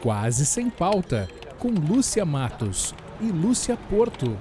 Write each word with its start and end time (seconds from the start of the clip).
Quase 0.00 0.46
Sem 0.46 0.70
Pauta, 0.70 1.28
com 1.58 1.70
Lúcia 1.70 2.24
Matos 2.24 2.94
e 3.20 3.32
Lúcia 3.32 3.76
Porto. 3.76 4.38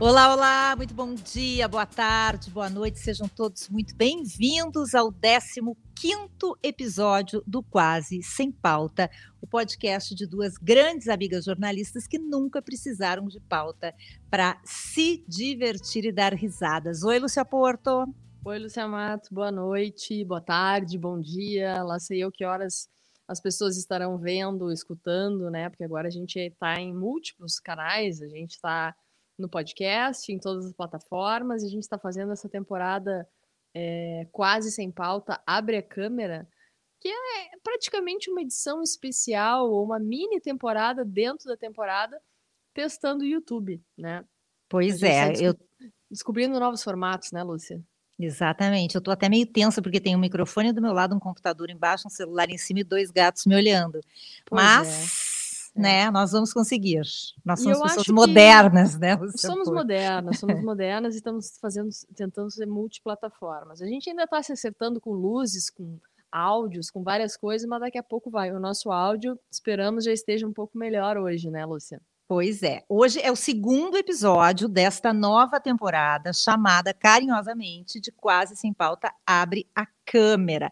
Olá, 0.00 0.32
olá, 0.32 0.74
muito 0.74 0.94
bom 0.94 1.14
dia, 1.14 1.68
boa 1.68 1.84
tarde, 1.84 2.50
boa 2.50 2.70
noite, 2.70 2.98
sejam 2.98 3.28
todos 3.28 3.68
muito 3.68 3.94
bem-vindos 3.94 4.94
ao 4.94 5.12
15 5.12 5.60
episódio 6.62 7.42
do 7.46 7.62
Quase 7.62 8.22
Sem 8.22 8.50
Pauta, 8.50 9.10
o 9.38 9.46
podcast 9.46 10.14
de 10.14 10.26
duas 10.26 10.56
grandes 10.56 11.08
amigas 11.08 11.44
jornalistas 11.44 12.06
que 12.06 12.18
nunca 12.18 12.62
precisaram 12.62 13.26
de 13.26 13.38
pauta 13.40 13.94
para 14.30 14.58
se 14.64 15.22
divertir 15.28 16.06
e 16.06 16.12
dar 16.12 16.32
risadas. 16.32 17.02
Oi, 17.02 17.18
Lúcia 17.18 17.44
Porto. 17.44 18.06
Oi, 18.46 18.60
Lucia 18.60 18.86
Mato, 18.86 19.34
boa 19.34 19.50
noite, 19.50 20.24
boa 20.24 20.40
tarde, 20.40 20.96
bom 20.96 21.20
dia. 21.20 21.82
Lá 21.82 21.98
sei 21.98 22.22
eu 22.22 22.30
que 22.30 22.44
horas 22.44 22.88
as 23.26 23.40
pessoas 23.40 23.76
estarão 23.76 24.16
vendo, 24.16 24.70
escutando, 24.70 25.50
né? 25.50 25.68
Porque 25.68 25.82
agora 25.82 26.06
a 26.06 26.10
gente 26.12 26.38
está 26.38 26.80
em 26.80 26.94
múltiplos 26.94 27.58
canais, 27.58 28.22
a 28.22 28.28
gente 28.28 28.52
está 28.52 28.94
no 29.36 29.48
podcast, 29.48 30.32
em 30.32 30.38
todas 30.38 30.64
as 30.64 30.72
plataformas, 30.72 31.64
e 31.64 31.66
a 31.66 31.68
gente 31.68 31.82
está 31.82 31.98
fazendo 31.98 32.30
essa 32.30 32.48
temporada 32.48 33.28
é, 33.74 34.28
quase 34.30 34.70
sem 34.70 34.92
pauta, 34.92 35.42
abre 35.44 35.78
a 35.78 35.82
câmera, 35.82 36.48
que 37.00 37.08
é 37.08 37.58
praticamente 37.64 38.30
uma 38.30 38.42
edição 38.42 38.80
especial 38.80 39.68
ou 39.72 39.82
uma 39.82 39.98
mini 39.98 40.40
temporada 40.40 41.04
dentro 41.04 41.48
da 41.48 41.56
temporada, 41.56 42.22
testando 42.72 43.24
o 43.24 43.26
YouTube, 43.26 43.82
né? 43.98 44.24
Pois 44.68 45.02
é, 45.02 45.32
eu 45.40 45.52
descobrindo 46.08 46.60
novos 46.60 46.84
formatos, 46.84 47.32
né, 47.32 47.42
Lúcia? 47.42 47.84
Exatamente. 48.18 48.94
Eu 48.94 49.00
estou 49.00 49.12
até 49.12 49.28
meio 49.28 49.46
tensa 49.46 49.82
porque 49.82 50.00
tem 50.00 50.16
um 50.16 50.18
microfone 50.18 50.72
do 50.72 50.80
meu 50.80 50.92
lado, 50.92 51.14
um 51.14 51.20
computador 51.20 51.70
embaixo, 51.70 52.06
um 52.06 52.10
celular 52.10 52.48
em 52.48 52.56
cima 52.56 52.80
e 52.80 52.84
dois 52.84 53.10
gatos 53.10 53.44
me 53.46 53.54
olhando. 53.54 54.00
Pois 54.46 54.62
Mas, 54.62 55.72
é. 55.76 55.80
né, 55.80 56.10
nós 56.10 56.32
vamos 56.32 56.52
conseguir. 56.52 57.02
Nós 57.44 57.60
somos 57.60 57.80
pessoas 57.80 58.08
modernas, 58.08 58.98
né? 58.98 59.18
Somos 59.36 59.68
modernas, 59.68 60.38
somos 60.38 60.60
modernas 60.64 61.14
e 61.14 61.18
estamos 61.18 61.58
fazendo, 61.60 61.90
tentando 62.14 62.50
ser 62.50 62.66
multiplataformas. 62.66 63.82
A 63.82 63.86
gente 63.86 64.08
ainda 64.08 64.24
está 64.24 64.42
se 64.42 64.52
acertando 64.52 64.98
com 64.98 65.12
luzes, 65.12 65.68
com 65.68 65.98
áudios, 66.32 66.90
com 66.90 67.02
várias 67.02 67.36
coisas, 67.36 67.68
mas 67.68 67.80
daqui 67.80 67.98
a 67.98 68.02
pouco 68.02 68.30
vai. 68.30 68.50
O 68.50 68.58
nosso 68.58 68.90
áudio, 68.90 69.38
esperamos, 69.50 70.04
já 70.04 70.12
esteja 70.12 70.46
um 70.46 70.52
pouco 70.52 70.78
melhor 70.78 71.18
hoje, 71.18 71.50
né, 71.50 71.66
Lúcia? 71.66 72.00
Pois 72.28 72.64
é. 72.64 72.82
Hoje 72.88 73.20
é 73.20 73.30
o 73.30 73.36
segundo 73.36 73.96
episódio 73.96 74.66
desta 74.66 75.12
nova 75.12 75.60
temporada, 75.60 76.32
chamada 76.32 76.92
carinhosamente 76.92 78.00
de 78.00 78.10
Quase 78.10 78.56
Sem 78.56 78.72
Pauta 78.72 79.12
Abre 79.24 79.68
a 79.72 79.86
Câmera. 80.06 80.70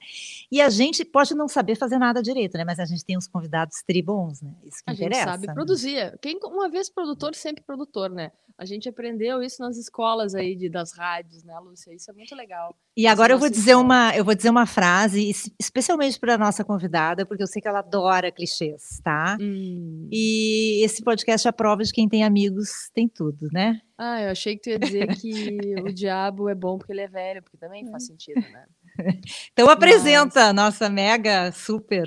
E 0.50 0.60
a 0.60 0.70
gente 0.70 1.04
pode 1.04 1.34
não 1.34 1.48
saber 1.48 1.74
fazer 1.74 1.98
nada 1.98 2.22
direito, 2.22 2.56
né? 2.56 2.64
Mas 2.64 2.78
a 2.78 2.84
gente 2.84 3.04
tem 3.04 3.16
uns 3.16 3.26
convidados 3.26 3.82
tribons, 3.82 4.40
né? 4.40 4.54
Isso 4.64 4.78
que 4.84 4.90
a 4.90 4.94
interessa. 4.94 5.22
A 5.22 5.24
gente 5.24 5.32
sabe 5.32 5.46
né? 5.48 5.54
produzir. 5.54 6.18
Quem, 6.22 6.38
uma 6.44 6.68
vez 6.68 6.88
produtor, 6.88 7.34
sempre 7.34 7.62
produtor, 7.62 8.10
né? 8.10 8.30
A 8.56 8.64
gente 8.64 8.88
aprendeu 8.88 9.42
isso 9.42 9.60
nas 9.60 9.76
escolas 9.76 10.32
aí 10.32 10.54
de, 10.54 10.68
das 10.68 10.96
rádios, 10.96 11.42
né, 11.42 11.58
Lúcia? 11.58 11.92
Isso 11.92 12.08
é 12.08 12.14
muito 12.14 12.36
legal. 12.36 12.76
E 12.96 13.04
agora 13.04 13.32
eu 13.32 13.38
vou 13.38 13.50
dizer 13.50 13.74
uma, 13.74 14.14
eu 14.14 14.24
vou 14.24 14.34
dizer 14.34 14.50
uma 14.50 14.64
frase, 14.64 15.28
especialmente 15.58 16.20
para 16.20 16.34
a 16.34 16.38
nossa 16.38 16.64
convidada, 16.64 17.26
porque 17.26 17.42
eu 17.42 17.48
sei 17.48 17.60
que 17.60 17.66
ela 17.66 17.80
adora 17.80 18.30
clichês, 18.30 19.00
tá? 19.02 19.36
Hum. 19.40 20.08
E 20.12 20.84
esse 20.84 21.02
podcast 21.02 21.48
é 21.48 21.50
a 21.50 21.52
prova 21.52 21.82
de 21.82 21.92
quem 21.92 22.08
tem 22.08 22.22
amigos 22.22 22.90
tem 22.94 23.08
tudo, 23.08 23.48
né? 23.52 23.80
Ah, 23.98 24.22
eu 24.22 24.30
achei 24.30 24.56
que 24.56 24.62
tu 24.62 24.70
ia 24.70 24.78
dizer 24.78 25.08
que 25.16 25.74
o 25.82 25.92
diabo 25.92 26.48
é 26.48 26.54
bom 26.54 26.78
porque 26.78 26.92
ele 26.92 27.00
é 27.00 27.08
velho, 27.08 27.42
porque 27.42 27.56
também 27.56 27.90
faz 27.90 28.06
sentido, 28.06 28.40
né? 28.40 28.66
então 29.52 29.68
apresenta 29.68 30.44
a 30.44 30.52
nossa 30.52 30.88
mega 30.88 31.52
super 31.52 32.06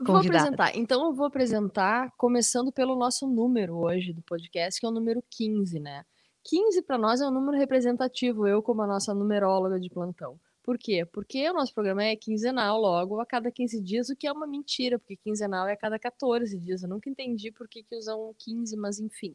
Vou 0.00 0.16
apresentar. 0.16 0.76
Então, 0.76 1.06
eu 1.06 1.14
vou 1.14 1.26
apresentar, 1.26 2.12
começando 2.16 2.72
pelo 2.72 2.96
nosso 2.96 3.26
número 3.26 3.76
hoje 3.76 4.12
do 4.12 4.20
podcast, 4.22 4.78
que 4.78 4.84
é 4.84 4.88
o 4.88 4.92
número 4.92 5.22
15, 5.30 5.78
né? 5.78 6.04
15 6.44 6.82
para 6.82 6.98
nós 6.98 7.20
é 7.20 7.26
um 7.26 7.30
número 7.30 7.56
representativo, 7.56 8.46
eu 8.46 8.62
como 8.62 8.82
a 8.82 8.86
nossa 8.86 9.14
numeróloga 9.14 9.80
de 9.80 9.88
plantão. 9.88 10.38
Por 10.62 10.78
quê? 10.78 11.06
Porque 11.06 11.48
o 11.48 11.54
nosso 11.54 11.72
programa 11.72 12.04
é 12.04 12.16
quinzenal, 12.16 12.80
logo 12.80 13.20
a 13.20 13.26
cada 13.26 13.50
15 13.50 13.80
dias, 13.80 14.08
o 14.10 14.16
que 14.16 14.26
é 14.26 14.32
uma 14.32 14.46
mentira, 14.46 14.98
porque 14.98 15.16
quinzenal 15.16 15.68
é 15.68 15.72
a 15.72 15.76
cada 15.76 15.98
14 15.98 16.58
dias. 16.58 16.82
Eu 16.82 16.88
nunca 16.88 17.08
entendi 17.08 17.50
por 17.50 17.68
que, 17.68 17.82
que 17.82 17.96
usam 17.96 18.34
15, 18.38 18.76
mas 18.76 18.98
enfim. 18.98 19.34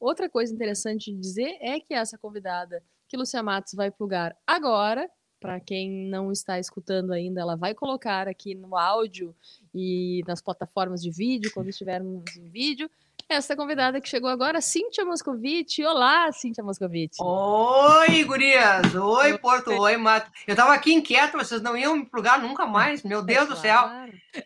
Outra 0.00 0.28
coisa 0.28 0.52
interessante 0.52 1.12
de 1.12 1.18
dizer 1.18 1.58
é 1.60 1.78
que 1.78 1.94
essa 1.94 2.18
convidada 2.18 2.82
que 3.08 3.16
Lucia 3.16 3.42
Matos 3.42 3.74
vai 3.74 3.90
plugar 3.90 4.36
agora, 4.46 5.08
para 5.42 5.58
quem 5.58 6.08
não 6.08 6.30
está 6.30 6.60
escutando 6.60 7.12
ainda, 7.12 7.40
ela 7.40 7.56
vai 7.56 7.74
colocar 7.74 8.28
aqui 8.28 8.54
no 8.54 8.76
áudio 8.76 9.34
e 9.74 10.22
nas 10.26 10.40
plataformas 10.40 11.02
de 11.02 11.10
vídeo, 11.10 11.50
quando 11.52 11.68
estivermos 11.68 12.36
em 12.36 12.48
vídeo. 12.48 12.88
Essa 13.28 13.56
convidada 13.56 14.00
que 14.00 14.08
chegou 14.08 14.30
agora, 14.30 14.60
Cíntia 14.60 15.04
Moscovitch. 15.04 15.80
Olá, 15.80 16.30
Cíntia 16.30 16.62
Moscovitch. 16.62 17.16
Oi, 17.18 18.24
gurias. 18.24 18.94
Oi, 18.94 19.38
Porto. 19.38 19.70
Oi, 19.70 19.96
Mato. 19.96 20.30
Eu 20.46 20.52
estava 20.52 20.74
aqui 20.74 20.92
inquieto, 20.92 21.36
vocês 21.36 21.60
não 21.60 21.76
iam 21.76 21.96
me 21.96 22.04
plugar 22.04 22.40
nunca 22.40 22.66
mais. 22.66 23.02
Meu 23.02 23.22
Deus 23.22 23.44
é 23.44 23.46
do 23.46 23.56
céu. 23.56 23.90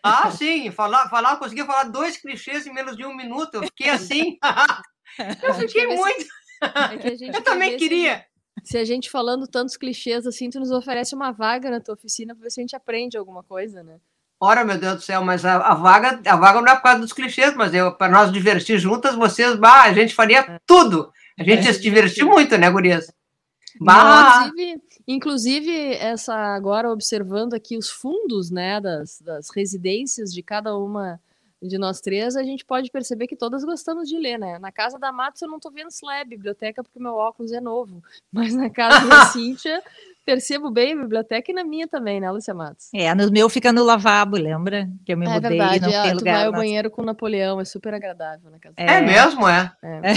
Ah, 0.03 0.31
sim. 0.31 0.71
Falar, 0.71 1.09
falar, 1.11 1.37
consegui 1.37 1.65
falar 1.65 1.85
dois 1.85 2.17
clichês 2.17 2.67
em 2.67 2.73
menos 2.73 2.97
de 2.97 3.05
um 3.05 3.15
minuto. 3.15 3.56
Eu 3.56 3.65
fiquei 3.65 3.91
assim. 3.91 4.39
eu 5.43 5.55
fiquei 5.55 5.89
muito. 5.89 6.25
É 6.62 7.37
eu 7.37 7.43
também 7.43 7.77
queria. 7.77 8.25
Se 8.65 8.78
a 8.78 8.84
gente 8.84 9.11
falando 9.11 9.47
tantos 9.47 9.77
clichês 9.77 10.27
assim, 10.27 10.50
tu 10.50 10.59
nos 10.59 10.71
oferece 10.71 11.15
uma 11.15 11.31
vaga 11.31 11.71
na 11.71 11.81
tua 11.81 11.94
oficina 11.94 12.34
para 12.34 12.44
ver 12.44 12.50
se 12.50 12.61
a 12.61 12.62
gente 12.62 12.77
aprende 12.77 13.17
alguma 13.17 13.43
coisa, 13.43 13.83
né? 13.83 13.99
Ora, 14.39 14.65
meu 14.65 14.78
Deus 14.78 14.97
do 14.97 15.00
céu, 15.00 15.25
mas 15.25 15.44
a, 15.44 15.56
a 15.56 15.75
vaga, 15.75 16.21
a 16.27 16.37
vaga 16.37 16.61
não 16.61 16.71
é 16.71 16.77
por 16.77 16.83
causa 16.83 17.00
dos 17.00 17.12
clichês, 17.12 17.55
mas 17.55 17.72
para 17.97 18.12
nós 18.12 18.31
divertir 18.31 18.78
juntas, 18.78 19.15
vocês, 19.15 19.56
bah, 19.56 19.84
a 19.84 19.94
gente 19.94 20.15
faria 20.15 20.41
é. 20.41 20.61
tudo. 20.67 21.11
A 21.39 21.43
gente 21.43 21.67
ia 21.67 21.72
se 21.72 21.81
divertir 21.81 22.25
muito, 22.25 22.56
né, 22.59 22.71
gurias? 22.71 23.11
Bah. 23.81 24.47
Inclusive, 24.47 24.83
inclusive, 25.06 25.94
essa 25.94 26.34
agora 26.34 26.91
observando 26.91 27.55
aqui 27.55 27.78
os 27.78 27.88
fundos, 27.88 28.50
né, 28.50 28.81
das, 28.81 29.21
das 29.21 29.49
residências 29.55 30.33
de 30.33 30.43
cada 30.43 30.77
uma 30.77 31.19
de 31.62 31.78
nós 31.78 32.00
três, 32.00 32.37
a 32.37 32.43
gente 32.43 32.65
pode 32.65 32.91
perceber 32.91 33.27
que 33.27 33.37
todas 33.37 33.65
gostamos 33.65 34.09
de 34.09 34.19
ler, 34.19 34.39
né? 34.39 34.59
Na 34.59 34.71
casa 34.71 34.99
da 34.99 35.11
Matos 35.11 35.41
eu 35.41 35.49
não 35.49 35.59
tô 35.59 35.71
vendo 35.71 35.91
se 35.91 36.05
lá 36.05 36.17
é 36.17 36.25
biblioteca 36.25 36.83
porque 36.83 36.99
meu 36.99 37.15
óculos 37.15 37.53
é 37.53 37.61
novo, 37.61 38.03
mas 38.33 38.55
na 38.55 38.69
casa 38.71 39.06
da 39.06 39.27
Cíntia 39.33 39.83
percebo 40.25 40.71
bem 40.71 40.93
a 40.93 40.97
biblioteca 40.97 41.53
e 41.53 41.55
na 41.55 41.62
minha 41.62 41.87
também, 41.87 42.21
né, 42.21 42.28
Lúcia 42.31 42.53
Matos? 42.53 42.89
É, 42.93 43.15
no 43.15 43.31
meu 43.31 43.49
fica 43.49 43.72
no 43.72 43.84
lavabo, 43.84 44.37
lembra? 44.37 44.91
Que 45.05 45.12
eu 45.12 45.17
me 45.17 45.25
é 45.25 45.28
mudei 45.28 45.50
verdade, 45.50 45.77
e 45.77 45.81
não 45.81 45.89
tem 45.89 46.15
lugar. 46.15 46.19
Tu 46.19 46.25
vai 46.25 46.47
ao 46.47 46.53
banheiro 46.53 46.91
com 46.91 47.03
o 47.03 47.05
Napoleão, 47.05 47.61
é 47.61 47.65
super 47.65 47.94
agradável 47.94 48.50
na 48.50 48.59
casa. 48.59 48.75
É, 48.77 48.94
é 48.94 49.00
mesmo, 49.03 49.49
é? 49.49 49.73
é. 49.83 49.97
é. 49.97 50.12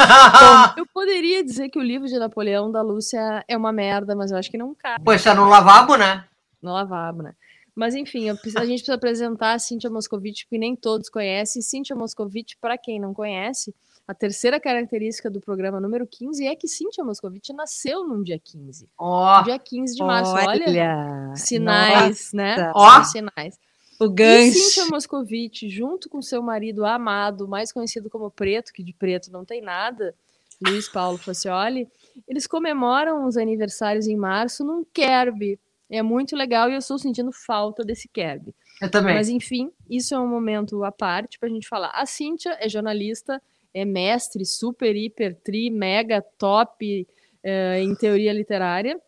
Bom, 0.00 0.74
eu 0.78 0.86
poderia 0.86 1.44
dizer 1.44 1.68
que 1.68 1.78
o 1.78 1.82
livro 1.82 2.08
de 2.08 2.18
Napoleão 2.18 2.72
da 2.72 2.80
Lúcia 2.80 3.44
é 3.46 3.54
uma 3.54 3.70
merda, 3.70 4.16
mas 4.16 4.30
eu 4.30 4.38
acho 4.38 4.50
que 4.50 4.56
não 4.56 4.74
cabe. 4.74 5.04
Pois 5.04 5.22
tá 5.22 5.34
no 5.34 5.44
lavabo, 5.44 5.96
né? 5.96 6.24
No 6.62 6.72
lavabo, 6.72 7.22
né? 7.22 7.34
Mas 7.80 7.94
enfim, 7.94 8.28
a 8.28 8.34
gente 8.34 8.82
precisa 8.82 8.92
apresentar 8.92 9.54
a 9.54 9.58
Cíntia 9.58 9.88
Moscovitch, 9.88 10.44
que 10.46 10.58
nem 10.58 10.76
todos 10.76 11.08
conhecem. 11.08 11.62
Cíntia 11.62 11.96
Moscovitch, 11.96 12.52
para 12.60 12.76
quem 12.76 13.00
não 13.00 13.14
conhece, 13.14 13.74
a 14.06 14.12
terceira 14.12 14.60
característica 14.60 15.30
do 15.30 15.40
programa 15.40 15.80
número 15.80 16.06
15 16.06 16.46
é 16.46 16.54
que 16.54 16.68
Cíntia 16.68 17.02
Moscovitch 17.02 17.48
nasceu 17.54 18.06
num 18.06 18.22
dia 18.22 18.38
15. 18.38 18.86
Oh, 18.98 19.42
dia 19.44 19.58
15 19.58 19.96
de 19.96 20.02
março. 20.02 20.30
Olha, 20.30 20.66
olha 20.68 21.32
sinais, 21.34 22.34
né? 22.34 22.50
nossa. 22.50 22.66
né? 22.66 22.72
Ó, 22.74 23.00
oh. 23.00 23.04
sinais. 23.04 23.58
O 23.98 24.10
gancho. 24.10 24.58
E 24.58 24.60
Cíntia 24.60 24.86
Moscovitch, 24.92 25.62
junto 25.68 26.10
com 26.10 26.20
seu 26.20 26.42
marido 26.42 26.84
amado, 26.84 27.48
mais 27.48 27.72
conhecido 27.72 28.10
como 28.10 28.30
Preto, 28.30 28.74
que 28.74 28.84
de 28.84 28.92
preto 28.92 29.32
não 29.32 29.42
tem 29.42 29.62
nada, 29.62 30.14
Luiz 30.62 30.86
Paulo 30.86 31.16
Facioli, 31.16 31.88
eles 32.28 32.46
comemoram 32.46 33.26
os 33.26 33.38
aniversários 33.38 34.06
em 34.06 34.16
março 34.16 34.62
num 34.62 34.84
Kerb, 34.92 35.58
é 35.90 36.02
muito 36.02 36.36
legal 36.36 36.70
e 36.70 36.74
eu 36.74 36.78
estou 36.78 36.98
sentindo 36.98 37.32
falta 37.32 37.84
desse 37.84 38.08
Kerb. 38.08 38.54
Eu 38.80 38.90
também. 38.90 39.14
Mas 39.14 39.28
enfim, 39.28 39.70
isso 39.88 40.14
é 40.14 40.18
um 40.18 40.28
momento 40.28 40.84
à 40.84 40.92
parte 40.92 41.38
para 41.38 41.48
a 41.48 41.52
gente 41.52 41.68
falar. 41.68 41.90
A 41.90 42.06
Cíntia 42.06 42.56
é 42.60 42.68
jornalista, 42.68 43.42
é 43.74 43.84
mestre, 43.84 44.44
super, 44.44 44.94
hiper, 44.94 45.34
tri, 45.42 45.68
mega, 45.70 46.22
top 46.38 47.06
é, 47.42 47.82
em 47.82 47.94
teoria 47.94 48.32
literária. 48.32 49.00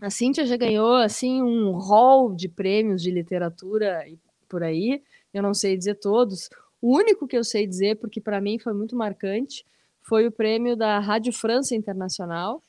A 0.00 0.10
Cíntia 0.10 0.46
já 0.46 0.56
ganhou 0.56 0.94
assim 0.94 1.42
um 1.42 1.72
hall 1.72 2.34
de 2.34 2.48
prêmios 2.48 3.02
de 3.02 3.10
literatura 3.10 4.06
e 4.06 4.18
por 4.48 4.62
aí. 4.62 5.02
Eu 5.32 5.42
não 5.42 5.54
sei 5.54 5.76
dizer 5.76 5.96
todos. 5.96 6.48
O 6.80 6.96
único 6.96 7.26
que 7.26 7.36
eu 7.36 7.42
sei 7.42 7.66
dizer, 7.66 7.96
porque 7.96 8.20
para 8.20 8.40
mim 8.40 8.58
foi 8.58 8.72
muito 8.72 8.94
marcante, 8.94 9.64
foi 10.02 10.26
o 10.26 10.32
prêmio 10.32 10.76
da 10.76 10.98
Rádio 11.00 11.32
França 11.32 11.74
Internacional, 11.74 12.62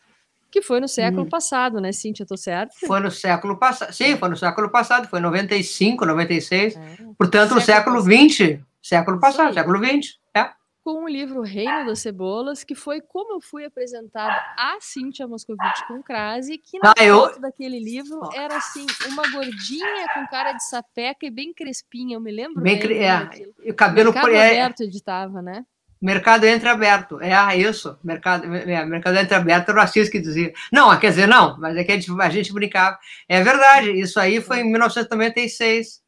que 0.52 0.62
foi 0.62 0.80
no 0.80 0.88
século 0.88 1.24
hum. 1.24 1.30
passado, 1.30 1.80
né, 1.80 1.92
Cintia? 1.92 2.26
Tô 2.26 2.38
certo? 2.38 2.74
Foi 2.86 3.00
no 3.00 3.12
século 3.12 3.58
passado. 3.58 3.94
Sim, 3.94 4.18
foi 4.18 4.30
no 4.30 4.38
século 4.38 4.70
passado, 4.70 5.08
foi 5.08 5.20
95, 5.20 6.06
96. 6.06 6.76
É. 6.76 6.98
Portanto, 7.18 7.56
no 7.56 7.62
século 7.62 8.02
XX. 8.02 8.60
Século 8.82 9.20
passado, 9.20 9.54
século 9.54 9.78
XX. 9.78 10.18
É. 10.34 10.50
com 10.82 11.04
o 11.04 11.08
livro 11.08 11.42
Reino 11.42 11.86
das 11.86 12.00
Cebolas, 12.00 12.64
que 12.64 12.74
foi 12.74 13.02
como 13.02 13.34
eu 13.34 13.42
fui 13.42 13.66
apresentado 13.66 14.34
a 14.58 14.78
Cíntia 14.80 15.28
Moscovitch 15.28 15.86
com 15.88 16.02
crase, 16.02 16.58
que 16.58 16.80
na 16.80 16.92
ah, 16.92 16.94
foto 16.98 17.36
eu... 17.36 17.42
daquele 17.42 17.80
livro 17.80 18.22
era 18.34 18.58
assim, 18.58 18.86
uma 19.08 19.30
gordinha 19.30 20.08
com 20.14 20.26
cara 20.28 20.54
de 20.54 20.64
sapeca 20.68 21.26
e 21.26 21.30
bem 21.30 21.54
crespinha, 21.54 22.16
eu 22.16 22.22
me 22.22 22.32
lembro 22.32 22.62
bem 22.62 22.80
cre... 22.80 22.98
é, 22.98 23.30
o 23.70 23.74
cabelo 23.74 24.12
Mercado 24.12 24.34
é... 24.34 24.62
aberto 24.62 24.82
editava, 24.82 25.42
né? 25.42 25.66
Mercado 26.02 26.46
entreaberto, 26.46 27.20
é 27.22 27.58
isso, 27.58 28.00
mercado, 28.02 28.46
é, 28.56 28.86
mercado 28.86 29.18
entreaberto 29.18 29.72
era 29.72 29.80
o 29.82 29.84
Assis 29.84 30.08
que 30.08 30.18
dizia. 30.20 30.54
Não, 30.72 30.98
quer 30.98 31.10
dizer, 31.10 31.28
não, 31.28 31.60
mas 31.60 31.76
é 31.76 31.84
que 31.84 31.92
a 31.92 31.96
gente, 31.96 32.10
a 32.22 32.30
gente 32.30 32.54
brincava. 32.54 32.98
É 33.28 33.44
verdade, 33.44 33.92
isso 33.92 34.18
aí 34.18 34.40
foi 34.40 34.62
em 34.62 34.72
1996. 34.72 36.02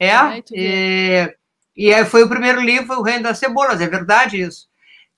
É, 0.00 0.42
e, 0.52 1.34
e 1.76 1.92
aí 1.92 2.04
foi 2.06 2.22
o 2.22 2.28
primeiro 2.28 2.62
livro, 2.62 2.98
O 2.98 3.02
Reino 3.02 3.24
das 3.24 3.38
Cebolas, 3.38 3.80
é 3.80 3.86
verdade 3.86 4.40
isso. 4.40 4.68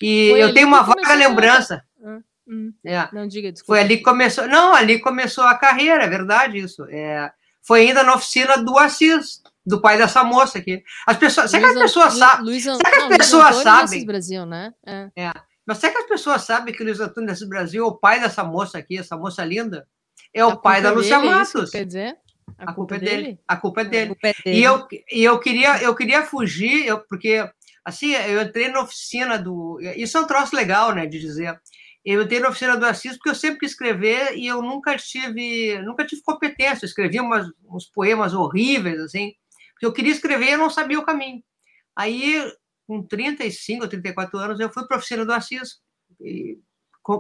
E 0.03 0.31
foi 0.31 0.43
eu 0.43 0.55
tenho 0.55 0.67
uma 0.67 0.83
vaga 0.83 1.15
lembrança. 1.15 1.85
Ah, 2.05 2.19
hum. 2.49 2.73
é. 2.85 3.09
Não 3.13 3.27
diga, 3.29 3.53
desculpa. 3.53 3.75
Foi 3.75 3.81
ali 3.81 3.99
que 3.99 4.03
começou. 4.03 4.49
Não, 4.49 4.75
ali 4.75 4.99
começou 4.99 5.45
a 5.45 5.57
carreira, 5.57 6.05
é 6.05 6.09
verdade 6.09 6.59
isso. 6.59 6.85
É, 6.91 7.31
foi 7.63 7.83
ainda 7.83 8.03
na 8.03 8.15
oficina 8.15 8.57
do 8.59 8.77
Assis, 8.79 9.43
do 9.69 9.81
pai 9.81 9.99
dessa 9.99 10.25
moça 10.25 10.59
aqui. 10.59 10.83
As 11.07 11.17
pessoas, 11.17 11.51
será 11.51 11.65
que 11.65 11.77
as 11.77 11.83
pessoas 11.83 12.15
sabem? 12.15 12.61
Será 12.61 12.79
que 12.79 12.97
as 12.97 13.17
pessoas 13.19 13.57
sabem? 13.57 14.07
Brasil, 14.07 14.47
né? 14.47 14.73
É. 14.87 15.11
é. 15.17 15.33
Mas 15.67 15.79
será 15.79 15.93
que 15.93 15.99
as 15.99 16.07
pessoas 16.07 16.43
sabem 16.43 16.75
que 16.75 16.83
Luiz 16.83 16.99
Antônio 16.99 17.31
Assis 17.31 17.47
Brasil 17.47 17.85
é 17.85 17.87
o 17.87 17.95
pai 17.95 18.19
dessa 18.19 18.43
moça 18.43 18.79
aqui, 18.79 18.97
essa 18.97 19.17
moça 19.17 19.45
linda? 19.45 19.87
É 20.33 20.45
o 20.45 20.57
pai 20.57 20.81
da 20.81 20.91
Lúcia 20.91 21.19
dele, 21.19 21.31
Matos. 21.31 21.65
Isso, 21.65 21.73
quer 21.73 21.85
dizer? 21.85 22.17
A, 22.59 22.71
a 22.71 22.75
culpa, 22.75 22.97
é 22.97 22.99
dele. 22.99 23.23
dele. 23.23 23.39
A 23.47 23.57
culpa 23.57 23.81
é 23.83 23.85
dele. 23.85 24.09
Culpa 24.09 24.29
é 24.29 24.35
dele. 24.45 24.59
E, 24.59 24.65
eu, 24.65 24.87
e 25.13 25.25
eu, 25.25 25.39
queria, 25.39 25.83
eu 25.83 25.95
queria 25.95 26.23
fugir, 26.25 26.87
eu, 26.87 27.01
porque 27.07 27.47
assim, 27.85 28.15
eu 28.15 28.41
entrei 28.41 28.69
na 28.69 28.81
oficina 28.81 29.39
do. 29.39 29.79
Isso 29.95 30.17
é 30.17 30.21
um 30.21 30.27
troço 30.27 30.57
legal, 30.57 30.95
né? 30.95 31.07
De 31.07 31.19
dizer. 31.19 31.61
Eu 32.05 32.23
entrei 32.23 32.41
na 32.41 32.49
oficina 32.49 32.75
do 32.75 32.87
Assis 32.87 33.17
porque 33.17 33.29
eu 33.29 33.35
sempre 33.35 33.59
quis 33.59 33.73
escrever 33.73 34.35
e 34.35 34.47
eu 34.47 34.63
nunca 34.63 34.97
tive, 34.97 35.79
nunca 35.83 36.07
tive 36.07 36.23
competência. 36.23 36.85
Eu 36.85 36.89
escrevi 36.89 37.21
umas, 37.21 37.47
uns 37.69 37.85
poemas 37.91 38.33
horríveis, 38.33 38.99
assim, 39.01 39.35
porque 39.79 39.87
eu 39.87 39.93
queria 39.93 40.11
escrever 40.11 40.47
e 40.47 40.53
eu 40.53 40.59
não 40.59 40.69
sabia 40.69 40.99
o 40.99 41.05
caminho. 41.05 41.41
Aí, 41.95 42.53
com 42.85 43.01
35 43.01 43.85
ou 43.85 43.89
34 43.89 44.37
anos, 44.37 44.61
eu 44.61 44.69
fui 44.71 44.85
para 44.89 44.97
a 44.97 44.99
oficina 44.99 45.25
do 45.25 45.33
Assis. 45.33 45.79
E, 46.21 46.59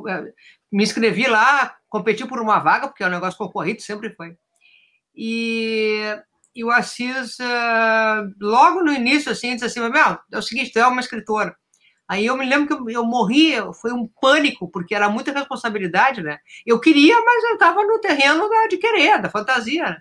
é, 0.08 0.32
me 0.70 0.82
inscrevi 0.82 1.28
lá, 1.28 1.76
competi 1.88 2.26
por 2.26 2.40
uma 2.40 2.58
vaga, 2.58 2.88
porque 2.88 3.04
é 3.04 3.06
um 3.06 3.10
negócio 3.10 3.38
concorrido, 3.38 3.80
sempre 3.80 4.10
foi. 4.10 4.36
E, 5.14 6.02
e 6.52 6.64
o 6.64 6.70
Assis, 6.72 7.38
uh, 7.38 8.34
logo 8.40 8.82
no 8.82 8.92
início, 8.92 9.30
assim, 9.30 9.54
disse 9.54 9.64
assim: 9.66 9.80
é 10.32 10.38
o 10.38 10.42
seguinte, 10.42 10.72
tu 10.72 10.80
é 10.80 10.86
uma 10.86 11.00
escritora. 11.00 11.56
Aí 12.08 12.26
eu 12.26 12.36
me 12.36 12.44
lembro 12.44 12.66
que 12.66 12.72
eu, 12.72 12.90
eu 12.90 13.04
morri, 13.04 13.52
foi 13.80 13.92
um 13.92 14.08
pânico, 14.20 14.68
porque 14.68 14.96
era 14.96 15.08
muita 15.08 15.30
responsabilidade, 15.30 16.22
né? 16.22 16.38
Eu 16.66 16.80
queria, 16.80 17.14
mas 17.20 17.44
eu 17.44 17.54
estava 17.54 17.84
no 17.84 18.00
terreno 18.00 18.48
da, 18.48 18.66
de 18.66 18.78
querer, 18.78 19.22
da 19.22 19.30
fantasia. 19.30 19.84
Né? 19.84 20.00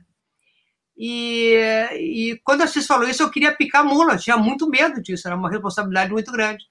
E, 0.98 1.54
e 1.94 2.42
quando 2.44 2.62
o 2.62 2.64
Assis 2.64 2.88
falou 2.88 3.08
isso, 3.08 3.22
eu 3.22 3.30
queria 3.30 3.56
picar 3.56 3.86
mula, 3.86 4.14
eu 4.14 4.20
tinha 4.20 4.38
muito 4.38 4.68
medo 4.68 5.02
disso, 5.02 5.28
era 5.28 5.38
uma 5.38 5.50
responsabilidade 5.50 6.12
muito 6.12 6.32
grande. 6.32 6.66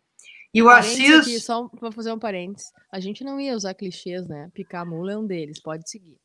E 0.53 0.63
o 0.63 0.69
Assis. 0.69 1.21
Aqui, 1.21 1.41
só 1.41 1.69
para 1.69 1.93
fazer 1.93 2.13
um 2.13 2.19
parênteses, 2.19 2.71
a 2.93 2.99
gente 2.99 3.23
não 3.23 3.39
ia 3.39 3.55
usar 3.55 3.75
clichês, 3.75 4.27
né? 4.27 4.51
Picar 4.53 4.87
mula 4.87 5.13
é 5.13 5.19
um 5.19 5.27
deles, 5.27 5.61
pode 5.61 5.89
seguir 5.89 6.17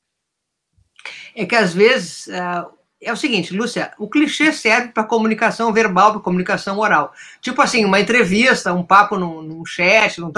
é 1.36 1.46
que 1.46 1.56
às 1.56 1.74
vezes 1.74 2.28
uh, 2.28 2.72
é 3.02 3.12
o 3.12 3.18
seguinte, 3.18 3.56
Lúcia, 3.56 3.94
o 3.98 4.08
clichê 4.08 4.54
serve 4.54 4.90
para 4.90 5.04
comunicação 5.04 5.74
verbal, 5.74 6.12
para 6.12 6.22
comunicação 6.22 6.78
oral. 6.78 7.12
Tipo 7.42 7.62
assim, 7.62 7.84
uma 7.84 8.00
entrevista, 8.00 8.74
um 8.74 8.84
papo 8.84 9.18
num, 9.18 9.42
num 9.42 9.66
chat, 9.66 10.20
num... 10.20 10.32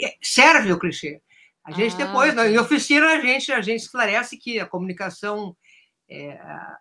É, 0.00 0.14
serve 0.20 0.72
o 0.72 0.78
clichê. 0.78 1.20
A 1.64 1.70
gente 1.70 1.94
ah, 1.94 2.06
depois, 2.06 2.36
em 2.36 2.58
oficina, 2.58 3.06
a 3.06 3.20
gente, 3.20 3.52
a 3.52 3.60
gente 3.60 3.82
esclarece 3.82 4.36
que 4.36 4.58
a 4.58 4.66
comunicação, 4.66 5.54
é, 6.10 6.40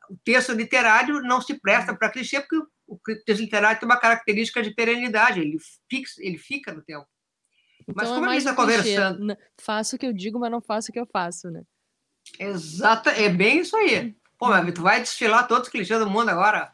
o 0.09 0.17
texto 0.23 0.53
literário 0.53 1.21
não 1.21 1.39
se 1.39 1.59
presta 1.59 1.95
para 1.95 2.09
clichê, 2.09 2.41
porque 2.41 2.57
o 2.87 3.23
texto 3.23 3.41
literário 3.41 3.79
tem 3.79 3.87
uma 3.87 3.99
característica 3.99 4.63
de 4.63 4.73
perenidade, 4.73 5.39
ele 5.39 5.57
fica, 5.87 6.09
ele 6.17 6.37
fica 6.37 6.73
no 6.73 6.81
tempo. 6.81 7.07
Então 7.81 7.95
mas 7.95 8.09
como 8.09 8.25
é 8.25 8.29
a 8.29 8.31
gente 8.33 8.39
está 8.39 8.55
conversando. 8.55 9.37
Faço 9.59 9.95
o 9.95 9.99
que 9.99 10.05
eu 10.07 10.13
digo, 10.13 10.39
mas 10.39 10.51
não 10.51 10.61
faço 10.61 10.89
o 10.89 10.93
que 10.93 10.99
eu 10.99 11.05
faço, 11.05 11.49
né? 11.51 11.61
Exato, 12.39 13.09
é 13.09 13.29
bem 13.29 13.59
isso 13.59 13.77
aí. 13.77 14.15
Pô, 14.37 14.47
mas 14.47 14.73
tu 14.73 14.81
vai 14.81 14.99
desfilar 14.99 15.47
todos 15.47 15.67
os 15.67 15.71
clichês 15.71 15.99
do 15.99 16.09
mundo 16.09 16.29
agora. 16.29 16.71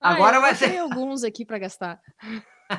Ah, 0.00 0.12
agora 0.12 0.40
vai 0.40 0.54
ser. 0.54 0.70
Tem 0.70 0.78
alguns 0.78 1.24
aqui 1.24 1.44
para 1.44 1.58
gastar. 1.58 2.00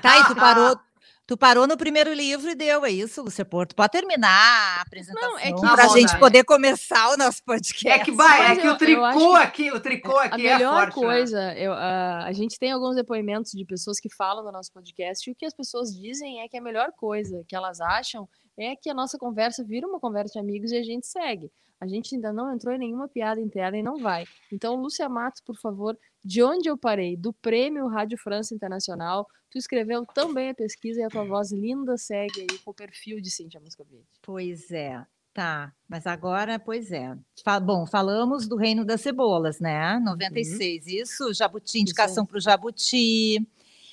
Tá, 0.02 0.20
e 0.20 0.26
tu 0.26 0.36
parou, 0.36 0.80
tu 1.30 1.38
parou 1.38 1.68
no 1.68 1.78
primeiro 1.78 2.12
livro 2.12 2.50
e 2.50 2.56
deu, 2.56 2.84
é 2.84 2.90
isso, 2.90 3.22
Lúcia 3.22 3.46
Porto? 3.46 3.76
Pode 3.76 3.92
terminar 3.92 4.32
a 4.32 4.82
apresentação 4.82 5.30
Não, 5.30 5.38
é 5.38 5.54
que... 5.54 5.62
para 5.62 5.86
a 5.86 5.88
gente 5.90 6.18
poder 6.18 6.44
começar 6.44 7.14
o 7.14 7.18
nosso 7.18 7.44
podcast. 7.44 7.88
É 7.88 8.04
que 8.04 8.12
vai, 8.12 8.54
é 8.54 8.56
que 8.56 8.68
o 8.68 8.76
tricô 8.76 9.36
aqui, 9.36 9.72
o 9.72 9.80
tricô 9.80 10.18
aqui 10.18 10.48
a 10.48 10.50
é 10.50 10.58
melhor 10.58 10.92
forte, 10.92 11.00
né? 11.00 11.06
coisa, 11.06 11.40
né? 11.40 11.62
eu, 11.62 11.72
uh, 11.72 12.26
a 12.26 12.32
gente 12.32 12.58
tem 12.58 12.72
alguns 12.72 12.96
depoimentos 12.96 13.52
de 13.52 13.64
pessoas 13.64 14.00
que 14.00 14.10
falam 14.12 14.44
do 14.44 14.52
nosso 14.52 14.74
podcast 14.74 15.30
e 15.30 15.32
o 15.32 15.36
que 15.36 15.46
as 15.46 15.54
pessoas 15.54 15.96
dizem 15.96 16.42
é 16.42 16.48
que 16.48 16.58
a 16.58 16.62
melhor 16.62 16.92
coisa 16.98 17.46
que 17.48 17.56
elas 17.56 17.80
acham 17.80 18.28
é 18.58 18.76
que 18.76 18.90
a 18.90 18.94
nossa 18.96 19.16
conversa 19.16 19.64
vira 19.64 19.88
uma 19.88 20.00
conversa 20.00 20.34
de 20.34 20.40
amigos 20.40 20.72
e 20.72 20.78
a 20.78 20.84
gente 20.84 21.06
segue. 21.06 21.52
A 21.80 21.88
gente 21.88 22.16
ainda 22.16 22.34
não 22.34 22.54
entrou 22.54 22.74
em 22.74 22.78
nenhuma 22.78 23.08
piada 23.08 23.40
interna 23.40 23.78
e 23.78 23.84
não 23.84 23.98
vai. 23.98 24.26
Então, 24.52 24.76
Lúcia 24.76 25.08
Matos, 25.08 25.42
por 25.42 25.56
favor, 25.56 25.98
de 26.24 26.44
onde 26.44 26.70
eu 26.70 26.78
parei? 26.78 27.16
Do 27.16 27.32
Prêmio 27.32 27.88
Rádio 27.88 28.18
França 28.18 28.54
Internacional. 28.54 29.26
Tu 29.50 29.58
escreveu 29.58 30.06
também 30.06 30.50
a 30.50 30.54
pesquisa 30.54 31.00
e 31.00 31.04
a 31.04 31.10
tua 31.10 31.24
voz 31.24 31.52
linda 31.52 31.98
segue 31.98 32.42
aí 32.42 32.60
com 32.60 32.72
o 32.72 32.74
perfil 32.74 33.22
de 33.22 33.32
Cintia 33.32 33.60
Moscovitch. 33.60 34.06
Pois 34.22 34.72
é. 34.72 35.04
Tá, 35.34 35.72
mas 35.88 36.06
agora, 36.06 36.60
pois 36.60 36.92
é. 36.92 37.16
Bom, 37.64 37.86
falamos 37.86 38.48
do 38.48 38.58
Reino 38.58 38.84
das 38.84 39.02
Cebolas, 39.02 39.60
né? 39.60 40.00
96, 40.00 40.86
uhum. 40.86 40.92
isso, 40.92 41.34
Jabuti, 41.34 41.80
indicação 41.80 42.26
para 42.26 42.38
o 42.38 42.42
Jabuti. 42.42 43.48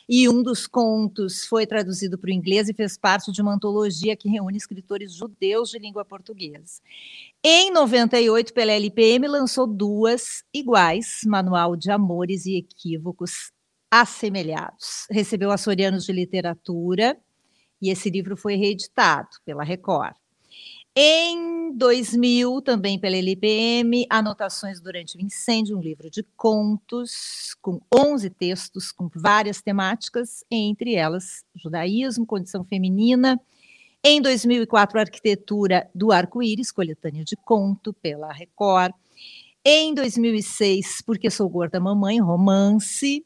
E 0.08 0.28
um 0.28 0.40
dos 0.40 0.68
contos 0.68 1.44
foi 1.46 1.66
traduzido 1.66 2.16
para 2.16 2.28
o 2.28 2.32
inglês 2.32 2.68
e 2.68 2.74
fez 2.74 2.96
parte 2.96 3.32
de 3.32 3.42
uma 3.42 3.54
antologia 3.54 4.16
que 4.16 4.28
reúne 4.28 4.56
escritores 4.56 5.12
judeus 5.12 5.70
de 5.70 5.78
língua 5.78 6.04
portuguesa. 6.04 6.80
Em 7.42 7.72
98, 7.72 8.54
pela 8.54 8.72
LPM, 8.72 9.26
lançou 9.26 9.66
duas 9.66 10.44
iguais, 10.54 11.20
Manual 11.26 11.74
de 11.74 11.90
Amores 11.90 12.46
e 12.46 12.56
Equívocos 12.56 13.50
Assemelhados. 13.90 15.06
Recebeu 15.10 15.50
Açorianos 15.50 16.04
de 16.04 16.12
Literatura 16.12 17.18
e 17.82 17.90
esse 17.90 18.08
livro 18.08 18.36
foi 18.36 18.54
reeditado 18.54 19.28
pela 19.44 19.64
Record. 19.64 20.14
Em 20.98 21.76
2000, 21.76 22.62
também 22.62 22.98
pela 22.98 23.18
LPM, 23.18 24.06
Anotações 24.08 24.80
durante 24.80 25.18
o 25.18 25.20
Incêndio, 25.20 25.76
um 25.76 25.82
livro 25.82 26.08
de 26.08 26.22
contos 26.34 27.54
com 27.60 27.78
11 27.94 28.30
textos 28.30 28.90
com 28.92 29.06
várias 29.14 29.60
temáticas, 29.60 30.42
entre 30.50 30.94
elas 30.94 31.44
judaísmo, 31.54 32.24
condição 32.24 32.64
feminina. 32.64 33.38
Em 34.02 34.22
2004, 34.22 34.98
Arquitetura 34.98 35.86
do 35.94 36.12
Arco-Íris, 36.12 36.72
coletânea 36.72 37.24
de 37.24 37.36
conto 37.36 37.92
pela 37.92 38.32
Record. 38.32 38.94
Em 39.62 39.92
2006, 39.92 41.02
Porque 41.04 41.30
Sou 41.30 41.46
Gorda 41.46 41.78
Mamãe, 41.78 42.18
romance. 42.22 43.22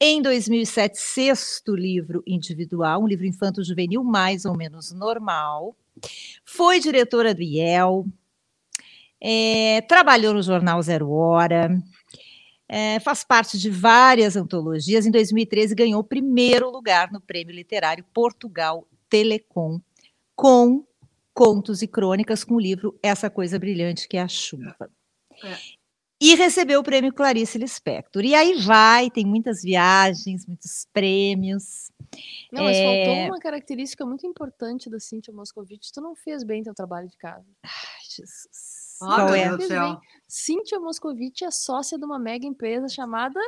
Em 0.00 0.22
2007, 0.22 0.96
sexto 0.96 1.74
livro 1.74 2.22
individual, 2.24 3.02
um 3.02 3.08
livro 3.08 3.26
infanto-juvenil 3.26 4.04
mais 4.04 4.44
ou 4.44 4.56
menos 4.56 4.92
normal, 4.92 5.74
foi 6.44 6.80
diretora 6.80 7.34
do 7.34 7.42
IEL, 7.42 8.06
é, 9.20 9.80
trabalhou 9.82 10.34
no 10.34 10.42
jornal 10.42 10.80
Zero 10.82 11.10
Hora, 11.10 11.70
é, 12.68 13.00
faz 13.00 13.24
parte 13.24 13.58
de 13.58 13.70
várias 13.70 14.36
antologias. 14.36 15.06
Em 15.06 15.10
2013, 15.10 15.74
ganhou 15.74 16.00
o 16.00 16.04
primeiro 16.04 16.70
lugar 16.70 17.10
no 17.10 17.20
Prêmio 17.20 17.54
Literário 17.54 18.04
Portugal 18.12 18.86
Telecom, 19.08 19.80
com 20.36 20.84
contos 21.34 21.82
e 21.82 21.86
crônicas 21.86 22.44
com 22.44 22.54
o 22.54 22.60
livro 22.60 22.98
Essa 23.02 23.30
Coisa 23.30 23.58
Brilhante 23.58 24.08
que 24.08 24.16
é 24.16 24.22
a 24.22 24.28
Chuva. 24.28 24.90
É. 25.42 25.56
E 26.20 26.34
recebeu 26.34 26.80
o 26.80 26.82
prêmio 26.82 27.12
Clarice 27.12 27.58
Lispector. 27.58 28.24
E 28.24 28.34
aí 28.34 28.54
vai, 28.60 29.08
tem 29.08 29.24
muitas 29.24 29.62
viagens, 29.62 30.44
muitos 30.46 30.86
prêmios. 30.92 31.92
Não, 32.52 32.64
mas 32.64 32.76
é... 32.76 32.84
faltou 32.84 33.24
uma 33.26 33.38
característica 33.38 34.04
muito 34.06 34.26
importante 34.26 34.90
da 34.90 34.98
Cíntia 34.98 35.32
Moscovitch. 35.32 35.90
Tu 35.92 36.00
não 36.00 36.14
fez 36.14 36.42
bem 36.42 36.62
teu 36.62 36.74
trabalho 36.74 37.08
de 37.08 37.16
casa. 37.16 37.46
Ai, 37.62 37.70
Jesus. 38.08 38.98
Ah, 39.02 39.14
Qual 39.14 39.34
é? 39.34 39.60
Céu. 39.60 40.00
Cíntia 40.26 40.80
Moscovitch 40.80 41.42
é 41.42 41.50
sócia 41.50 41.98
de 41.98 42.04
uma 42.04 42.18
mega 42.18 42.46
empresa 42.46 42.88
chamada 42.88 43.40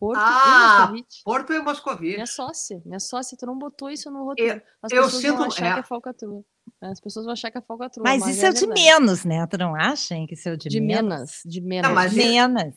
Porto 0.00 0.18
ah, 0.18 0.46
e 0.46 0.80
Moscovitch. 0.80 1.22
Porto 1.22 1.52
e 1.52 1.60
Moscovitch. 1.60 2.14
Minha 2.14 2.26
sócia, 2.26 2.82
minha 2.86 2.98
sócia, 2.98 3.36
tu 3.36 3.44
não 3.44 3.58
botou 3.58 3.90
isso 3.90 4.10
no 4.10 4.24
roteiro. 4.24 4.62
As 4.82 4.90
eu, 4.90 5.04
pessoas 5.04 5.24
eu 5.24 5.36
vão 5.36 5.46
achar 5.46 5.66
é. 5.66 5.74
que 5.74 5.80
é 5.80 5.82
falcatrua. 5.82 6.44
As 6.80 7.00
pessoas 7.00 7.26
vão 7.26 7.32
achar 7.34 7.50
que 7.50 7.58
é 7.58 7.60
falcatrua. 7.60 8.04
Mas, 8.04 8.20
mas 8.20 8.36
isso 8.36 8.46
é, 8.46 8.48
é 8.48 8.52
de 8.52 8.66
menos, 8.66 9.24
né? 9.24 9.46
Tu 9.46 9.58
não 9.58 9.74
acha 9.74 10.14
que 10.26 10.32
isso 10.32 10.48
é 10.48 10.56
de, 10.56 10.70
de 10.70 10.80
menos? 10.80 11.02
menos? 11.02 11.42
De 11.44 11.60
menos. 11.60 11.88
Não, 11.88 11.94
mas 11.94 12.14
menos. 12.14 12.74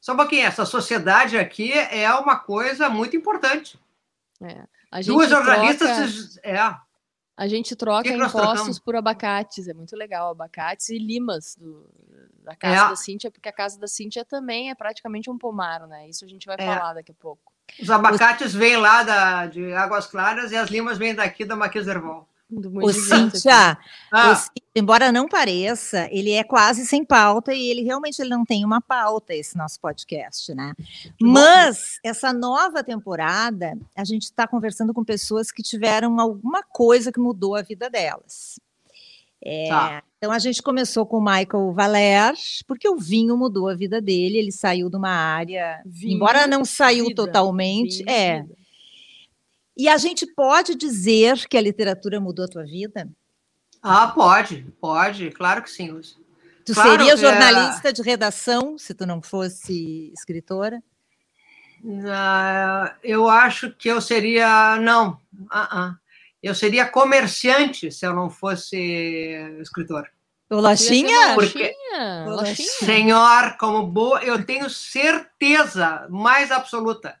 Só 0.00 0.12
um 0.12 0.16
pouquinho, 0.16 0.46
essa 0.46 0.64
sociedade 0.64 1.36
aqui 1.36 1.72
é 1.72 2.12
uma 2.14 2.36
coisa 2.36 2.88
muito 2.88 3.16
importante. 3.16 3.76
É. 4.42 5.02
Duas 5.02 5.30
jornalistas. 5.30 6.34
Troca... 6.34 6.48
É. 6.48 6.88
A 7.36 7.46
gente 7.46 7.76
troca 7.76 8.08
impostos 8.08 8.80
por 8.80 8.96
abacates, 8.96 9.68
é 9.68 9.74
muito 9.74 9.94
legal, 9.94 10.32
abacates 10.32 10.88
e 10.88 10.98
limas 10.98 11.54
do, 11.54 11.88
da 12.42 12.56
casa 12.56 12.86
é. 12.86 12.88
da 12.88 12.96
Cíntia, 12.96 13.30
porque 13.30 13.48
a 13.48 13.52
casa 13.52 13.78
da 13.78 13.86
Cíntia 13.86 14.24
também 14.24 14.70
é 14.70 14.74
praticamente 14.74 15.30
um 15.30 15.38
pomar, 15.38 15.86
né? 15.86 16.08
Isso 16.08 16.24
a 16.24 16.28
gente 16.28 16.46
vai 16.46 16.56
é. 16.58 16.66
falar 16.66 16.94
daqui 16.94 17.12
a 17.12 17.14
pouco. 17.14 17.52
Os 17.80 17.88
abacates 17.90 18.48
Os... 18.48 18.54
vêm 18.54 18.76
lá 18.76 19.04
da, 19.04 19.46
de 19.46 19.72
Águas 19.72 20.06
Claras 20.06 20.50
e 20.50 20.56
as 20.56 20.68
limas 20.68 20.98
vêm 20.98 21.14
daqui 21.14 21.44
da 21.44 21.54
Marquês 21.54 21.86
Erval. 22.52 22.84
O 22.84 22.92
Cíntia, 22.92 23.78
ah. 24.12 24.44
embora 24.74 25.12
não 25.12 25.28
pareça, 25.28 26.08
ele 26.10 26.32
é 26.32 26.42
quase 26.42 26.86
sem 26.86 27.04
pauta 27.04 27.52
e 27.52 27.70
ele 27.70 27.82
realmente 27.82 28.20
ele 28.20 28.30
não 28.30 28.44
tem 28.44 28.64
uma 28.64 28.80
pauta, 28.80 29.34
esse 29.34 29.56
nosso 29.56 29.78
podcast, 29.80 30.54
né? 30.54 30.72
Mas 31.20 31.98
essa 32.02 32.32
nova 32.32 32.82
temporada, 32.82 33.76
a 33.94 34.04
gente 34.04 34.24
está 34.24 34.46
conversando 34.46 34.94
com 34.94 35.04
pessoas 35.04 35.50
que 35.50 35.62
tiveram 35.62 36.18
alguma 36.18 36.62
coisa 36.62 37.12
que 37.12 37.20
mudou 37.20 37.54
a 37.54 37.62
vida 37.62 37.90
delas. 37.90 38.58
É, 39.44 39.68
tá. 39.68 40.02
Então 40.16 40.32
a 40.32 40.38
gente 40.38 40.60
começou 40.60 41.06
com 41.06 41.18
o 41.18 41.24
Michael 41.24 41.72
Valer, 41.72 42.34
porque 42.66 42.88
o 42.88 42.96
vinho 42.96 43.36
mudou 43.36 43.68
a 43.68 43.74
vida 43.74 44.00
dele, 44.00 44.36
ele 44.36 44.50
saiu 44.50 44.90
de 44.90 44.96
uma 44.96 45.10
área, 45.10 45.80
vinho, 45.86 46.16
embora 46.16 46.46
não 46.46 46.64
saiu 46.64 47.06
vida, 47.06 47.24
totalmente, 47.24 47.98
vinho, 47.98 48.10
é. 48.10 48.44
E 49.78 49.88
a 49.88 49.96
gente 49.96 50.26
pode 50.26 50.74
dizer 50.74 51.46
que 51.46 51.56
a 51.56 51.60
literatura 51.60 52.20
mudou 52.20 52.44
a 52.44 52.48
tua 52.48 52.64
vida? 52.64 53.08
Ah, 53.80 54.08
pode, 54.08 54.66
pode, 54.80 55.30
claro 55.30 55.62
que 55.62 55.70
sim. 55.70 56.00
Tu 56.66 56.74
claro 56.74 56.90
seria 56.90 57.16
jornalista 57.16 57.90
é... 57.90 57.92
de 57.92 58.02
redação 58.02 58.76
se 58.76 58.92
tu 58.92 59.06
não 59.06 59.22
fosse 59.22 60.12
escritora? 60.12 60.82
Uh, 61.84 62.90
eu 63.04 63.28
acho 63.28 63.70
que 63.70 63.88
eu 63.88 64.00
seria. 64.00 64.76
Não, 64.80 65.10
uh 65.32 65.76
-uh. 65.76 65.96
eu 66.42 66.56
seria 66.56 66.84
comerciante 66.84 67.92
se 67.92 68.04
eu 68.04 68.12
não 68.12 68.28
fosse 68.28 68.76
escritor. 69.60 70.10
Bolachinha? 70.50 71.34
Porque, 71.34 71.72
senhor, 72.56 73.56
como 73.58 73.86
boa, 73.86 74.24
eu 74.24 74.44
tenho 74.44 74.68
certeza 74.68 76.06
mais 76.10 76.50
absoluta 76.50 77.14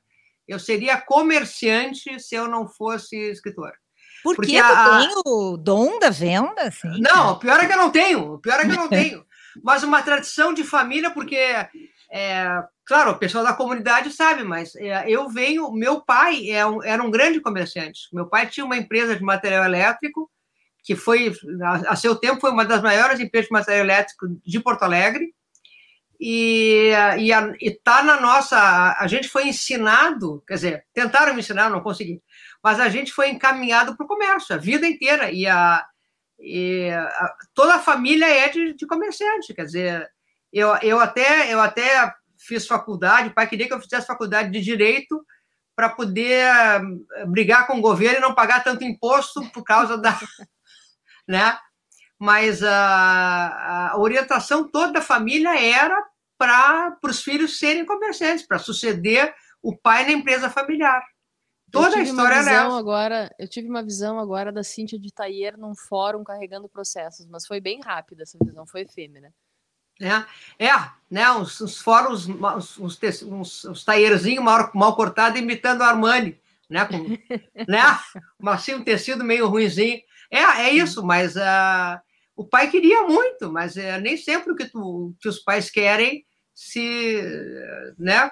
eu 0.48 0.58
seria 0.58 1.00
comerciante 1.00 2.18
se 2.18 2.34
eu 2.34 2.48
não 2.48 2.66
fosse 2.66 3.16
escritor. 3.30 3.72
Por 4.22 4.34
Porque 4.34 4.52
que 4.52 4.58
a... 4.58 4.98
tem 4.98 5.10
o 5.24 5.56
dom 5.56 5.98
da 5.98 6.10
venda? 6.10 6.62
Assim, 6.62 7.00
não, 7.00 7.32
o 7.32 7.38
pior 7.38 7.60
é 7.60 7.66
que 7.66 7.72
eu 7.72 7.78
não 7.78 7.90
tenho. 7.90 8.32
O 8.34 8.38
pior 8.38 8.58
é 8.58 8.64
que 8.64 8.72
eu 8.72 8.76
não 8.76 8.88
tenho. 8.90 9.24
Mas 9.62 9.82
uma 9.82 10.02
tradição 10.02 10.52
de 10.52 10.64
família, 10.64 11.10
porque, 11.10 11.36
é, 12.10 12.62
claro, 12.84 13.12
o 13.12 13.18
pessoal 13.18 13.44
da 13.44 13.52
comunidade 13.52 14.10
sabe, 14.10 14.42
mas 14.42 14.74
é, 14.76 15.08
eu 15.08 15.28
venho. 15.28 15.70
Meu 15.72 16.00
pai 16.00 16.50
é 16.50 16.66
um, 16.66 16.82
era 16.82 17.02
um 17.02 17.10
grande 17.10 17.40
comerciante. 17.40 18.08
Meu 18.12 18.26
pai 18.26 18.46
tinha 18.46 18.64
uma 18.64 18.76
empresa 18.76 19.14
de 19.14 19.22
material 19.22 19.64
elétrico, 19.64 20.30
que 20.82 20.96
foi, 20.96 21.32
a, 21.62 21.92
a 21.92 21.96
seu 21.96 22.16
tempo, 22.16 22.40
foi 22.40 22.50
uma 22.50 22.64
das 22.64 22.82
maiores 22.82 23.20
empresas 23.20 23.48
de 23.48 23.52
material 23.52 23.84
elétrico 23.84 24.26
de 24.44 24.60
Porto 24.60 24.82
Alegre 24.82 25.32
e, 26.20 26.90
e, 27.18 27.32
e 27.60 27.70
tá 27.70 28.02
na 28.02 28.20
nossa. 28.20 28.96
A 28.98 29.06
gente 29.06 29.28
foi 29.28 29.48
ensinado, 29.48 30.42
quer 30.46 30.54
dizer, 30.54 30.86
tentaram 30.92 31.34
me 31.34 31.40
ensinar, 31.40 31.70
não 31.70 31.80
consegui, 31.80 32.22
mas 32.62 32.80
a 32.80 32.88
gente 32.88 33.12
foi 33.12 33.28
encaminhado 33.30 33.96
para 33.96 34.04
o 34.04 34.08
comércio 34.08 34.54
a 34.54 34.58
vida 34.58 34.86
inteira. 34.86 35.30
E, 35.30 35.46
a, 35.46 35.84
e 36.38 36.90
a, 36.90 37.34
toda 37.54 37.76
a 37.76 37.80
família 37.80 38.26
é 38.26 38.48
de, 38.48 38.74
de 38.74 38.86
comerciante, 38.86 39.54
quer 39.54 39.64
dizer, 39.64 40.10
eu, 40.52 40.74
eu, 40.82 40.98
até, 40.98 41.52
eu 41.52 41.60
até 41.60 42.12
fiz 42.38 42.66
faculdade, 42.66 43.28
o 43.28 43.34
pai 43.34 43.46
queria 43.46 43.66
que 43.66 43.74
eu 43.74 43.80
fizesse 43.80 44.06
faculdade 44.06 44.50
de 44.50 44.60
direito 44.60 45.24
para 45.76 45.88
poder 45.88 46.44
eh, 46.44 47.26
brigar 47.26 47.66
com 47.68 47.78
o 47.78 47.80
governo 47.80 48.18
e 48.18 48.20
não 48.20 48.34
pagar 48.34 48.64
tanto 48.64 48.82
imposto 48.82 49.48
por 49.52 49.62
causa 49.62 49.96
da. 49.96 50.18
né? 51.28 51.56
Mas 52.18 52.62
a, 52.62 53.90
a 53.92 53.98
orientação 53.98 54.68
toda 54.68 54.94
da 54.94 55.00
família 55.00 55.58
era 55.58 56.04
para 56.36 56.98
os 57.04 57.22
filhos 57.22 57.58
serem 57.58 57.84
comerciantes, 57.84 58.46
para 58.46 58.58
suceder 58.58 59.34
o 59.62 59.76
pai 59.76 60.04
na 60.04 60.12
empresa 60.12 60.48
familiar. 60.50 61.02
Toda 61.70 61.96
a 61.96 62.02
história 62.02 62.36
era 62.36 62.50
essa. 62.50 62.78
agora, 62.78 63.34
Eu 63.38 63.48
tive 63.48 63.68
uma 63.68 63.82
visão 63.82 64.18
agora 64.18 64.50
da 64.50 64.62
Cíntia 64.62 64.98
de 64.98 65.12
Taier 65.12 65.58
num 65.58 65.74
fórum 65.74 66.24
carregando 66.24 66.68
processos, 66.68 67.26
mas 67.26 67.46
foi 67.46 67.60
bem 67.60 67.80
rápida 67.80 68.22
essa 68.22 68.38
visão, 68.42 68.66
foi 68.66 68.82
efêmera. 68.82 69.32
É, 70.00 70.64
é 70.66 70.70
né, 71.10 71.30
uns, 71.32 71.60
uns 71.60 71.78
fóruns, 71.78 72.26
uns, 72.28 72.78
uns, 72.78 73.22
uns, 73.22 73.64
uns 73.64 73.84
taierzinhos 73.84 74.44
mal, 74.44 74.70
mal 74.74 74.96
cortados 74.96 75.40
imitando 75.40 75.80
o 75.80 75.84
Armani, 75.84 76.40
né, 76.70 76.84
com, 76.86 76.98
né, 77.68 77.98
assim, 78.46 78.74
um 78.74 78.84
tecido 78.84 79.24
meio 79.24 79.48
ruimzinho. 79.48 80.00
É, 80.30 80.38
é 80.38 80.70
isso, 80.70 81.04
mas 81.04 81.36
uh, 81.36 82.00
o 82.38 82.44
pai 82.44 82.70
queria 82.70 83.02
muito, 83.02 83.50
mas 83.52 83.76
é, 83.76 84.00
nem 84.00 84.16
sempre 84.16 84.52
o 84.52 84.54
que, 84.54 84.66
tu, 84.66 85.12
que 85.20 85.28
os 85.28 85.40
pais 85.40 85.68
querem 85.68 86.24
se, 86.54 87.20
né, 87.98 88.30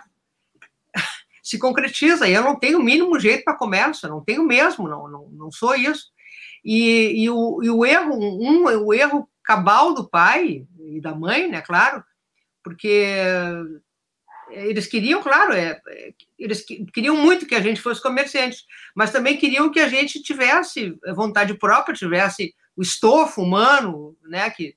se 1.42 1.58
concretiza. 1.58 2.28
E 2.28 2.32
eu 2.32 2.40
não 2.40 2.56
tenho 2.56 2.78
o 2.78 2.82
mínimo 2.82 3.18
jeito 3.18 3.42
para 3.42 3.56
comércio, 3.56 4.08
não 4.08 4.25
tenho 4.25 4.44
mesmo, 4.44 4.88
não, 4.88 5.08
não, 5.08 5.28
não 5.30 5.50
sou 5.50 5.75
isso. 5.75 6.04
E, 6.64 7.25
e, 7.25 7.28
o, 7.28 7.60
e 7.64 7.68
o 7.68 7.84
erro, 7.84 8.14
um, 8.14 8.66
o 8.86 8.94
erro 8.94 9.28
cabal 9.42 9.92
do 9.92 10.08
pai 10.08 10.64
e 10.78 11.00
da 11.00 11.12
mãe, 11.12 11.48
né, 11.48 11.60
claro, 11.60 12.04
porque 12.62 13.12
eles 14.50 14.86
queriam, 14.86 15.20
claro, 15.20 15.52
é, 15.52 15.80
eles 16.38 16.64
queriam 16.94 17.16
muito 17.16 17.44
que 17.44 17.56
a 17.56 17.60
gente 17.60 17.80
fosse 17.80 18.00
comerciante, 18.00 18.58
mas 18.94 19.10
também 19.10 19.36
queriam 19.36 19.68
que 19.68 19.80
a 19.80 19.88
gente 19.88 20.22
tivesse 20.22 20.96
vontade 21.12 21.54
própria, 21.54 21.92
tivesse 21.92 22.54
o 22.76 22.83
estofo 22.83 23.42
humano, 23.42 24.16
né, 24.23 24.50
que, 24.50 24.76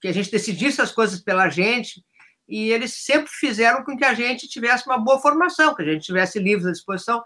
que 0.00 0.08
a 0.08 0.12
gente 0.12 0.30
decidisse 0.30 0.80
as 0.80 0.92
coisas 0.92 1.20
pela 1.20 1.48
gente, 1.48 2.04
e 2.48 2.70
eles 2.70 2.92
sempre 2.92 3.30
fizeram 3.30 3.82
com 3.84 3.96
que 3.96 4.04
a 4.04 4.14
gente 4.14 4.48
tivesse 4.48 4.86
uma 4.86 4.98
boa 4.98 5.18
formação, 5.18 5.74
que 5.74 5.82
a 5.82 5.86
gente 5.86 6.04
tivesse 6.04 6.38
livros 6.38 6.66
à 6.66 6.72
disposição. 6.72 7.22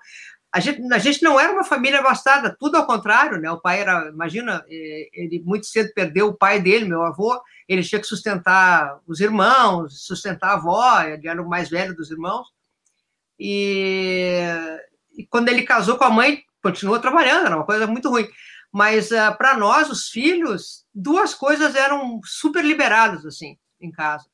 A 0.53 0.61
gente, 0.61 0.81
a 0.93 0.99
gente 0.99 1.23
não 1.23 1.39
era 1.41 1.53
uma 1.53 1.65
família 1.65 1.99
abastada, 1.99 2.55
tudo 2.59 2.77
ao 2.77 2.87
contrário, 2.87 3.41
né? 3.41 3.51
O 3.51 3.61
pai 3.61 3.81
era, 3.81 4.09
imagina, 4.09 4.65
eh, 4.69 5.09
ele 5.13 5.43
muito 5.45 5.67
cedo 5.67 5.93
perdeu 5.95 6.29
o 6.29 6.37
pai 6.37 6.61
dele, 6.61 6.85
meu 6.85 7.03
avô, 7.03 7.41
ele 7.69 7.83
tinha 7.83 8.01
que 8.01 8.07
sustentar 8.07 9.01
os 9.07 9.21
irmãos, 9.21 10.07
sustentar 10.07 10.51
a 10.51 10.55
avó, 10.55 11.03
ele 11.03 11.27
era 11.27 11.43
o 11.43 11.49
mais 11.49 11.69
velho 11.69 11.95
dos 11.95 12.11
irmãos. 12.11 12.47
E, 13.39 14.39
e 15.17 15.27
quando 15.27 15.49
ele 15.49 15.63
casou 15.63 15.97
com 15.97 16.05
a 16.05 16.11
mãe, 16.11 16.43
continuou 16.63 16.99
trabalhando, 17.01 17.47
era 17.47 17.57
uma 17.57 17.67
coisa 17.67 17.87
muito 17.87 18.09
ruim. 18.09 18.29
Mas 18.77 19.11
uh, 19.11 19.35
para 19.39 19.57
nós, 19.57 19.89
os 19.89 20.11
filhos, 20.11 20.85
duas 20.95 21.33
coisas 21.33 21.75
eram 21.75 22.21
super 22.23 22.63
liberadas 22.63 23.25
assim 23.25 23.57
em 23.81 23.91
casa: 23.91 24.27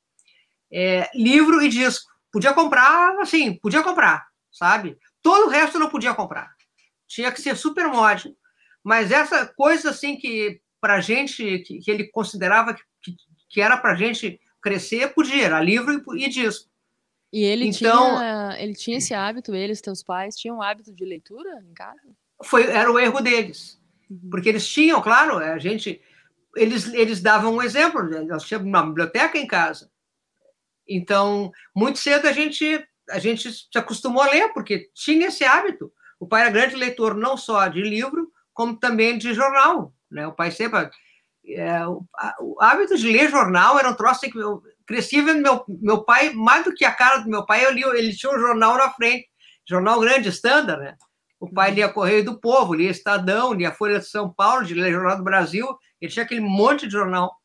é, 0.68 1.08
livro 1.14 1.62
e 1.62 1.68
disco. 1.68 2.10
Podia 2.32 2.52
comprar, 2.52 3.20
assim, 3.20 3.54
podia 3.54 3.84
comprar, 3.84 4.26
sabe? 4.50 4.98
Todo 5.22 5.46
o 5.46 5.48
resto 5.48 5.78
não 5.78 5.88
podia 5.88 6.12
comprar. 6.12 6.52
Tinha 7.06 7.30
que 7.30 7.40
ser 7.40 7.56
super 7.56 7.86
módico. 7.86 8.36
Mas 8.82 9.12
essa 9.12 9.46
coisa 9.46 9.90
assim 9.90 10.16
que 10.16 10.60
para 10.80 11.00
gente 11.00 11.60
que, 11.60 11.78
que, 11.78 11.88
ele 11.88 12.08
considerava 12.08 12.74
que, 12.74 13.14
que 13.48 13.60
era 13.60 13.76
para 13.76 13.94
gente 13.94 14.40
crescer, 14.60 15.14
podia, 15.14 15.44
era 15.44 15.60
livro 15.60 16.02
e, 16.16 16.24
e 16.24 16.28
disco. 16.28 16.68
E 17.32 17.44
ele 17.44 17.68
então, 17.68 18.16
tinha, 18.16 18.56
ele 18.58 18.74
tinha 18.74 18.98
esse 18.98 19.14
hábito, 19.14 19.54
eles, 19.54 19.80
teus 19.80 20.02
pais, 20.02 20.34
tinham 20.34 20.56
um 20.56 20.62
hábito 20.62 20.92
de 20.92 21.04
leitura 21.04 21.62
em 21.62 21.74
casa? 21.74 22.00
Foi, 22.42 22.64
era 22.64 22.90
o 22.90 22.98
erro 22.98 23.20
deles. 23.20 23.80
Uhum. 24.12 24.28
Porque 24.30 24.48
eles 24.48 24.66
tinham, 24.66 25.00
claro, 25.00 25.38
a 25.38 25.58
gente. 25.58 26.00
Eles, 26.54 26.92
eles 26.92 27.22
davam 27.22 27.54
um 27.54 27.62
exemplo, 27.62 28.02
né? 28.02 28.20
nós 28.20 28.44
tínhamos 28.44 28.68
uma 28.68 28.84
biblioteca 28.84 29.38
em 29.38 29.46
casa. 29.46 29.90
Então, 30.86 31.50
muito 31.74 31.98
cedo 31.98 32.28
a 32.28 32.32
gente, 32.32 32.86
a 33.08 33.18
gente 33.18 33.50
se 33.50 33.78
acostumou 33.78 34.22
a 34.22 34.28
ler, 34.28 34.52
porque 34.52 34.90
tinha 34.94 35.28
esse 35.28 35.44
hábito. 35.44 35.90
O 36.20 36.26
pai 36.26 36.42
era 36.42 36.50
grande 36.50 36.76
leitor 36.76 37.14
não 37.14 37.36
só 37.38 37.66
de 37.68 37.80
livro, 37.80 38.30
como 38.52 38.78
também 38.78 39.16
de 39.16 39.32
jornal. 39.32 39.94
Né? 40.10 40.26
O 40.26 40.32
pai 40.32 40.50
sempre. 40.50 40.90
É, 41.44 41.86
o, 41.86 42.04
o, 42.40 42.56
hábito 42.60 42.96
de 42.96 43.10
ler 43.10 43.30
jornal 43.30 43.78
era 43.78 43.90
um 43.90 43.96
troço 43.96 44.20
que 44.20 44.38
eu 44.38 44.62
cresci 44.86 45.22
vendo 45.22 45.42
meu, 45.42 45.64
meu 45.80 46.04
pai, 46.04 46.32
mais 46.34 46.64
do 46.64 46.74
que 46.74 46.84
a 46.84 46.92
cara 46.92 47.18
do 47.18 47.30
meu 47.30 47.44
pai, 47.46 47.64
eu 47.64 47.72
li, 47.72 47.82
ele 47.82 48.14
tinha 48.14 48.30
um 48.30 48.38
jornal 48.38 48.76
na 48.76 48.90
frente, 48.90 49.28
jornal 49.66 49.98
grande, 49.98 50.28
standard, 50.28 50.80
né? 50.80 50.96
O 51.42 51.52
pai 51.52 51.72
lia 51.72 51.88
Correio 51.88 52.24
do 52.24 52.38
Povo, 52.38 52.72
lia 52.72 52.88
Estadão, 52.88 53.52
lia 53.52 53.72
Folha 53.72 53.98
de 53.98 54.06
São 54.06 54.32
Paulo, 54.32 54.62
lia 54.62 54.92
Jornal 54.92 55.16
do 55.16 55.24
Brasil, 55.24 55.66
ele 56.00 56.12
tinha 56.12 56.24
aquele 56.24 56.40
monte 56.40 56.86
de 56.86 56.92
jornal. 56.92 57.36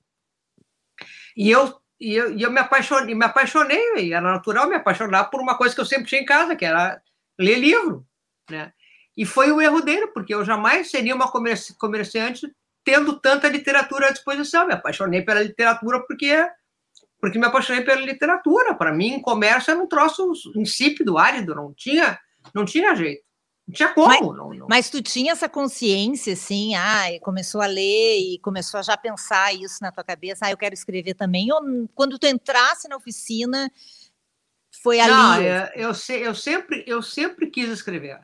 E 1.36 1.50
eu, 1.50 1.76
e 2.00 2.14
eu, 2.14 2.38
e 2.38 2.44
eu 2.44 2.52
me 2.52 2.60
apaixonei, 2.60 3.16
me 3.16 3.26
apaixonei, 3.26 4.14
era 4.14 4.22
natural 4.22 4.70
me 4.70 4.76
apaixonar 4.76 5.32
por 5.32 5.42
uma 5.42 5.58
coisa 5.58 5.74
que 5.74 5.82
eu 5.82 5.86
sempre 5.86 6.06
tinha 6.06 6.22
em 6.22 6.26
casa, 6.26 6.56
que 6.56 6.64
era 6.64 7.02
ler 7.40 7.58
livro, 7.58 8.06
né? 8.48 8.72
E 9.18 9.26
foi 9.26 9.52
o 9.52 9.60
erro 9.60 9.82
dele, 9.82 10.06
porque 10.06 10.32
eu 10.32 10.46
jamais 10.46 10.92
seria 10.92 11.16
uma 11.16 11.32
comerci 11.32 11.76
comerciante 11.76 12.48
tendo 12.84 13.20
tanta 13.20 13.50
literatura 13.50 14.10
à 14.10 14.12
disposição. 14.12 14.68
Me 14.68 14.74
apaixonei 14.76 15.24
pela 15.24 15.42
literatura 15.42 16.06
porque 16.06 16.48
porque 17.20 17.40
me 17.40 17.48
apaixonei 17.48 17.84
pela 17.84 18.02
literatura. 18.02 18.76
Para 18.76 18.94
mim, 18.94 19.20
comércio 19.20 19.72
era 19.72 19.80
um 19.80 19.88
troço 19.88 20.32
insípido, 20.56 21.18
árido, 21.18 21.56
não 21.56 21.74
tinha, 21.74 22.20
não 22.54 22.64
tinha 22.64 22.94
jeito. 22.94 23.26
Não 23.68 23.74
tinha 23.74 23.94
como. 23.94 24.08
Mas, 24.08 24.22
não, 24.22 24.54
não. 24.54 24.68
mas 24.70 24.90
tu 24.90 25.02
tinha 25.02 25.34
essa 25.34 25.50
consciência, 25.50 26.34
assim, 26.34 26.74
ah, 26.76 27.12
e 27.12 27.20
começou 27.20 27.62
a 27.62 27.66
ler 27.66 28.20
e 28.20 28.40
começou 28.40 28.80
a 28.80 28.84
já 28.84 28.96
pensar 28.96 29.54
isso 29.54 29.80
na 29.82 29.92
tua 29.92 30.04
cabeça, 30.04 30.46
ah, 30.46 30.52
eu 30.52 30.58
quero 30.58 30.74
escrever 30.74 31.16
também, 31.16 31.52
ou 31.52 31.88
quando 31.94 32.18
tu 32.18 32.26
entrasse 32.26 32.88
na 32.88 32.96
oficina, 32.96 33.70
foi 34.82 35.00
ali? 35.00 35.12
Não, 35.12 35.34
é, 35.34 35.74
eu, 35.76 35.90
eu, 35.90 36.20
eu, 36.22 36.36
sempre, 36.36 36.84
eu 36.88 37.02
sempre 37.02 37.48
quis 37.48 37.70
escrever. 37.70 38.20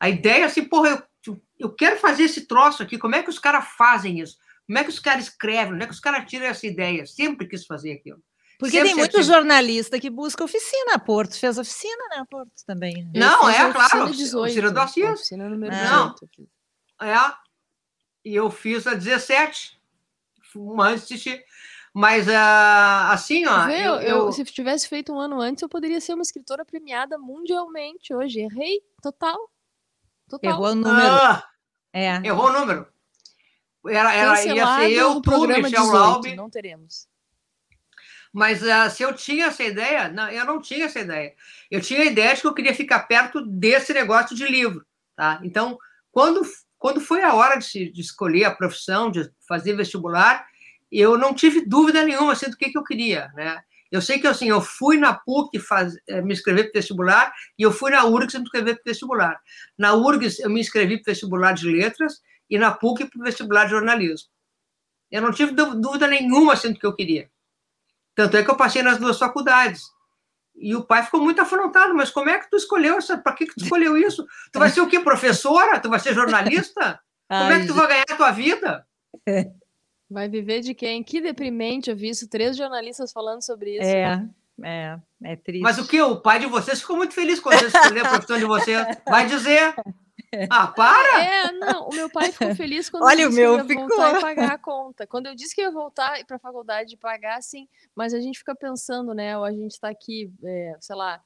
A 0.00 0.08
ideia, 0.08 0.46
assim, 0.46 0.64
porra, 0.64 1.06
eu, 1.24 1.40
eu 1.58 1.70
quero 1.70 1.96
fazer 1.98 2.24
esse 2.24 2.46
troço 2.46 2.82
aqui, 2.82 2.98
como 2.98 3.14
é 3.14 3.22
que 3.22 3.30
os 3.30 3.38
caras 3.38 3.68
fazem 3.76 4.18
isso? 4.18 4.36
Como 4.66 4.78
é 4.78 4.82
que 4.82 4.90
os 4.90 4.98
caras 4.98 5.24
escrevem? 5.24 5.72
Como 5.72 5.82
é 5.82 5.86
que 5.86 5.92
os 5.92 6.00
caras 6.00 6.28
tiram 6.28 6.46
essa 6.46 6.66
ideia? 6.66 7.06
Sempre 7.06 7.46
quis 7.46 7.64
fazer 7.66 7.92
aquilo. 7.92 8.20
Porque 8.62 8.76
Sempre 8.76 8.90
tem 8.90 8.96
muito 8.96 9.10
tive... 9.10 9.24
jornalista 9.24 9.98
que 9.98 10.08
busca 10.08 10.44
oficina. 10.44 10.96
Porto 10.96 11.36
fez 11.36 11.58
oficina, 11.58 12.08
né? 12.10 12.24
Porto 12.30 12.52
também. 12.64 13.10
Não, 13.12 13.50
é 13.50 13.72
claro. 13.72 14.12
18, 14.12 14.36
oficina 14.36 14.70
do 14.70 14.80
Assis. 14.80 15.04
Oficina 15.04 15.48
número 15.48 15.74
é. 15.74 15.84
Não. 15.84 16.14
É. 17.00 17.34
E 18.24 18.36
eu 18.36 18.48
fiz 18.52 18.86
a 18.86 18.94
17, 18.94 19.80
antes 20.78 21.08
de 21.08 21.44
mas 21.92 22.28
uh, 22.28 23.10
assim, 23.10 23.44
ó. 23.46 23.68
Eu, 23.68 23.94
eu, 23.94 24.16
eu, 24.26 24.32
se 24.32 24.44
tivesse 24.44 24.88
feito 24.88 25.12
um 25.12 25.18
ano 25.18 25.40
antes, 25.40 25.60
eu 25.60 25.68
poderia 25.68 26.00
ser 26.00 26.14
uma 26.14 26.22
escritora 26.22 26.64
premiada 26.64 27.18
mundialmente 27.18 28.14
hoje. 28.14 28.42
Errei 28.42 28.80
total. 29.02 29.50
total. 30.28 30.52
Errou 30.52 30.68
o 30.68 30.74
número. 30.76 31.04
Ah, 31.04 31.44
é. 31.92 32.14
Errou 32.24 32.46
o 32.46 32.52
número. 32.52 32.86
Era, 33.88 34.14
era, 34.14 34.44
ia 34.44 34.76
ser 34.76 34.92
eu, 34.92 35.20
tu, 35.20 35.48
Michel 35.48 35.86
Laube. 35.86 36.36
Não 36.36 36.48
teremos. 36.48 37.10
Mas 38.32 38.62
uh, 38.62 38.90
se 38.90 39.02
eu 39.02 39.12
tinha 39.14 39.46
essa 39.46 39.62
ideia, 39.62 40.08
não, 40.08 40.28
eu 40.30 40.44
não 40.46 40.60
tinha 40.60 40.86
essa 40.86 41.00
ideia. 41.00 41.34
Eu 41.70 41.80
tinha 41.80 42.00
a 42.00 42.06
ideia 42.06 42.34
de 42.34 42.40
que 42.40 42.46
eu 42.46 42.54
queria 42.54 42.74
ficar 42.74 43.00
perto 43.00 43.44
desse 43.44 43.92
negócio 43.92 44.34
de 44.34 44.46
livro. 44.46 44.84
Tá? 45.14 45.38
Então, 45.42 45.76
quando, 46.10 46.42
quando 46.78 47.00
foi 47.00 47.22
a 47.22 47.34
hora 47.34 47.58
de, 47.58 47.92
de 47.92 48.00
escolher 48.00 48.44
a 48.44 48.54
profissão, 48.54 49.10
de 49.10 49.30
fazer 49.46 49.74
vestibular, 49.74 50.46
eu 50.90 51.18
não 51.18 51.34
tive 51.34 51.66
dúvida 51.66 52.02
nenhuma 52.04 52.32
assim, 52.32 52.48
do 52.48 52.56
que, 52.56 52.70
que 52.70 52.78
eu 52.78 52.84
queria. 52.84 53.28
Né? 53.34 53.60
Eu 53.90 54.00
sei 54.00 54.18
que 54.18 54.26
assim, 54.26 54.48
eu 54.48 54.62
fui 54.62 54.96
na 54.96 55.12
PUC 55.12 55.58
faz, 55.58 55.94
eh, 56.08 56.22
me 56.22 56.32
inscrever 56.32 56.70
para 56.70 56.80
vestibular 56.80 57.32
e 57.58 57.62
eu 57.62 57.70
fui 57.70 57.90
na 57.90 58.06
URGS 58.06 58.36
me 58.36 58.42
inscrever 58.42 58.74
para 58.76 58.90
vestibular. 58.90 59.40
Na 59.76 59.94
URGS 59.94 60.40
eu 60.40 60.48
me 60.48 60.60
inscrevi 60.60 61.02
para 61.02 61.12
vestibular 61.12 61.52
de 61.52 61.70
letras 61.70 62.20
e 62.48 62.58
na 62.58 62.70
PUC 62.70 63.04
para 63.10 63.24
vestibular 63.24 63.64
de 63.64 63.72
jornalismo. 63.72 64.28
Eu 65.10 65.20
não 65.20 65.30
tive 65.30 65.52
dúvida 65.52 66.06
nenhuma 66.06 66.54
assim, 66.54 66.72
do 66.72 66.78
que 66.78 66.86
eu 66.86 66.94
queria. 66.94 67.30
Tanto 68.14 68.36
é 68.36 68.42
que 68.42 68.50
eu 68.50 68.56
passei 68.56 68.82
nas 68.82 68.98
duas 68.98 69.18
faculdades. 69.18 69.82
E 70.54 70.76
o 70.76 70.84
pai 70.84 71.02
ficou 71.02 71.20
muito 71.20 71.40
afrontado, 71.40 71.94
mas 71.94 72.10
como 72.10 72.28
é 72.28 72.38
que 72.38 72.50
tu 72.50 72.56
escolheu 72.56 72.96
essa? 72.98 73.16
Para 73.16 73.32
que, 73.32 73.46
que 73.46 73.54
tu 73.54 73.64
escolheu 73.64 73.96
isso? 73.96 74.26
Tu 74.52 74.58
vai 74.58 74.68
ser 74.68 74.80
o 74.80 74.86
quê? 74.86 75.00
Professora? 75.00 75.80
Tu 75.80 75.88
vai 75.88 75.98
ser 75.98 76.14
jornalista? 76.14 77.00
Como 77.28 77.50
é 77.50 77.60
que 77.60 77.66
tu 77.66 77.72
vai 77.72 77.86
ganhar 77.86 78.04
a 78.10 78.16
tua 78.16 78.30
vida? 78.30 78.86
Vai 80.10 80.28
viver 80.28 80.60
de 80.60 80.74
quem? 80.74 81.02
Que 81.02 81.18
deprimente 81.18 81.88
eu 81.88 81.96
vi 81.96 82.10
isso, 82.10 82.28
três 82.28 82.58
jornalistas 82.58 83.10
falando 83.10 83.42
sobre 83.42 83.78
isso. 83.78 83.88
É, 83.88 84.22
é, 84.62 84.98
é 85.24 85.36
triste. 85.36 85.62
Mas 85.62 85.78
o 85.78 85.88
que? 85.88 86.00
O 86.02 86.20
pai 86.20 86.40
de 86.40 86.46
vocês 86.46 86.80
ficou 86.80 86.96
muito 86.96 87.14
feliz 87.14 87.40
quando 87.40 87.58
você 87.58 87.66
escolheu 87.68 88.04
a 88.04 88.08
profissão 88.10 88.38
de 88.38 88.44
vocês. 88.44 88.86
Vai 89.08 89.26
dizer. 89.26 89.74
Ah, 90.50 90.66
para! 90.72 91.24
É, 91.24 91.52
não, 91.52 91.88
o 91.88 91.94
meu 91.94 92.10
pai 92.10 92.32
ficou 92.32 92.54
feliz 92.54 92.88
quando 92.88 93.04
Olha, 93.04 93.22
eu 93.22 93.28
disse 93.28 93.46
o 93.46 93.56
meu 93.56 93.66
que 93.66 93.72
ia 93.72 93.80
ficou. 93.80 93.88
voltar 93.88 94.18
e 94.18 94.20
pagar 94.22 94.52
a 94.52 94.58
conta. 94.58 95.06
Quando 95.06 95.26
eu 95.26 95.34
disse 95.34 95.54
que 95.54 95.60
ia 95.60 95.70
voltar 95.70 96.24
para 96.24 96.36
a 96.36 96.40
faculdade 96.40 96.94
e 96.94 96.98
pagar, 96.98 97.42
sim, 97.42 97.68
mas 97.94 98.14
a 98.14 98.20
gente 98.20 98.38
fica 98.38 98.54
pensando, 98.54 99.14
né? 99.14 99.36
Ou 99.36 99.44
a 99.44 99.52
gente 99.52 99.72
está 99.72 99.88
aqui, 99.88 100.32
é, 100.44 100.76
sei 100.80 100.96
lá, 100.96 101.22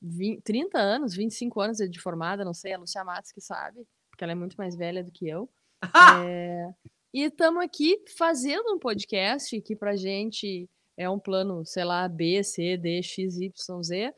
20, 0.00 0.42
30 0.42 0.78
anos, 0.78 1.14
25 1.14 1.60
anos 1.60 1.78
de 1.78 2.00
formada, 2.00 2.44
não 2.44 2.54
sei, 2.54 2.72
a 2.72 2.78
Lucia 2.78 3.04
Matos 3.04 3.32
que 3.32 3.40
sabe, 3.40 3.86
porque 4.10 4.24
ela 4.24 4.32
é 4.32 4.36
muito 4.36 4.54
mais 4.56 4.76
velha 4.76 5.04
do 5.04 5.10
que 5.10 5.28
eu. 5.28 5.48
é, 6.26 6.68
e 7.12 7.24
estamos 7.24 7.62
aqui 7.62 8.02
fazendo 8.16 8.72
um 8.74 8.78
podcast 8.78 9.60
que 9.60 9.76
para 9.76 9.96
gente 9.96 10.68
é 10.96 11.08
um 11.08 11.18
plano, 11.18 11.64
sei 11.64 11.84
lá, 11.84 12.08
B, 12.08 12.42
C, 12.42 12.76
D, 12.76 13.02
X, 13.02 13.38
Y, 13.38 13.82
Z, 13.82 14.14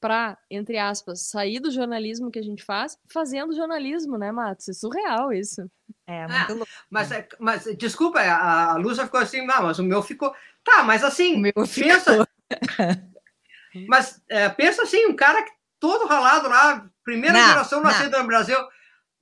para, 0.00 0.38
entre 0.50 0.78
aspas, 0.78 1.28
sair 1.28 1.60
do 1.60 1.70
jornalismo 1.70 2.30
que 2.30 2.38
a 2.38 2.42
gente 2.42 2.64
faz, 2.64 2.96
fazendo 3.12 3.54
jornalismo, 3.54 4.16
né, 4.16 4.32
Matos? 4.32 4.68
É 4.68 4.72
surreal 4.72 5.32
isso. 5.32 5.70
É, 6.06 6.26
muito 6.26 6.52
ah, 6.52 6.54
louco. 6.54 6.72
Mas, 6.88 7.12
é, 7.12 7.28
mas, 7.38 7.64
desculpa, 7.76 8.20
a, 8.20 8.72
a 8.72 8.76
Lúcia 8.76 9.04
ficou 9.04 9.20
assim, 9.20 9.46
não, 9.46 9.64
mas 9.64 9.78
o 9.78 9.84
meu 9.84 10.02
ficou. 10.02 10.34
Tá, 10.64 10.82
mas 10.82 11.04
assim, 11.04 11.36
o 11.36 11.38
meu 11.38 11.52
pensa. 11.52 12.26
mas 13.88 14.22
é, 14.28 14.48
pensa 14.48 14.82
assim, 14.82 15.06
um 15.06 15.14
cara 15.14 15.42
que 15.42 15.52
todo 15.78 16.06
ralado 16.06 16.48
lá, 16.48 16.86
primeira 17.04 17.38
não, 17.38 17.48
geração 17.48 17.82
nascida 17.82 18.18
no 18.18 18.26
Brasil. 18.26 18.58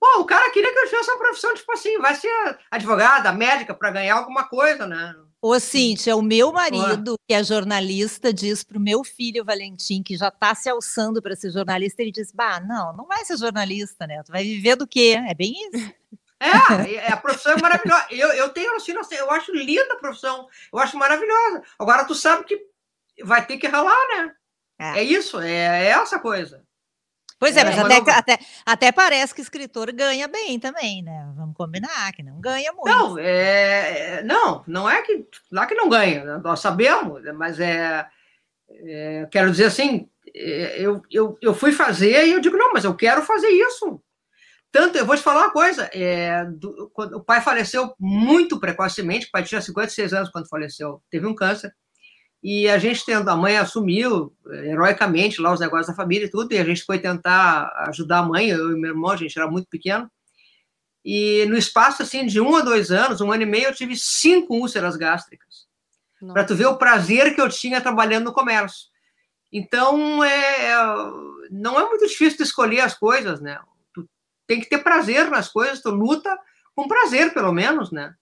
Pô, 0.00 0.20
o 0.20 0.24
cara 0.24 0.50
queria 0.52 0.72
que 0.72 0.78
eu 0.78 0.88
tivesse 0.88 1.10
uma 1.10 1.18
profissão, 1.18 1.54
tipo 1.54 1.72
assim, 1.72 1.98
vai 1.98 2.14
ser 2.14 2.58
advogada, 2.70 3.32
médica, 3.32 3.74
para 3.74 3.90
ganhar 3.90 4.14
alguma 4.14 4.48
coisa, 4.48 4.86
né? 4.86 5.14
Ô, 5.40 5.58
Cíntia, 5.60 6.16
o 6.16 6.22
meu 6.22 6.52
marido, 6.52 7.14
que 7.28 7.32
é 7.32 7.44
jornalista, 7.44 8.32
diz 8.32 8.64
para 8.64 8.76
o 8.76 8.80
meu 8.80 9.04
filho 9.04 9.44
Valentim, 9.44 10.02
que 10.02 10.16
já 10.16 10.28
está 10.28 10.52
se 10.52 10.68
alçando 10.68 11.22
para 11.22 11.36
ser 11.36 11.52
jornalista, 11.52 12.02
ele 12.02 12.10
diz: 12.10 12.32
Bah, 12.32 12.58
não, 12.58 12.96
não 12.96 13.06
vai 13.06 13.24
ser 13.24 13.36
jornalista, 13.36 14.04
né? 14.04 14.20
Tu 14.24 14.32
vai 14.32 14.42
viver 14.42 14.74
do 14.74 14.86
quê? 14.86 15.16
É 15.28 15.34
bem 15.34 15.54
isso. 15.72 15.92
É, 16.40 16.94
é 16.94 17.12
a 17.12 17.16
profissão 17.16 17.52
é 17.52 17.60
maravilhosa. 17.60 18.06
Eu, 18.10 18.28
eu 18.28 18.48
tenho 18.50 18.70
eu 18.70 19.30
acho 19.32 19.52
linda 19.52 19.94
a 19.94 19.96
profissão, 19.96 20.46
eu 20.72 20.78
acho 20.78 20.96
maravilhosa. 20.96 21.64
Agora, 21.76 22.04
tu 22.04 22.14
sabe 22.14 22.44
que 22.44 22.64
vai 23.24 23.44
ter 23.44 23.58
que 23.58 23.66
ralar, 23.66 24.06
né? 24.16 24.32
É, 24.78 25.00
é 25.00 25.02
isso, 25.02 25.40
é, 25.40 25.86
é 25.86 25.88
essa 25.88 26.20
coisa. 26.20 26.64
Pois 27.38 27.56
é, 27.56 27.60
é 27.60 27.64
mas, 27.64 27.78
até, 27.78 28.10
até, 28.10 28.38
até, 28.66 28.92
parece 28.92 29.32
que 29.32 29.40
escritor 29.40 29.92
ganha 29.92 30.26
bem 30.26 30.58
também, 30.58 31.02
né? 31.02 31.30
Vamos 31.36 31.56
combinar, 31.56 32.12
que 32.12 32.22
não 32.22 32.40
ganha 32.40 32.72
muito. 32.72 32.88
Não, 32.88 33.18
é, 33.18 34.18
é 34.18 34.22
não, 34.24 34.64
não 34.66 34.90
é 34.90 35.00
que. 35.02 35.24
Lá 35.50 35.64
que 35.64 35.74
não 35.74 35.88
ganha, 35.88 36.24
né? 36.24 36.40
nós 36.42 36.58
sabemos, 36.58 37.22
mas 37.36 37.60
é, 37.60 38.06
é. 38.68 39.28
quero 39.30 39.52
dizer 39.52 39.66
assim, 39.66 40.08
é, 40.34 40.80
eu, 40.80 41.00
eu, 41.10 41.38
eu 41.40 41.54
fui 41.54 41.70
fazer 41.70 42.26
e 42.26 42.32
eu 42.32 42.40
digo, 42.40 42.56
não, 42.56 42.72
mas 42.72 42.84
eu 42.84 42.94
quero 42.94 43.22
fazer 43.22 43.48
isso. 43.48 44.02
Tanto, 44.70 44.98
eu 44.98 45.06
vou 45.06 45.16
te 45.16 45.22
falar 45.22 45.44
uma 45.44 45.52
coisa, 45.52 45.88
é, 45.94 46.44
do, 46.44 46.90
o 46.94 47.20
pai 47.20 47.40
faleceu 47.40 47.94
muito 47.98 48.60
precocemente, 48.60 49.26
o 49.26 49.30
pai 49.30 49.42
tinha 49.42 49.60
56 49.60 50.12
anos 50.12 50.30
quando 50.30 50.48
faleceu, 50.48 51.02
teve 51.08 51.26
um 51.26 51.34
câncer. 51.34 51.72
E 52.42 52.68
a 52.68 52.78
gente 52.78 53.04
tendo, 53.04 53.28
a 53.28 53.36
mãe 53.36 53.56
assumiu 53.56 54.32
eh, 54.48 54.68
heroicamente 54.68 55.40
lá 55.40 55.52
os 55.52 55.60
negócios 55.60 55.88
da 55.88 55.94
família 55.94 56.26
e 56.26 56.30
tudo, 56.30 56.52
e 56.52 56.58
a 56.58 56.64
gente 56.64 56.84
foi 56.84 56.98
tentar 56.98 57.72
ajudar 57.88 58.18
a 58.18 58.22
mãe, 58.22 58.48
eu 58.48 58.76
e 58.76 58.80
meu 58.80 58.90
irmão, 58.90 59.10
a 59.10 59.16
gente 59.16 59.36
era 59.36 59.50
muito 59.50 59.68
pequeno. 59.68 60.10
E 61.04 61.46
no 61.46 61.56
espaço 61.56 62.02
assim 62.02 62.26
de 62.26 62.40
um 62.40 62.54
a 62.54 62.60
dois 62.60 62.90
anos, 62.90 63.20
um 63.20 63.32
ano 63.32 63.42
e 63.42 63.46
meio, 63.46 63.66
eu 63.66 63.74
tive 63.74 63.96
cinco 63.96 64.54
úlceras 64.54 64.96
gástricas. 64.96 65.66
Para 66.32 66.44
tu 66.44 66.54
ver 66.54 66.66
o 66.66 66.76
prazer 66.76 67.34
que 67.34 67.40
eu 67.40 67.48
tinha 67.48 67.80
trabalhando 67.80 68.26
no 68.26 68.32
comércio. 68.32 68.88
Então, 69.52 70.22
é, 70.22 70.72
é, 70.72 70.76
não 71.50 71.78
é 71.78 71.88
muito 71.88 72.06
difícil 72.06 72.36
de 72.36 72.42
escolher 72.42 72.80
as 72.80 72.94
coisas, 72.94 73.40
né? 73.40 73.58
Tu 73.94 74.08
tem 74.46 74.60
que 74.60 74.68
ter 74.68 74.78
prazer 74.78 75.30
nas 75.30 75.48
coisas, 75.48 75.80
tu 75.80 75.90
luta 75.90 76.36
com 76.74 76.88
prazer, 76.88 77.32
pelo 77.32 77.52
menos, 77.52 77.90
né? 77.90 78.14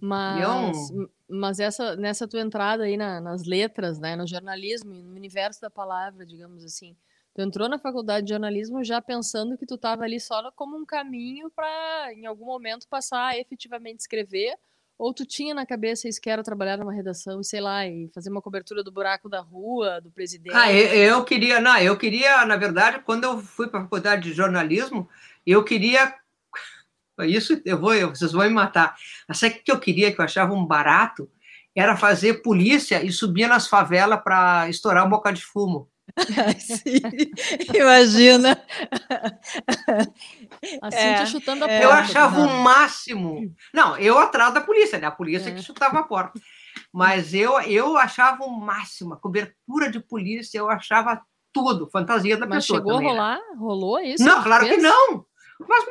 Mas, 0.00 0.90
eu... 0.90 1.10
mas 1.28 1.58
essa, 1.58 1.96
nessa 1.96 2.28
tua 2.28 2.40
entrada 2.40 2.84
aí 2.84 2.96
na, 2.96 3.20
nas 3.20 3.44
letras, 3.44 3.98
né, 3.98 4.14
no 4.16 4.26
jornalismo, 4.26 4.94
no 4.94 5.14
universo 5.14 5.60
da 5.60 5.70
palavra, 5.70 6.26
digamos 6.26 6.64
assim, 6.64 6.96
tu 7.34 7.40
entrou 7.40 7.68
na 7.68 7.78
faculdade 7.78 8.26
de 8.26 8.32
jornalismo 8.32 8.84
já 8.84 9.00
pensando 9.00 9.56
que 9.56 9.66
tu 9.66 9.74
estava 9.74 10.04
ali 10.04 10.20
só 10.20 10.50
como 10.52 10.76
um 10.76 10.84
caminho 10.84 11.50
para, 11.50 12.12
em 12.12 12.26
algum 12.26 12.46
momento, 12.46 12.86
passar 12.88 13.28
a 13.28 13.38
efetivamente 13.38 14.00
escrever, 14.00 14.54
ou 14.96 15.12
tu 15.12 15.26
tinha 15.26 15.52
na 15.54 15.66
cabeça 15.66 16.08
isso 16.08 16.20
que 16.20 16.30
era 16.30 16.42
trabalhar 16.42 16.76
numa 16.76 16.92
redação 16.92 17.42
sei 17.42 17.60
lá, 17.60 17.86
e 17.86 18.08
fazer 18.14 18.30
uma 18.30 18.42
cobertura 18.42 18.84
do 18.84 18.92
buraco 18.92 19.28
da 19.28 19.40
rua, 19.40 20.00
do 20.00 20.10
presidente? 20.10 20.54
Ah, 20.54 20.72
eu, 20.72 21.16
eu 21.16 21.24
queria, 21.24 21.60
não, 21.60 21.76
eu 21.78 21.96
queria, 21.96 22.44
na 22.44 22.56
verdade, 22.56 23.00
quando 23.00 23.24
eu 23.24 23.38
fui 23.38 23.66
para 23.66 23.80
a 23.80 23.82
faculdade 23.82 24.22
de 24.22 24.32
jornalismo, 24.32 25.08
eu 25.44 25.64
queria 25.64 26.14
isso 27.20 27.60
eu 27.64 27.78
vou, 27.78 27.94
vocês 28.08 28.32
vão 28.32 28.44
me 28.44 28.50
matar. 28.50 28.94
Mas 29.28 29.38
sabe 29.38 29.56
o 29.56 29.62
que 29.62 29.72
eu 29.72 29.78
queria, 29.78 30.12
que 30.12 30.20
eu 30.20 30.24
achava 30.24 30.52
um 30.52 30.66
barato? 30.66 31.28
Era 31.76 31.96
fazer 31.96 32.42
polícia 32.42 33.04
e 33.04 33.12
subir 33.12 33.48
nas 33.48 33.66
favelas 33.66 34.20
para 34.22 34.68
estourar 34.68 35.04
um 35.06 35.10
boca 35.10 35.32
de 35.32 35.44
fumo. 35.44 35.88
Sim, 36.58 37.00
imagina. 37.74 38.62
Assim, 40.82 40.96
é, 40.96 41.26
chutando 41.26 41.64
a 41.64 41.68
porta. 41.68 41.82
Eu 41.82 41.90
achava 41.90 42.40
o 42.40 42.62
máximo. 42.62 43.52
Não, 43.72 43.96
eu 43.96 44.18
atrás 44.18 44.54
da 44.54 44.60
polícia, 44.60 44.98
né? 44.98 45.06
A 45.06 45.10
polícia 45.10 45.50
é. 45.50 45.54
que 45.54 45.62
chutava 45.62 45.98
a 45.98 46.04
porta. 46.04 46.38
Mas 46.92 47.34
eu, 47.34 47.60
eu 47.62 47.96
achava 47.96 48.44
o 48.44 48.50
máximo. 48.50 49.14
A 49.14 49.16
cobertura 49.16 49.90
de 49.90 49.98
polícia, 49.98 50.58
eu 50.58 50.70
achava 50.70 51.20
tudo. 51.52 51.88
Fantasia 51.90 52.36
da 52.36 52.46
Mas 52.46 52.64
pessoa. 52.64 52.80
Mas 52.80 52.88
chegou 52.88 52.98
também, 52.98 53.08
a 53.08 53.12
rolar? 53.12 53.36
Né? 53.36 53.56
Rolou 53.58 54.00
isso? 54.00 54.24
Não, 54.24 54.42
claro 54.42 54.66
fez? 54.66 54.76
que 54.76 54.82
não. 54.82 55.26
Mas, 55.60 55.84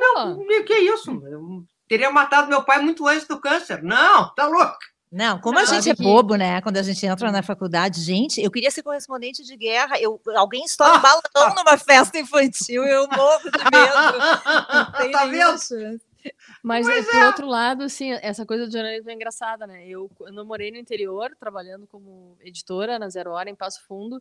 meu, 0.46 0.64
que 0.64 0.74
é 0.74 0.82
isso? 0.82 1.12
Eu 1.26 1.64
teria 1.88 2.12
matado 2.12 2.48
meu 2.48 2.64
pai 2.64 2.82
muito 2.82 3.08
antes 3.08 3.28
do 3.28 3.40
câncer. 3.40 3.82
Não, 3.84 4.34
tá 4.34 4.48
louco. 4.48 4.78
Não, 5.12 5.40
como 5.40 5.60
a 5.60 5.66
gente 5.66 5.92
é 5.92 5.94
bobo, 5.94 6.36
né? 6.36 6.60
Quando 6.62 6.78
a 6.78 6.82
gente 6.82 7.06
entra 7.06 7.32
na 7.32 7.44
faculdade, 7.44 8.02
gente, 8.02 8.42
eu 8.42 8.50
queria 8.50 8.72
ser 8.72 8.82
correspondente 8.82 9.44
de 9.44 9.56
guerra. 9.56 10.00
Eu, 10.02 10.20
alguém 10.36 10.66
estoura 10.66 10.98
um 10.98 11.02
balão 11.02 11.54
numa 11.56 11.78
festa 11.78 12.18
infantil, 12.18 12.84
eu 12.84 13.08
morro 13.08 13.44
de 13.44 13.60
medo. 13.60 14.18
Não 15.00 15.12
tá 15.12 15.26
vendo? 15.28 16.02
Mas, 16.64 16.88
Mas 16.88 17.06
por 17.06 17.16
é. 17.16 17.28
outro 17.28 17.46
lado, 17.46 17.84
assim, 17.84 18.12
essa 18.12 18.44
coisa 18.44 18.66
do 18.66 18.72
jornalismo 18.72 19.12
é 19.12 19.14
engraçada, 19.14 19.68
né? 19.68 19.86
Eu, 19.88 20.10
eu 20.22 20.46
morei 20.46 20.72
no 20.72 20.78
interior, 20.78 21.30
trabalhando 21.40 21.86
como 21.86 22.36
editora 22.42 22.98
na 22.98 23.08
Zero 23.08 23.32
Hora, 23.32 23.52
em 23.52 23.56
Passo 23.56 23.86
Fundo. 23.86 24.20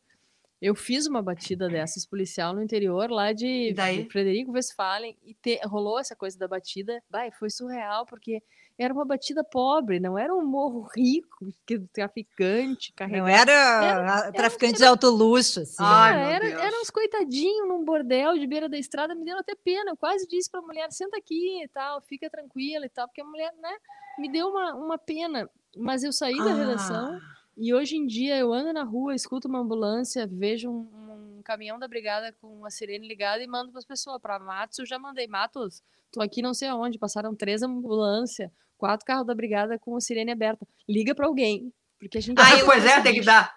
Eu 0.62 0.76
fiz 0.76 1.08
uma 1.08 1.20
batida 1.20 1.68
dessas 1.68 2.06
policial 2.06 2.54
no 2.54 2.62
interior, 2.62 3.10
lá 3.10 3.32
de, 3.32 3.72
de 3.72 4.08
Frederico 4.08 4.52
Westphalen, 4.52 5.18
e 5.24 5.34
te, 5.34 5.60
rolou 5.66 5.98
essa 5.98 6.14
coisa 6.14 6.38
da 6.38 6.46
batida. 6.46 7.02
Vai, 7.10 7.32
foi 7.32 7.50
surreal, 7.50 8.06
porque 8.06 8.40
era 8.78 8.94
uma 8.94 9.04
batida 9.04 9.42
pobre, 9.42 9.98
não 9.98 10.16
era 10.16 10.32
um 10.32 10.46
morro 10.46 10.88
rico, 10.94 11.52
que 11.66 11.80
traficante, 11.92 12.92
carregado. 12.92 13.26
Não 13.26 13.34
era, 13.34 13.52
era 13.52 14.32
traficante 14.32 14.74
era, 14.74 14.78
de 14.78 14.84
alto 14.84 15.10
luxo. 15.10 15.62
Assim. 15.62 15.74
Ai, 15.80 16.32
era, 16.32 16.46
era 16.46 16.80
uns 16.80 16.90
coitadinhos 16.90 17.66
num 17.66 17.84
bordel 17.84 18.38
de 18.38 18.46
beira 18.46 18.68
da 18.68 18.78
estrada, 18.78 19.16
me 19.16 19.24
deu 19.24 19.36
até 19.38 19.56
pena. 19.56 19.90
Eu 19.90 19.96
quase 19.96 20.28
disse 20.28 20.48
para 20.48 20.60
a 20.60 20.62
mulher: 20.62 20.92
senta 20.92 21.18
aqui 21.18 21.60
e 21.60 21.66
tal, 21.66 22.00
fica 22.02 22.30
tranquila 22.30 22.86
e 22.86 22.88
tal, 22.88 23.08
porque 23.08 23.20
a 23.20 23.24
mulher, 23.24 23.52
né, 23.60 23.76
me 24.16 24.30
deu 24.30 24.46
uma, 24.46 24.76
uma 24.76 24.96
pena. 24.96 25.50
Mas 25.76 26.04
eu 26.04 26.12
saí 26.12 26.36
da 26.36 26.54
redação 26.54 27.14
ah. 27.14 27.41
E 27.56 27.74
hoje 27.74 27.96
em 27.96 28.06
dia 28.06 28.36
eu 28.38 28.52
ando 28.52 28.72
na 28.72 28.84
rua, 28.84 29.14
escuto 29.14 29.48
uma 29.48 29.60
ambulância, 29.60 30.26
vejo 30.26 30.70
um, 30.70 31.38
um 31.38 31.42
caminhão 31.42 31.78
da 31.78 31.88
brigada 31.88 32.34
com 32.40 32.64
a 32.64 32.70
sirene 32.70 33.06
ligada 33.06 33.42
e 33.42 33.46
mando 33.46 33.70
para 33.70 33.78
as 33.78 33.84
pessoas. 33.84 34.20
Para 34.20 34.38
Matos, 34.38 34.78
eu 34.78 34.86
já 34.86 34.98
mandei 34.98 35.26
Matos 35.26 35.82
Tô 36.12 36.20
aqui 36.20 36.42
não 36.42 36.52
sei 36.52 36.68
aonde, 36.68 36.98
passaram 36.98 37.34
três 37.34 37.62
ambulâncias, 37.62 38.50
quatro 38.76 39.06
carros 39.06 39.26
da 39.26 39.34
brigada 39.34 39.78
com 39.78 39.96
a 39.96 40.00
sirene 40.00 40.30
aberta. 40.30 40.68
Liga 40.86 41.14
para 41.14 41.26
alguém, 41.26 41.72
porque 41.98 42.18
a 42.18 42.20
gente. 42.20 42.38
Ah, 42.38 42.58
eu, 42.58 42.66
pois 42.66 42.84
é, 42.84 43.00
tem 43.00 43.14
que 43.14 43.22
dar. 43.22 43.50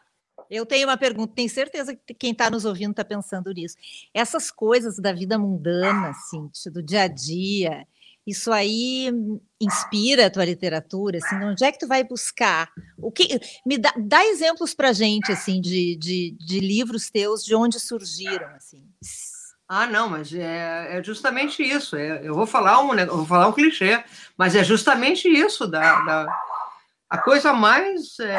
Eu 0.49 0.65
tenho 0.65 0.88
uma 0.88 0.95
pergunta, 0.95 1.34
tenho 1.36 1.49
certeza 1.49 1.95
que 1.95 2.13
quem 2.13 2.31
está 2.31 2.49
nos 2.49 2.63
ouvindo 2.63 2.91
está 2.91 3.03
pensando 3.03 3.51
nisso. 3.51 3.75
Essas 4.13 4.49
coisas 4.51 4.97
da 4.97 5.12
vida 5.12 5.38
mundana, 5.38 6.10
assim, 6.10 6.49
do 6.71 6.81
dia 6.81 7.01
a 7.01 7.08
dia, 7.08 7.86
isso 8.26 8.52
aí 8.52 9.12
inspira 9.62 10.26
a 10.26 10.30
tua 10.30 10.46
literatura? 10.46 11.20
Assim, 11.20 11.36
onde 11.44 11.64
é 11.64 11.72
que 11.72 11.80
tu 11.80 11.88
vai 11.88 12.04
buscar? 12.04 12.70
O 12.98 13.12
que 13.12 13.40
me 13.66 13.78
dá, 13.78 13.94
dá 13.98 14.26
exemplos 14.26 14.74
para 14.74 14.94
gente 14.94 15.32
assim 15.32 15.62
de, 15.62 15.96
de, 15.96 16.36
de 16.40 16.60
livros 16.60 17.10
teus, 17.10 17.44
de 17.44 17.54
onde 17.56 17.80
surgiram 17.80 18.48
assim? 18.56 18.84
Ah, 19.68 19.88
não, 19.88 20.10
mas 20.10 20.34
é, 20.34 20.98
é 20.98 21.04
justamente 21.04 21.64
isso. 21.64 21.96
É, 21.96 22.22
eu 22.24 22.36
vou 22.36 22.46
falar 22.46 22.82
um, 22.82 22.94
eu 22.94 23.18
vou 23.18 23.26
falar 23.26 23.48
um 23.48 23.54
clichê, 23.54 24.04
mas 24.38 24.56
é 24.56 24.64
justamente 24.64 25.28
isso 25.28 25.68
da, 25.68 26.02
da 26.02 26.28
a 27.10 27.18
coisa 27.18 27.54
mais 27.54 28.20
é, 28.20 28.38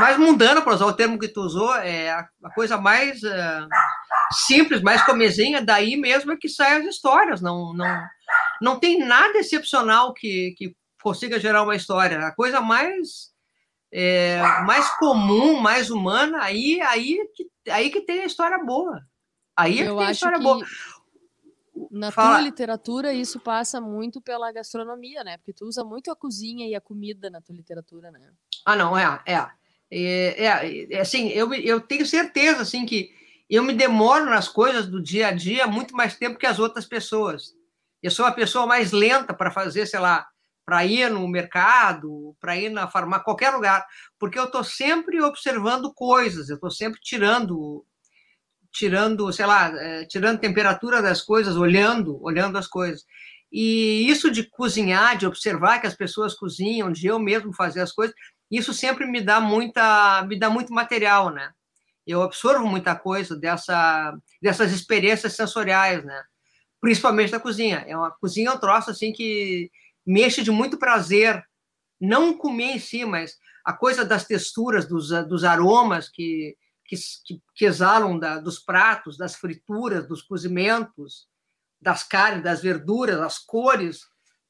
mais 0.00 0.18
mundana, 0.18 0.62
para 0.62 0.74
usar 0.74 0.86
o 0.86 0.92
termo 0.92 1.18
que 1.18 1.28
tu 1.28 1.40
usou, 1.40 1.74
é 1.76 2.10
a, 2.10 2.28
a 2.44 2.50
coisa 2.54 2.76
mais 2.76 3.22
é, 3.22 3.66
simples, 4.46 4.82
mais 4.82 5.02
comezinha. 5.02 5.62
Daí 5.62 5.96
mesmo 5.96 6.32
é 6.32 6.36
que 6.36 6.48
saem 6.48 6.78
as 6.78 6.86
histórias. 6.86 7.40
Não, 7.40 7.72
não, 7.74 8.02
não 8.60 8.78
tem 8.78 8.98
nada 8.98 9.38
excepcional 9.38 10.12
que, 10.12 10.54
que 10.56 10.76
consiga 11.02 11.40
gerar 11.40 11.62
uma 11.62 11.76
história. 11.76 12.18
A 12.20 12.34
coisa 12.34 12.60
mais 12.60 13.32
é, 13.92 14.42
mais 14.64 14.88
comum, 14.96 15.58
mais 15.60 15.90
humana, 15.90 16.42
aí 16.42 16.80
aí 16.82 17.18
que, 17.34 17.50
aí 17.70 17.90
que 17.90 18.02
tem 18.02 18.20
a 18.20 18.26
história 18.26 18.58
boa. 18.58 19.02
Aí 19.56 19.80
é 19.80 19.88
eu 19.88 19.98
acho 19.98 20.30
que 20.30 20.38
boa. 20.38 20.64
Na 21.90 22.10
Fala. 22.10 22.36
tua 22.36 22.40
literatura, 22.40 23.12
isso 23.12 23.38
passa 23.38 23.80
muito 23.80 24.20
pela 24.20 24.50
gastronomia, 24.50 25.22
né? 25.22 25.36
Porque 25.38 25.52
tu 25.52 25.64
usa 25.64 25.84
muito 25.84 26.10
a 26.10 26.16
cozinha 26.16 26.66
e 26.66 26.74
a 26.74 26.80
comida 26.80 27.30
na 27.30 27.40
tua 27.40 27.54
literatura, 27.54 28.10
né? 28.10 28.32
Ah, 28.64 28.74
não, 28.74 28.98
é, 28.98 29.22
é. 29.24 29.48
É, 29.90 30.44
é, 30.44 30.94
é 30.94 31.00
assim, 31.00 31.28
eu, 31.28 31.52
eu 31.54 31.80
tenho 31.80 32.06
certeza, 32.06 32.62
assim, 32.62 32.84
que 32.84 33.10
eu 33.48 33.62
me 33.62 33.72
demoro 33.72 34.26
nas 34.26 34.48
coisas 34.48 34.86
do 34.86 35.02
dia 35.02 35.28
a 35.28 35.32
dia 35.32 35.66
muito 35.66 35.96
mais 35.96 36.16
tempo 36.16 36.38
que 36.38 36.46
as 36.46 36.58
outras 36.58 36.86
pessoas. 36.86 37.54
Eu 38.02 38.10
sou 38.10 38.26
a 38.26 38.32
pessoa 38.32 38.66
mais 38.66 38.92
lenta 38.92 39.32
para 39.34 39.50
fazer, 39.50 39.86
sei 39.86 39.98
lá, 39.98 40.26
para 40.64 40.84
ir 40.84 41.10
no 41.10 41.26
mercado, 41.26 42.36
para 42.38 42.56
ir 42.56 42.68
na 42.68 42.86
farmácia, 42.86 43.24
qualquer 43.24 43.50
lugar, 43.50 43.86
porque 44.18 44.38
eu 44.38 44.44
estou 44.44 44.62
sempre 44.62 45.20
observando 45.22 45.92
coisas, 45.94 46.50
eu 46.50 46.56
estou 46.56 46.70
sempre 46.70 47.00
tirando 47.00 47.84
tirando, 48.70 49.32
sei 49.32 49.46
lá, 49.46 49.68
é, 49.74 50.04
tirando 50.04 50.40
temperatura 50.40 51.00
das 51.00 51.22
coisas, 51.22 51.56
olhando, 51.56 52.22
olhando 52.22 52.58
as 52.58 52.66
coisas. 52.66 53.04
E 53.50 54.06
isso 54.08 54.30
de 54.30 54.44
cozinhar, 54.44 55.16
de 55.16 55.26
observar 55.26 55.80
que 55.80 55.86
as 55.86 55.94
pessoas 55.94 56.34
cozinham, 56.34 56.92
de 56.92 57.06
eu 57.06 57.18
mesmo 57.18 57.52
fazer 57.52 57.80
as 57.80 57.92
coisas, 57.92 58.14
isso 58.50 58.72
sempre 58.72 59.06
me 59.06 59.20
dá 59.20 59.40
muita, 59.40 60.24
me 60.26 60.38
dá 60.38 60.48
muito 60.48 60.72
material, 60.72 61.30
né? 61.30 61.52
Eu 62.06 62.22
absorvo 62.22 62.66
muita 62.66 62.96
coisa 62.96 63.36
dessa, 63.36 64.16
dessas 64.40 64.72
experiências 64.72 65.34
sensoriais, 65.34 66.04
né? 66.04 66.22
Principalmente 66.80 67.32
da 67.32 67.40
cozinha. 67.40 67.84
É 67.86 67.96
uma 67.96 68.10
cozinha 68.10 68.50
é 68.50 68.52
um 68.52 68.58
troço 68.58 68.90
assim 68.90 69.12
que 69.12 69.70
mexe 70.06 70.42
de 70.42 70.50
muito 70.50 70.78
prazer, 70.78 71.44
não 72.00 72.36
comer 72.36 72.76
em 72.76 72.78
si, 72.78 73.04
mas 73.04 73.36
a 73.64 73.72
coisa 73.72 74.04
das 74.04 74.24
texturas, 74.24 74.86
dos, 74.86 75.10
dos 75.26 75.44
aromas 75.44 76.08
que 76.08 76.56
que, 76.88 76.96
que, 77.54 77.66
exalam 77.66 78.18
da, 78.18 78.40
dos 78.40 78.58
pratos, 78.58 79.18
das 79.18 79.36
frituras, 79.36 80.08
dos 80.08 80.22
cozimentos, 80.22 81.28
das 81.80 82.02
carnes, 82.02 82.42
das 82.42 82.62
verduras, 82.62 83.20
as 83.20 83.38
cores, 83.38 84.00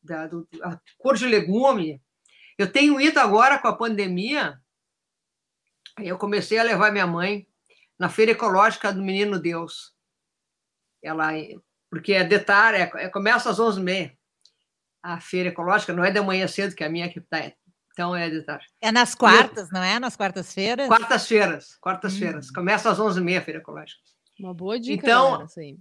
da, 0.01 0.29
do, 0.29 0.49
a 0.63 0.79
cor 0.97 1.17
de 1.17 1.27
legume. 1.27 2.01
Eu 2.59 2.71
tenho 2.71 3.01
ido 3.01 3.21
agora 3.21 3.59
com 3.59 3.69
a 3.69 3.77
pandemia, 3.77 4.61
eu 5.99 6.19
comecei 6.19 6.59
a 6.59 6.65
levar 6.65 6.93
minha 6.93 7.07
mãe 7.07 7.47
na 7.99 8.09
feira 8.09 8.33
ecológica 8.33 8.93
do 8.93 9.03
Menino 9.03 9.39
Deus. 9.41 9.95
Ela, 11.03 11.31
porque 11.89 12.13
é 12.13 12.25
detalhe, 12.25 12.79
é, 12.79 12.91
é, 12.97 13.09
começa 13.09 13.49
às 13.49 13.59
11h30. 13.59 14.17
A 15.01 15.21
feira 15.21 15.51
ecológica 15.51 15.93
não 15.93 16.05
é 16.05 16.11
de 16.11 16.21
manhã 16.21 16.49
cedo, 16.49 16.75
que 16.75 16.83
é 16.83 16.89
a 16.89 16.91
minha 16.91 17.09
que 17.09 17.21
está 17.21 17.53
então 17.99 18.15
é 18.15 18.31
de 18.31 18.43
tarde. 18.43 18.65
É 18.81 18.93
nas 18.93 19.13
quartas, 19.13 19.73
não 19.73 19.83
é? 19.83 19.99
Nas 19.99 20.15
quartas-feiras? 20.15 20.87
Quartas-feiras, 20.87 21.77
quartas-feiras. 21.81 22.49
Hum. 22.49 22.53
Começa 22.55 22.91
às 22.91 22.99
11h30 22.99 23.39
a 23.39 23.43
feira 23.43 23.59
ecológica. 23.59 24.01
Uma 24.39 24.55
boa 24.55 24.79
dica, 24.79 25.05
então, 25.05 25.33
galera, 25.33 25.77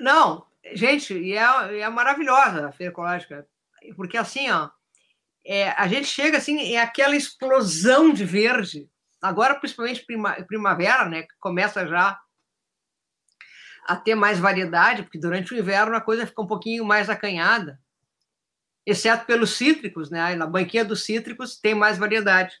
Não, 0.00 0.46
gente, 0.72 1.12
e 1.12 1.34
é, 1.34 1.80
é 1.80 1.88
maravilhosa 1.90 2.68
a 2.68 2.72
feira 2.72 2.90
ecológica. 2.90 3.46
Porque 3.94 4.16
assim, 4.16 4.50
ó, 4.50 4.70
é, 5.46 5.70
a 5.70 5.86
gente 5.88 6.06
chega 6.06 6.38
assim, 6.38 6.74
é 6.74 6.80
aquela 6.80 7.16
explosão 7.16 8.12
de 8.12 8.24
verde. 8.24 8.88
Agora, 9.22 9.54
principalmente 9.54 10.04
prima, 10.04 10.32
primavera, 10.46 11.08
né? 11.08 11.22
Que 11.22 11.34
começa 11.38 11.86
já 11.86 12.18
a 13.86 13.96
ter 13.96 14.14
mais 14.14 14.38
variedade, 14.38 15.02
porque 15.02 15.18
durante 15.18 15.52
o 15.52 15.58
inverno 15.58 15.96
a 15.96 16.00
coisa 16.00 16.26
fica 16.26 16.42
um 16.42 16.46
pouquinho 16.46 16.84
mais 16.84 17.10
acanhada 17.10 17.78
exceto 18.86 19.24
pelos 19.26 19.56
cítricos, 19.56 20.10
né? 20.10 20.34
Na 20.34 20.46
banquinha 20.46 20.84
dos 20.84 21.04
cítricos 21.04 21.58
tem 21.58 21.74
mais 21.74 21.98
variedade, 21.98 22.54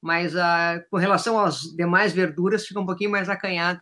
mas 0.00 0.36
ah, 0.36 0.82
com 0.90 0.96
relação 0.96 1.38
às 1.38 1.60
demais 1.76 2.12
verduras 2.12 2.66
fica 2.66 2.80
um 2.80 2.86
pouquinho 2.86 3.10
mais 3.10 3.28
acanhado. 3.28 3.80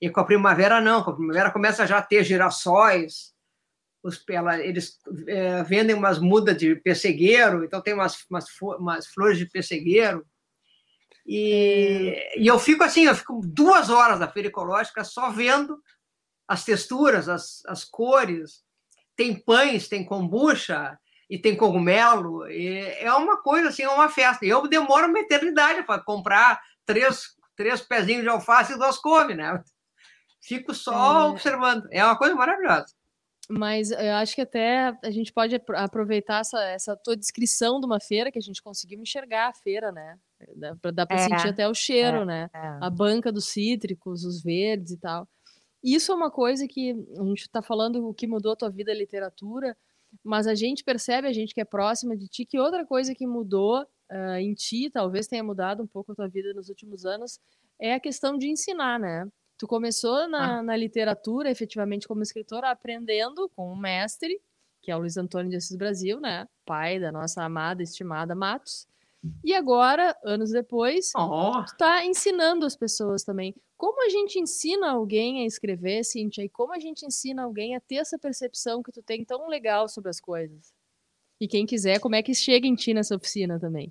E 0.00 0.10
com 0.10 0.20
a 0.20 0.24
primavera 0.24 0.80
não, 0.80 1.02
com 1.02 1.10
a 1.10 1.16
primavera 1.16 1.50
começa 1.50 1.86
já 1.86 1.98
a 1.98 2.02
ter 2.02 2.24
girassóis, 2.24 3.33
os, 4.04 4.22
ela, 4.28 4.60
eles 4.60 4.98
é, 5.26 5.62
vendem 5.62 5.96
umas 5.96 6.18
mudas 6.18 6.58
de 6.58 6.76
pessegueiro, 6.76 7.64
então 7.64 7.80
tem 7.80 7.94
umas, 7.94 8.18
umas, 8.30 8.44
umas 8.60 9.06
flores 9.06 9.38
de 9.38 9.46
pessegueiro. 9.48 10.24
E, 11.26 12.14
e, 12.36 12.46
eu 12.46 12.58
fico 12.58 12.84
assim, 12.84 13.06
eu 13.06 13.14
fico 13.14 13.40
duas 13.42 13.88
horas 13.88 14.20
na 14.20 14.28
feira 14.28 14.48
ecológica 14.48 15.02
só 15.02 15.30
vendo 15.30 15.82
as 16.46 16.64
texturas, 16.64 17.30
as, 17.30 17.64
as 17.66 17.82
cores, 17.82 18.62
tem 19.16 19.34
pães, 19.34 19.88
tem 19.88 20.04
kombucha 20.04 20.98
e 21.30 21.38
tem 21.38 21.56
cogumelo. 21.56 22.46
E 22.50 22.80
é 22.98 23.10
uma 23.14 23.40
coisa 23.40 23.70
assim, 23.70 23.84
é 23.84 23.88
uma 23.88 24.10
festa. 24.10 24.44
E 24.44 24.50
eu 24.50 24.68
demoro 24.68 25.08
uma 25.08 25.20
eternidade 25.20 25.82
para 25.84 26.02
comprar 26.02 26.60
três, 26.84 27.34
três 27.56 27.80
pezinhos 27.80 28.22
de 28.22 28.28
alface 28.28 28.74
e 28.74 28.78
duas 28.78 28.98
couve, 28.98 29.34
né? 29.34 29.62
Fico 30.42 30.74
só 30.74 31.22
é... 31.22 31.24
observando. 31.30 31.88
É 31.90 32.04
uma 32.04 32.18
coisa 32.18 32.34
maravilhosa. 32.34 32.92
Mas 33.48 33.90
eu 33.90 34.14
acho 34.14 34.34
que 34.34 34.40
até 34.40 34.96
a 35.02 35.10
gente 35.10 35.32
pode 35.32 35.54
aproveitar 35.74 36.40
essa, 36.40 36.62
essa 36.64 36.96
tua 36.96 37.16
descrição 37.16 37.78
de 37.78 37.86
uma 37.86 38.00
feira 38.00 38.32
que 38.32 38.38
a 38.38 38.42
gente 38.42 38.62
conseguiu 38.62 39.00
enxergar 39.00 39.48
a 39.48 39.54
feira, 39.54 39.92
né? 39.92 40.18
Dá, 40.56 40.76
dá 40.92 41.06
para 41.06 41.16
é, 41.16 41.28
sentir 41.28 41.48
até 41.48 41.68
o 41.68 41.74
cheiro, 41.74 42.18
é, 42.18 42.24
né? 42.24 42.50
É. 42.54 42.78
A 42.80 42.88
banca 42.88 43.30
dos 43.30 43.46
cítricos, 43.46 44.24
os 44.24 44.42
verdes 44.42 44.92
e 44.92 44.98
tal. 44.98 45.28
Isso 45.82 46.10
é 46.10 46.14
uma 46.14 46.30
coisa 46.30 46.66
que 46.66 46.92
a 47.18 47.24
gente 47.24 47.42
está 47.42 47.60
falando 47.60 48.08
o 48.08 48.14
que 48.14 48.26
mudou 48.26 48.52
a 48.52 48.56
tua 48.56 48.70
vida 48.70 48.90
a 48.90 48.94
literatura, 48.94 49.76
mas 50.22 50.46
a 50.46 50.54
gente 50.54 50.82
percebe, 50.82 51.28
a 51.28 51.32
gente 51.32 51.52
que 51.52 51.60
é 51.60 51.64
próxima 51.64 52.16
de 52.16 52.26
ti, 52.26 52.46
que 52.46 52.58
outra 52.58 52.86
coisa 52.86 53.14
que 53.14 53.26
mudou 53.26 53.82
uh, 53.82 54.36
em 54.38 54.54
ti, 54.54 54.88
talvez 54.90 55.26
tenha 55.26 55.44
mudado 55.44 55.82
um 55.82 55.86
pouco 55.86 56.12
a 56.12 56.14
tua 56.14 56.28
vida 56.28 56.54
nos 56.54 56.70
últimos 56.70 57.04
anos, 57.04 57.38
é 57.78 57.92
a 57.92 58.00
questão 58.00 58.38
de 58.38 58.48
ensinar, 58.48 58.98
né? 58.98 59.28
Tu 59.64 59.68
começou 59.68 60.28
na, 60.28 60.58
ah. 60.58 60.62
na 60.62 60.76
literatura, 60.76 61.50
efetivamente 61.50 62.06
como 62.06 62.22
escritora, 62.22 62.70
aprendendo 62.70 63.48
com 63.56 63.72
um 63.72 63.74
mestre, 63.74 64.38
que 64.82 64.90
é 64.90 64.94
o 64.94 64.98
Luiz 64.98 65.16
Antônio 65.16 65.48
de 65.50 65.56
Assis 65.56 65.74
Brasil, 65.74 66.20
né? 66.20 66.46
Pai 66.66 67.00
da 67.00 67.10
nossa 67.10 67.42
amada, 67.42 67.82
estimada 67.82 68.34
Matos. 68.34 68.86
E 69.42 69.54
agora, 69.54 70.14
anos 70.22 70.50
depois, 70.50 71.12
oh. 71.16 71.64
tu 71.64 71.78
tá 71.78 72.04
ensinando 72.04 72.66
as 72.66 72.76
pessoas 72.76 73.24
também. 73.24 73.54
Como 73.74 74.04
a 74.04 74.10
gente 74.10 74.38
ensina 74.38 74.90
alguém 74.90 75.42
a 75.42 75.46
escrever, 75.46 76.04
Cíntia, 76.04 76.44
e 76.44 76.48
como 76.50 76.74
a 76.74 76.78
gente 76.78 77.06
ensina 77.06 77.42
alguém 77.42 77.74
a 77.74 77.80
ter 77.80 77.96
essa 77.96 78.18
percepção 78.18 78.82
que 78.82 78.92
tu 78.92 79.02
tem 79.02 79.24
tão 79.24 79.48
legal 79.48 79.88
sobre 79.88 80.10
as 80.10 80.20
coisas? 80.20 80.74
E 81.40 81.48
quem 81.48 81.64
quiser, 81.64 82.00
como 82.00 82.16
é 82.16 82.22
que 82.22 82.34
chega 82.34 82.66
em 82.66 82.74
ti 82.74 82.92
nessa 82.92 83.16
oficina 83.16 83.58
também? 83.58 83.90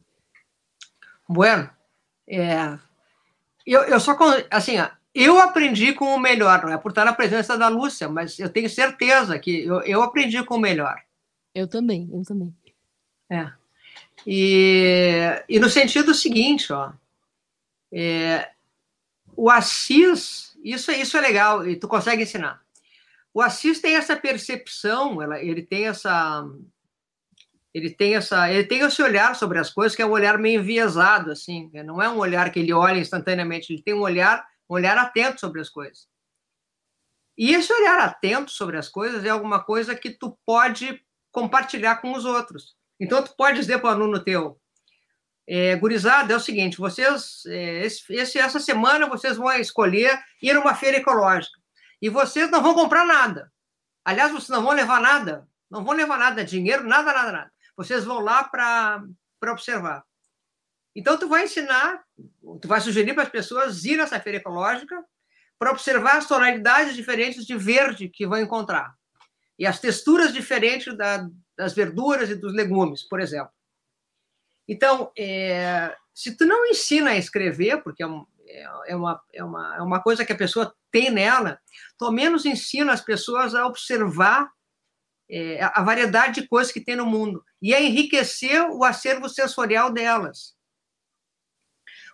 Bueno, 1.28 1.68
é, 2.28 2.78
eu, 3.66 3.82
eu 3.86 4.00
só, 4.00 4.16
assim, 4.52 4.74
eu 5.13 5.39
aprendi 5.39 5.93
com 5.93 6.06
o 6.06 6.19
melhor, 6.19 6.63
não 6.63 6.73
é 6.73 6.78
por 6.78 6.89
estar 6.89 7.06
na 7.06 7.13
presença 7.13 7.58
da 7.58 7.67
Lúcia, 7.67 8.10
mas 8.10 8.39
eu 8.39 8.49
tenho 8.49 8.69
certeza 8.69 9.38
que 9.38 9.63
eu, 9.63 9.82
eu 9.82 10.02
aprendi 10.02 10.43
com 10.43 10.56
o 10.56 10.60
melhor. 10.60 10.99
Eu 11.54 11.67
também, 11.67 12.10
eu 12.12 12.23
também. 12.23 12.54
É. 13.30 13.52
E, 14.26 15.43
e 15.47 15.60
no 15.60 15.69
sentido 15.69 16.13
seguinte, 16.13 16.71
ó, 16.71 16.91
é, 17.91 18.49
o 19.36 19.49
Assis, 19.49 20.58
isso, 20.63 20.91
isso 20.91 21.17
é 21.17 21.21
legal, 21.21 21.67
e 21.67 21.76
tu 21.76 21.88
consegue 21.88 22.23
ensinar. 22.23 22.62
O 23.34 23.41
Assis 23.41 23.80
tem 23.80 23.95
essa 23.95 24.15
percepção, 24.15 25.21
ela, 25.21 25.41
ele 25.41 25.63
tem 25.63 25.88
essa. 25.88 26.47
Ele 27.73 27.89
tem 27.89 28.15
essa, 28.15 28.52
ele 28.52 28.65
tem 28.65 28.82
esse 28.82 29.02
olhar 29.02 29.36
sobre 29.36 29.58
as 29.58 29.71
coisas 29.71 29.95
que 29.95 30.02
é 30.04 30.06
um 30.06 30.12
olhar 30.12 30.38
meio 30.38 30.62
enviesado, 30.62 31.32
assim. 31.32 31.71
Né? 31.73 31.82
Não 31.82 31.99
é 31.99 32.08
um 32.08 32.19
olhar 32.19 32.52
que 32.52 32.60
ele 32.60 32.71
olha 32.71 32.99
instantaneamente. 32.99 33.73
Ele 33.73 33.82
tem 33.82 33.95
um 33.95 34.02
olhar, 34.02 34.47
olhar 34.74 34.98
atento 34.98 35.40
sobre 35.40 35.62
as 35.62 35.70
coisas. 35.70 36.08
E 37.38 37.54
esse 37.54 37.72
olhar 37.74 38.00
atento 38.00 38.52
sobre 38.52 38.78
as 38.78 38.88
coisas 38.88 39.26
é 39.26 39.30
alguma 39.30 39.64
coisa 39.64 39.96
que 39.96 40.12
tu 40.12 40.38
pode 40.46 41.04
compartilhar 41.32 41.98
com 41.98 42.14
os 42.14 42.26
outros. 42.26 42.76
Então 43.00 43.24
tu 43.24 43.36
pode 43.36 43.60
dizer 43.60 43.80
para 43.80 43.90
o 43.90 43.94
aluno 43.94 44.24
teu, 44.24 44.60
é, 45.48 45.76
gurizada, 45.76 46.34
é 46.34 46.38
o 46.38 46.40
seguinte, 46.40 46.78
vocês, 46.78 47.44
é, 47.48 47.86
esse, 47.86 48.40
essa 48.40 48.60
semana 48.60 49.10
vocês 49.10 49.36
vão 49.36 49.52
escolher 49.54 50.18
ir 50.42 50.56
a 50.56 50.60
uma 50.60 50.76
feira 50.76 50.98
ecológica 50.98 51.60
e 52.02 52.10
vocês 52.10 52.50
não 52.50 52.62
vão 52.62 52.74
comprar 52.74 53.06
nada. 53.06 53.52
Aliás, 54.06 54.32
vocês 54.32 54.50
não 54.50 54.64
vão 54.64 54.74
levar 54.74 55.02
nada, 55.02 55.48
não 55.70 55.84
vão 55.84 55.94
levar 55.94 56.18
nada, 56.18 56.44
dinheiro, 56.44 56.84
nada, 56.84 57.14
nada, 57.14 57.32
nada. 57.32 57.54
Vocês 57.76 58.04
vão 58.04 58.20
lá 58.20 58.44
para 58.44 59.04
observar. 59.48 60.04
Então, 60.96 61.18
tu 61.18 61.28
vai 61.28 61.46
ensinar, 61.46 62.04
tu 62.62 62.67
vai 62.67 62.82
sugerir 62.82 63.13
para 63.13 63.23
as 63.23 63.30
pessoas 63.30 63.84
ir 63.86 63.97
nessa 63.97 64.19
feira 64.19 64.38
ecológica 64.38 65.04
para 65.58 65.71
observar 65.71 66.17
as 66.17 66.28
tonalidades 66.28 66.95
diferentes 66.95 67.45
de 67.45 67.56
verde 67.56 68.10
que 68.10 68.28
vão 68.28 68.39
encontrar 68.39 68.95
e 69.58 69.65
as 69.65 69.80
texturas 69.80 70.34
diferentes 70.34 70.95
da, 70.97 71.28
das 71.56 71.73
verduras 71.73 72.30
e 72.30 72.36
dos 72.36 72.54
legumes, 72.54 73.04
por 73.04 73.19
exemplo. 73.19 73.52
Então, 74.67 75.12
é, 75.17 75.95
se 76.13 76.36
tu 76.36 76.45
não 76.45 76.65
ensina 76.65 77.12
a 77.12 77.17
escrever, 77.17 77.82
porque 77.84 78.04
é, 78.04 78.08
um, 78.08 78.26
é, 78.45 78.63
é, 78.88 78.95
uma, 78.95 79.21
é, 79.34 79.43
uma, 79.43 79.76
é 79.78 79.82
uma 79.82 80.02
coisa 80.02 80.26
que 80.26 80.34
a 80.34 80.38
pessoa 80.38 80.73
tem 80.91 81.12
nela, 81.12 81.60
tu 81.97 82.06
ao 82.06 82.12
menos 82.12 82.45
ensina 82.45 82.93
as 82.93 83.02
pessoas 83.02 83.56
a 83.56 83.65
observar 83.65 84.52
é, 85.30 85.63
a 85.63 85.82
variedade 85.82 86.41
de 86.41 86.47
coisas 86.47 86.71
que 86.71 86.82
tem 86.82 86.95
no 86.95 87.06
mundo 87.06 87.43
e 87.62 87.73
a 87.73 87.82
enriquecer 87.82 88.62
o 88.69 88.84
acervo 88.84 89.30
sensorial 89.30 89.91
delas. 89.91 90.56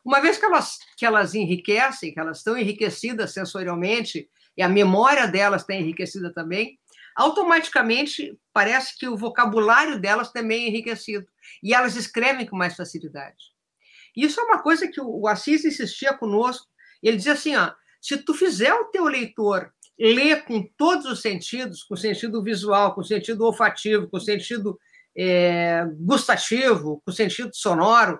Uma 0.03 0.19
vez 0.19 0.38
que 0.38 0.45
elas, 0.45 0.79
que 0.97 1.05
elas 1.05 1.35
enriquecem, 1.35 2.13
que 2.13 2.19
elas 2.19 2.38
estão 2.38 2.57
enriquecidas 2.57 3.33
sensorialmente, 3.33 4.29
e 4.57 4.62
a 4.62 4.69
memória 4.69 5.27
delas 5.27 5.62
está 5.62 5.73
enriquecida 5.73 6.33
também, 6.33 6.77
automaticamente 7.15 8.38
parece 8.53 8.97
que 8.97 9.07
o 9.07 9.17
vocabulário 9.17 9.99
delas 9.99 10.31
também 10.31 10.65
é 10.65 10.67
enriquecido 10.67 11.25
e 11.62 11.73
elas 11.73 11.95
escrevem 11.95 12.45
com 12.45 12.55
mais 12.55 12.75
facilidade. 12.75 13.38
Isso 14.15 14.39
é 14.39 14.43
uma 14.43 14.62
coisa 14.62 14.88
que 14.88 14.99
o 14.99 15.27
Assis 15.27 15.63
insistia 15.65 16.13
conosco. 16.13 16.67
Ele 17.01 17.17
dizia 17.17 17.33
assim: 17.33 17.55
ó, 17.55 17.71
se 18.01 18.17
tu 18.17 18.33
fizer 18.33 18.73
o 18.73 18.85
teu 18.85 19.05
leitor 19.05 19.71
ler 19.99 20.45
com 20.45 20.63
todos 20.77 21.05
os 21.05 21.21
sentidos, 21.21 21.83
com 21.83 21.95
sentido 21.95 22.41
visual, 22.41 22.95
com 22.95 23.03
sentido 23.03 23.45
olfativo, 23.45 24.09
com 24.09 24.19
sentido 24.19 24.79
é, 25.15 25.85
gustativo, 25.99 27.01
com 27.05 27.12
sentido 27.12 27.51
sonoro, 27.53 28.19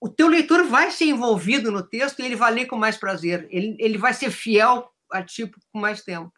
o 0.00 0.08
teu 0.08 0.28
leitor 0.28 0.64
vai 0.64 0.90
ser 0.90 1.04
envolvido 1.04 1.70
no 1.70 1.82
texto 1.82 2.20
e 2.20 2.24
ele 2.24 2.34
vai 2.34 2.52
ler 2.52 2.66
com 2.66 2.76
mais 2.76 2.96
prazer. 2.96 3.46
Ele, 3.50 3.76
ele 3.78 3.98
vai 3.98 4.14
ser 4.14 4.30
fiel 4.30 4.90
a 5.12 5.22
tipo 5.22 5.58
com 5.70 5.78
mais 5.78 6.02
tempo. 6.02 6.32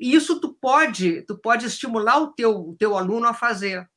E 0.00 0.14
isso 0.14 0.40
tu 0.40 0.54
pode, 0.54 1.22
tu 1.22 1.36
pode 1.36 1.66
estimular 1.66 2.18
o 2.18 2.32
teu, 2.32 2.70
o 2.70 2.76
teu 2.76 2.96
aluno 2.96 3.26
a 3.28 3.34
fazer. 3.34 3.88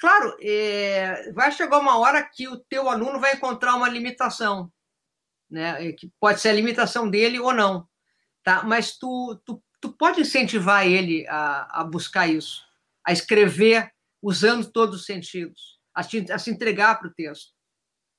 Claro, 0.00 0.36
é, 0.40 1.32
vai 1.32 1.52
chegar 1.52 1.78
uma 1.78 1.96
hora 1.98 2.22
que 2.22 2.48
o 2.48 2.58
teu 2.58 2.88
aluno 2.88 3.20
vai 3.20 3.34
encontrar 3.34 3.76
uma 3.76 3.88
limitação, 3.88 4.72
né? 5.48 5.92
Que 5.92 6.10
pode 6.18 6.40
ser 6.40 6.48
a 6.50 6.54
limitação 6.54 7.08
dele 7.08 7.38
ou 7.38 7.52
não, 7.52 7.88
tá? 8.42 8.64
Mas 8.64 8.96
tu, 8.96 9.40
tu, 9.44 9.62
tu 9.80 9.92
pode 9.92 10.20
incentivar 10.20 10.86
ele 10.86 11.26
a, 11.28 11.80
a 11.80 11.84
buscar 11.84 12.26
isso, 12.26 12.64
a 13.06 13.12
escrever 13.12 13.92
usando 14.20 14.70
todos 14.70 15.00
os 15.00 15.06
sentidos, 15.06 15.78
a, 15.94 16.02
te, 16.02 16.30
a 16.32 16.38
se 16.38 16.50
entregar 16.50 16.98
para 16.98 17.08
o 17.08 17.14
texto, 17.14 17.53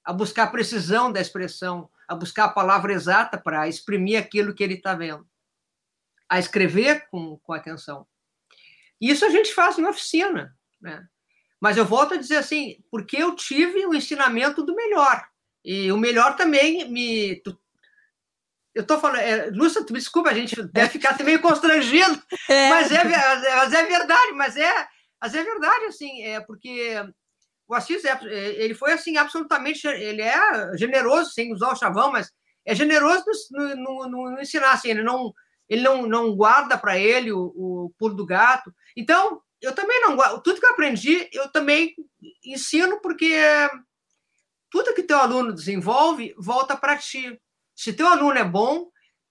a 0.05 0.13
buscar 0.13 0.43
a 0.43 0.51
precisão 0.51 1.11
da 1.11 1.19
expressão, 1.19 1.89
a 2.07 2.15
buscar 2.15 2.45
a 2.45 2.49
palavra 2.49 2.93
exata 2.93 3.37
para 3.37 3.67
exprimir 3.67 4.19
aquilo 4.19 4.53
que 4.53 4.63
ele 4.63 4.75
está 4.75 4.93
vendo 4.93 5.27
a 6.29 6.39
escrever 6.39 7.07
com, 7.09 7.37
com 7.37 7.53
atenção. 7.53 8.05
Isso 8.99 9.25
a 9.25 9.29
gente 9.29 9.53
faz 9.53 9.77
em 9.77 9.85
oficina, 9.85 10.55
né? 10.81 11.05
Mas 11.59 11.77
eu 11.77 11.85
volto 11.85 12.13
a 12.13 12.17
dizer 12.17 12.37
assim, 12.37 12.77
porque 12.91 13.17
eu 13.17 13.35
tive 13.35 13.85
o 13.85 13.93
ensinamento 13.93 14.63
do 14.63 14.75
melhor. 14.75 15.25
E 15.63 15.91
o 15.91 15.97
melhor 15.97 16.35
também 16.35 16.89
me. 16.89 17.37
Tu, 17.37 17.57
eu 18.73 18.81
estou 18.81 18.99
falando, 18.99 19.19
é, 19.19 19.49
Lúcia, 19.51 19.81
me 19.81 19.99
desculpa, 19.99 20.29
a 20.29 20.33
gente 20.33 20.61
deve 20.63 20.89
ficar 20.89 21.11
até 21.11 21.23
meio 21.23 21.41
constrangido, 21.41 22.21
é. 22.49 22.69
Mas, 22.69 22.91
é, 22.91 23.03
mas 23.03 23.73
é 23.73 23.85
verdade, 23.85 24.31
mas 24.33 24.57
é, 24.57 24.87
mas 25.21 25.33
é 25.33 25.43
verdade, 25.43 25.85
assim, 25.85 26.23
é 26.23 26.41
porque 26.41 26.93
o 27.67 27.73
Assis, 27.73 28.03
é, 28.05 28.19
ele 28.63 28.73
foi, 28.73 28.93
assim, 28.93 29.17
absolutamente, 29.17 29.87
ele 29.87 30.21
é 30.21 30.77
generoso, 30.77 31.31
sem 31.31 31.51
usar 31.53 31.71
o 31.71 31.75
chavão, 31.75 32.11
mas 32.11 32.31
é 32.65 32.75
generoso 32.75 33.23
no, 33.51 33.75
no, 33.75 34.09
no, 34.09 34.31
no 34.31 34.41
ensinar, 34.41 34.71
assim, 34.71 34.89
ele 34.89 35.03
não, 35.03 35.33
ele 35.67 35.81
não, 35.81 36.05
não 36.07 36.35
guarda 36.35 36.77
para 36.77 36.97
ele 36.97 37.31
o, 37.31 37.53
o 37.55 37.91
pulo 37.97 38.13
do 38.13 38.25
gato. 38.25 38.73
Então, 38.95 39.41
eu 39.61 39.73
também 39.73 39.99
não 40.01 40.15
guardo. 40.15 40.41
Tudo 40.41 40.59
que 40.59 40.65
eu 40.65 40.71
aprendi, 40.71 41.29
eu 41.31 41.51
também 41.51 41.95
ensino, 42.43 42.99
porque 43.01 43.35
tudo 44.69 44.93
que 44.93 45.03
teu 45.03 45.17
aluno 45.17 45.53
desenvolve 45.53 46.35
volta 46.37 46.75
para 46.75 46.97
ti. 46.97 47.39
Se 47.75 47.93
teu 47.93 48.07
aluno 48.07 48.37
é 48.37 48.43
bom, 48.43 48.89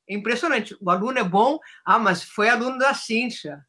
é 0.08 0.14
impressionante. 0.14 0.76
O 0.80 0.90
aluno 0.90 1.18
é 1.18 1.24
bom, 1.24 1.58
ah, 1.84 1.98
mas 1.98 2.22
foi 2.22 2.48
aluno 2.48 2.78
da 2.78 2.94
Cíntia. 2.94 3.64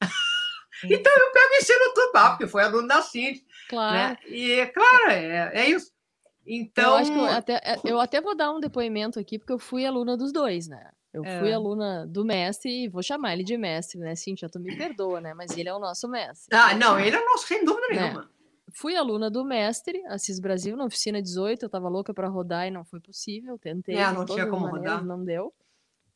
então 0.84 1.12
eu 1.12 1.32
pego 1.32 1.54
e 1.54 1.58
ensino 1.58 1.94
tudo, 1.94 2.16
ah, 2.16 2.30
porque 2.30 2.46
foi 2.46 2.62
aluno 2.62 2.88
da 2.88 3.02
Cíntia. 3.02 3.44
Claro. 3.68 4.10
Né? 4.10 4.18
E, 4.28 4.66
claro, 4.66 5.10
é, 5.10 5.50
é 5.54 5.70
isso. 5.70 5.92
Então. 6.46 7.00
Eu, 7.00 7.14
eu, 7.14 7.24
até, 7.24 7.80
eu 7.84 8.00
até 8.00 8.20
vou 8.20 8.36
dar 8.36 8.52
um 8.52 8.60
depoimento 8.60 9.18
aqui, 9.18 9.38
porque 9.38 9.52
eu 9.52 9.58
fui 9.58 9.86
aluna 9.86 10.16
dos 10.16 10.32
dois, 10.32 10.68
né? 10.68 10.90
Eu 11.12 11.24
é. 11.24 11.38
fui 11.38 11.52
aluna 11.52 12.06
do 12.06 12.24
mestre 12.24 12.84
e 12.84 12.88
vou 12.88 13.02
chamar 13.02 13.34
ele 13.34 13.44
de 13.44 13.56
mestre, 13.56 14.00
né? 14.00 14.14
Cintia, 14.16 14.48
tu 14.48 14.58
me 14.58 14.76
perdoa, 14.76 15.20
né? 15.20 15.32
Mas 15.32 15.56
ele 15.56 15.68
é 15.68 15.74
o 15.74 15.78
nosso 15.78 16.08
mestre. 16.08 16.54
Ah, 16.56 16.74
não, 16.74 16.98
ele 16.98 17.14
é 17.14 17.20
o 17.20 17.24
nosso, 17.24 17.46
sem 17.46 17.64
dúvida 17.64 17.86
né? 17.88 18.02
nenhuma. 18.02 18.30
Fui 18.72 18.96
aluna 18.96 19.30
do 19.30 19.44
mestre, 19.44 20.04
Assis 20.08 20.40
Brasil, 20.40 20.76
na 20.76 20.84
oficina 20.84 21.22
18. 21.22 21.62
Eu 21.62 21.70
tava 21.70 21.88
louca 21.88 22.12
para 22.12 22.26
rodar 22.26 22.66
e 22.66 22.70
não 22.70 22.84
foi 22.84 22.98
possível. 22.98 23.56
Tentei. 23.56 23.94
É, 23.94 24.12
não 24.12 24.24
tinha 24.24 24.46
como 24.48 24.66
maneiras, 24.66 25.00
rodar. 25.00 25.06
Não 25.06 25.24
deu. 25.24 25.54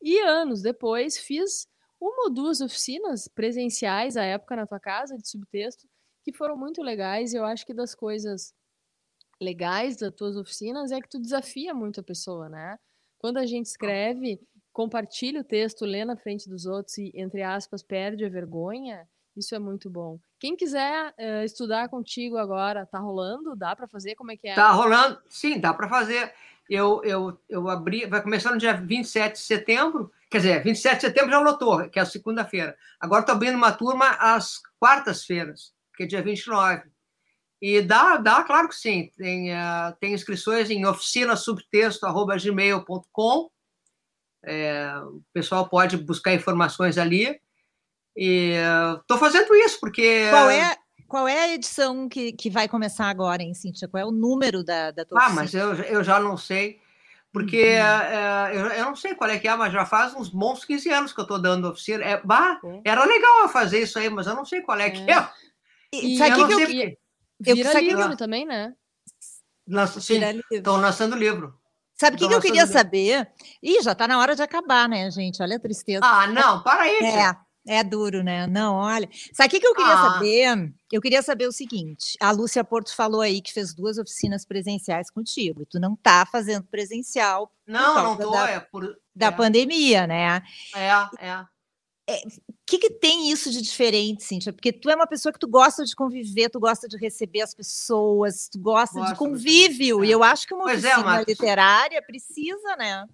E 0.02 0.18
anos 0.18 0.62
depois 0.62 1.16
fiz 1.16 1.68
uma 2.00 2.24
ou 2.24 2.30
duas 2.30 2.60
oficinas 2.60 3.28
presenciais 3.28 4.16
à 4.16 4.24
época 4.24 4.56
na 4.56 4.66
tua 4.66 4.80
casa 4.80 5.16
de 5.16 5.28
subtexto 5.28 5.86
que 6.22 6.32
foram 6.32 6.56
muito 6.56 6.82
legais. 6.82 7.34
Eu 7.34 7.44
acho 7.44 7.64
que 7.66 7.74
das 7.74 7.94
coisas 7.94 8.54
legais 9.40 9.96
das 9.96 10.14
tuas 10.14 10.36
oficinas 10.36 10.90
é 10.90 11.00
que 11.00 11.08
tu 11.08 11.20
desafia 11.20 11.72
muito 11.72 12.00
a 12.00 12.02
pessoa, 12.02 12.48
né? 12.48 12.78
Quando 13.18 13.38
a 13.38 13.46
gente 13.46 13.66
escreve, 13.66 14.40
compartilha 14.72 15.40
o 15.40 15.44
texto, 15.44 15.84
lê 15.84 16.04
na 16.04 16.16
frente 16.16 16.48
dos 16.48 16.66
outros 16.66 16.98
e, 16.98 17.10
entre 17.14 17.42
aspas, 17.42 17.82
perde 17.82 18.24
a 18.24 18.28
vergonha, 18.28 19.08
isso 19.36 19.54
é 19.54 19.58
muito 19.58 19.88
bom. 19.88 20.18
Quem 20.38 20.56
quiser 20.56 21.14
uh, 21.18 21.44
estudar 21.44 21.88
contigo 21.88 22.36
agora, 22.36 22.86
tá 22.86 22.98
rolando? 22.98 23.56
Dá 23.56 23.74
para 23.74 23.88
fazer? 23.88 24.14
Como 24.14 24.32
é 24.32 24.36
que 24.36 24.48
é? 24.48 24.54
Tá 24.54 24.70
rolando, 24.70 25.20
sim, 25.28 25.58
dá 25.58 25.72
para 25.72 25.88
fazer. 25.88 26.32
Eu, 26.68 27.02
eu, 27.02 27.40
eu 27.48 27.68
abri, 27.68 28.06
vai 28.06 28.22
começar 28.22 28.52
no 28.52 28.58
dia 28.58 28.74
27 28.74 29.32
de 29.32 29.38
setembro, 29.38 30.12
quer 30.30 30.38
dizer, 30.38 30.62
27 30.62 30.96
de 30.96 31.00
setembro 31.00 31.30
já 31.30 31.40
lotou, 31.40 31.88
que 31.88 31.98
é 31.98 32.02
a 32.02 32.06
segunda-feira. 32.06 32.76
Agora 33.00 33.20
estou 33.20 33.34
abrindo 33.34 33.56
uma 33.56 33.72
turma 33.72 34.10
às 34.20 34.60
quartas-feiras, 34.78 35.72
que 35.98 36.04
é 36.04 36.06
dia 36.06 36.22
29. 36.22 36.84
E 37.60 37.82
dá, 37.82 38.16
dá, 38.16 38.42
claro 38.44 38.68
que 38.68 38.76
sim. 38.76 39.10
Tem, 39.18 39.52
uh, 39.52 39.92
tem 40.00 40.14
inscrições 40.14 40.70
em 40.70 40.86
oficinasubtexto.gmail.com 40.86 43.50
é, 44.44 44.92
o 45.04 45.22
pessoal 45.32 45.68
pode 45.68 45.96
buscar 45.96 46.34
informações 46.34 46.98
ali. 46.98 47.38
E 48.16 48.52
estou 49.00 49.18
fazendo 49.18 49.54
isso 49.54 49.78
porque. 49.80 50.28
Qual 50.30 50.50
é, 50.50 50.76
qual 51.06 51.28
é 51.28 51.40
a 51.40 51.54
edição 51.54 52.08
que, 52.08 52.32
que 52.32 52.50
vai 52.50 52.68
começar 52.68 53.08
agora, 53.08 53.42
hein, 53.42 53.54
Cíntia? 53.54 53.88
Qual 53.88 54.00
é 54.00 54.04
o 54.04 54.10
número 54.10 54.64
da, 54.64 54.90
da 54.90 55.04
tua 55.04 55.24
Ah, 55.24 55.30
mas 55.30 55.54
eu, 55.54 55.74
eu 55.74 56.02
já 56.02 56.18
não 56.18 56.36
sei, 56.36 56.80
porque 57.32 57.58
uhum. 57.58 57.64
é, 57.64 58.50
eu, 58.54 58.66
eu 58.66 58.84
não 58.86 58.96
sei 58.96 59.14
qual 59.14 59.30
é 59.30 59.38
que 59.38 59.46
é, 59.46 59.54
mas 59.54 59.72
já 59.72 59.86
faz 59.86 60.14
uns 60.14 60.28
bons 60.28 60.64
15 60.64 60.90
anos 60.90 61.12
que 61.12 61.20
eu 61.20 61.22
estou 61.22 61.40
dando 61.40 61.68
oficina. 61.68 62.04
É, 62.04 62.20
bah, 62.24 62.60
era 62.84 63.04
legal 63.04 63.48
fazer 63.48 63.82
isso 63.82 63.98
aí, 63.98 64.10
mas 64.10 64.26
eu 64.26 64.34
não 64.34 64.44
sei 64.44 64.62
qual 64.62 64.78
é, 64.78 64.86
é. 64.86 64.90
que 64.90 65.10
é. 65.10 65.28
E, 65.92 66.14
e 66.14 66.18
sabe 66.18 66.36
que, 66.36 66.46
que 66.46 66.52
eu, 66.52 66.96
eu, 67.46 67.56
Vira 67.56 67.80
livro 67.80 68.16
também, 68.16 68.44
né? 68.44 68.74
Lança, 69.66 70.00
sim, 70.00 70.20
estão 70.50 70.76
lançando 70.76 71.14
livro. 71.14 71.54
Sabe 71.94 72.16
o 72.16 72.18
que, 72.18 72.28
que 72.28 72.34
eu 72.34 72.40
queria 72.40 72.66
saber? 72.66 73.28
Ih, 73.62 73.82
já 73.82 73.92
está 73.92 74.06
na 74.06 74.18
hora 74.18 74.36
de 74.36 74.42
acabar, 74.42 74.88
né, 74.88 75.10
gente? 75.10 75.42
Olha 75.42 75.56
a 75.56 75.60
tristeza. 75.60 76.00
Ah, 76.02 76.26
não, 76.28 76.62
para 76.62 76.82
aí. 76.82 76.98
É. 76.98 77.48
É 77.70 77.84
duro, 77.84 78.22
né? 78.22 78.46
Não, 78.46 78.76
olha. 78.76 79.06
Sabe 79.34 79.48
o 79.48 79.50
que, 79.50 79.60
que 79.60 79.66
eu 79.66 79.74
queria 79.74 79.92
ah. 79.92 80.12
saber? 80.12 80.72
Eu 80.90 81.02
queria 81.02 81.20
saber 81.20 81.46
o 81.46 81.52
seguinte: 81.52 82.16
a 82.18 82.30
Lúcia 82.30 82.64
Porto 82.64 82.96
falou 82.96 83.20
aí 83.20 83.42
que 83.42 83.52
fez 83.52 83.74
duas 83.74 83.98
oficinas 83.98 84.46
presenciais 84.46 85.10
contigo, 85.10 85.62
e 85.62 85.66
tu 85.66 85.78
não 85.78 85.94
tá 85.94 86.24
fazendo 86.24 86.64
presencial. 86.64 87.52
Não, 87.66 88.02
não 88.02 88.16
tô, 88.16 88.30
da, 88.30 88.48
é 88.48 88.60
por. 88.60 88.96
Da 89.14 89.26
é. 89.26 89.30
pandemia, 89.30 90.06
né? 90.06 90.42
É, 90.74 91.26
é. 91.26 91.44
O 92.08 92.10
é, 92.10 92.22
que, 92.64 92.78
que 92.78 92.90
tem 92.90 93.30
isso 93.30 93.50
de 93.50 93.60
diferente, 93.60 94.24
Cíntia? 94.24 94.50
Porque 94.50 94.72
tu 94.72 94.88
é 94.88 94.94
uma 94.94 95.06
pessoa 95.06 95.30
que 95.30 95.38
tu 95.38 95.46
gosta 95.46 95.84
de 95.84 95.94
conviver, 95.94 96.48
tu 96.48 96.58
gosta 96.58 96.88
de 96.88 96.96
receber 96.96 97.42
as 97.42 97.52
pessoas, 97.52 98.48
tu 98.50 98.58
gosta 98.58 98.98
Gosto 98.98 99.12
de 99.12 99.18
convívio. 99.18 100.02
E 100.02 100.10
é. 100.10 100.14
eu 100.14 100.22
acho 100.22 100.46
que 100.46 100.54
uma 100.54 100.64
pois 100.64 100.82
é, 100.84 100.94
oficina 100.94 101.20
literária 101.20 102.02
precisa, 102.02 102.76
né? 102.76 103.06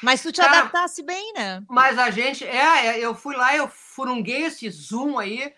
Mas 0.00 0.22
tu 0.22 0.30
te 0.30 0.40
Cara, 0.40 0.60
adaptasse 0.60 1.02
bem, 1.02 1.32
né? 1.32 1.64
Mas 1.68 1.98
a 1.98 2.10
gente, 2.10 2.44
é, 2.44 2.86
é, 2.86 2.98
eu 3.00 3.16
fui 3.16 3.34
lá, 3.34 3.56
eu 3.56 3.68
furunguei 3.68 4.44
esse 4.44 4.70
Zoom 4.70 5.18
aí, 5.18 5.52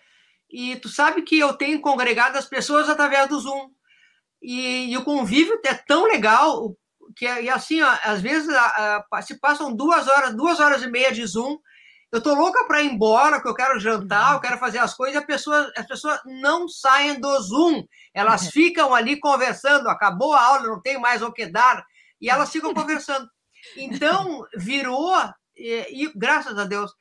e 0.49 0.75
tu 0.77 0.89
sabe 0.89 1.21
que 1.21 1.37
eu 1.37 1.53
tenho 1.53 1.79
congregado 1.79 2.37
as 2.37 2.45
pessoas 2.45 2.89
através 2.89 3.29
do 3.29 3.39
Zoom. 3.39 3.69
E, 4.41 4.91
e 4.91 4.97
o 4.97 5.03
convívio 5.03 5.59
é 5.63 5.75
tão 5.75 6.05
legal 6.05 6.75
que, 7.15 7.25
e 7.25 7.49
assim, 7.49 7.81
ó, 7.81 7.97
às 8.03 8.19
vezes 8.19 8.49
a, 8.49 9.05
a, 9.11 9.21
se 9.21 9.39
passam 9.39 9.73
duas 9.73 10.07
horas, 10.07 10.35
duas 10.35 10.59
horas 10.59 10.81
e 10.81 10.87
meia 10.87 11.11
de 11.11 11.25
Zoom, 11.25 11.57
eu 12.13 12.21
tô 12.21 12.35
louca 12.35 12.63
para 12.65 12.83
ir 12.83 12.91
embora, 12.91 13.41
que 13.41 13.47
eu 13.47 13.55
quero 13.55 13.79
jantar, 13.79 14.35
eu 14.35 14.39
quero 14.39 14.59
fazer 14.59 14.77
as 14.77 14.93
coisas, 14.93 15.15
e 15.15 15.17
a 15.17 15.25
pessoa, 15.25 15.73
as 15.75 15.87
pessoas 15.87 16.19
não 16.23 16.67
saem 16.67 17.19
do 17.19 17.41
Zoom, 17.41 17.83
elas 18.13 18.51
ficam 18.51 18.93
ali 18.93 19.19
conversando, 19.19 19.89
acabou 19.89 20.31
a 20.31 20.41
aula, 20.43 20.67
não 20.67 20.79
tem 20.79 20.99
mais 20.99 21.23
o 21.23 21.31
que 21.31 21.47
dar, 21.47 21.83
e 22.21 22.29
elas 22.29 22.51
ficam 22.51 22.71
conversando. 22.75 23.27
Então, 23.75 24.45
virou, 24.55 25.11
e, 25.57 26.03
e 26.03 26.13
graças 26.15 26.55
a 26.55 26.65
Deus, 26.65 26.91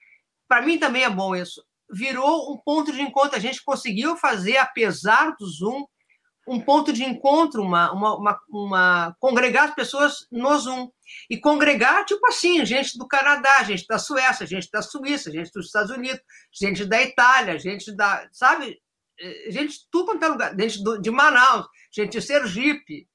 para 0.48 0.62
mim 0.62 0.78
também 0.78 1.04
é 1.04 1.10
bom 1.10 1.36
isso, 1.36 1.62
virou 1.92 2.50
um 2.50 2.56
ponto 2.56 2.90
de 2.90 3.02
encontro. 3.02 3.36
A 3.36 3.40
gente 3.40 3.62
conseguiu 3.62 4.16
fazer, 4.16 4.56
apesar 4.56 5.36
do 5.38 5.46
Zoom, 5.46 5.84
um 6.46 6.60
ponto 6.60 6.92
de 6.92 7.04
encontro, 7.04 7.62
uma, 7.62 7.92
uma, 7.92 8.16
uma, 8.16 8.40
uma, 8.48 9.16
congregar 9.20 9.68
as 9.68 9.74
pessoas 9.74 10.26
no 10.30 10.56
Zoom. 10.58 10.90
E 11.28 11.38
congregar, 11.38 12.04
tipo 12.04 12.26
assim, 12.26 12.64
gente 12.64 12.98
do 12.98 13.06
Canadá, 13.06 13.62
gente 13.64 13.86
da 13.86 13.98
Suécia, 13.98 14.46
gente 14.46 14.70
da 14.70 14.82
Suíça, 14.82 15.30
gente 15.30 15.52
dos 15.52 15.66
Estados 15.66 15.90
Unidos, 15.90 16.20
gente 16.52 16.84
da 16.84 17.02
Itália, 17.02 17.58
gente 17.58 17.94
da, 17.94 18.26
sabe, 18.32 18.80
eh, 19.20 19.50
gente 19.50 19.72
de 19.72 19.90
tudo 19.90 20.06
quanto 20.06 20.24
é 20.24 20.28
lugar, 20.28 20.56
gente 20.58 20.82
do, 20.82 21.00
de 21.00 21.10
Manaus, 21.10 21.66
gente 21.94 22.12
de 22.12 22.22
Sergipe, 22.22 23.06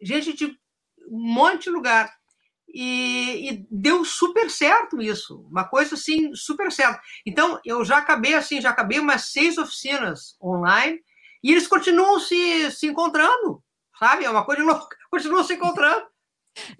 gente 0.00 0.34
de 0.34 0.46
um 1.08 1.34
monte 1.34 1.64
de 1.64 1.70
lugar. 1.70 2.12
E, 2.74 3.50
e, 3.50 3.66
deu 3.70 4.02
super 4.04 4.48
certo 4.50 5.00
isso, 5.00 5.46
uma 5.50 5.64
coisa 5.64 5.94
assim, 5.94 6.34
super 6.34 6.70
certo. 6.72 7.00
Então, 7.26 7.60
eu 7.64 7.84
já 7.84 7.98
acabei 7.98 8.34
assim, 8.34 8.60
já 8.60 8.70
acabei 8.70 8.98
umas 8.98 9.30
seis 9.30 9.58
oficinas 9.58 10.36
online 10.42 10.98
e 11.42 11.50
eles 11.50 11.66
continuam 11.66 12.20
se, 12.20 12.70
se 12.70 12.86
encontrando, 12.86 13.62
sabe? 13.98 14.24
É 14.24 14.30
uma 14.30 14.44
coisa 14.44 14.62
louca, 14.62 14.96
continuam 15.10 15.44
se 15.44 15.54
encontrando. 15.54 16.06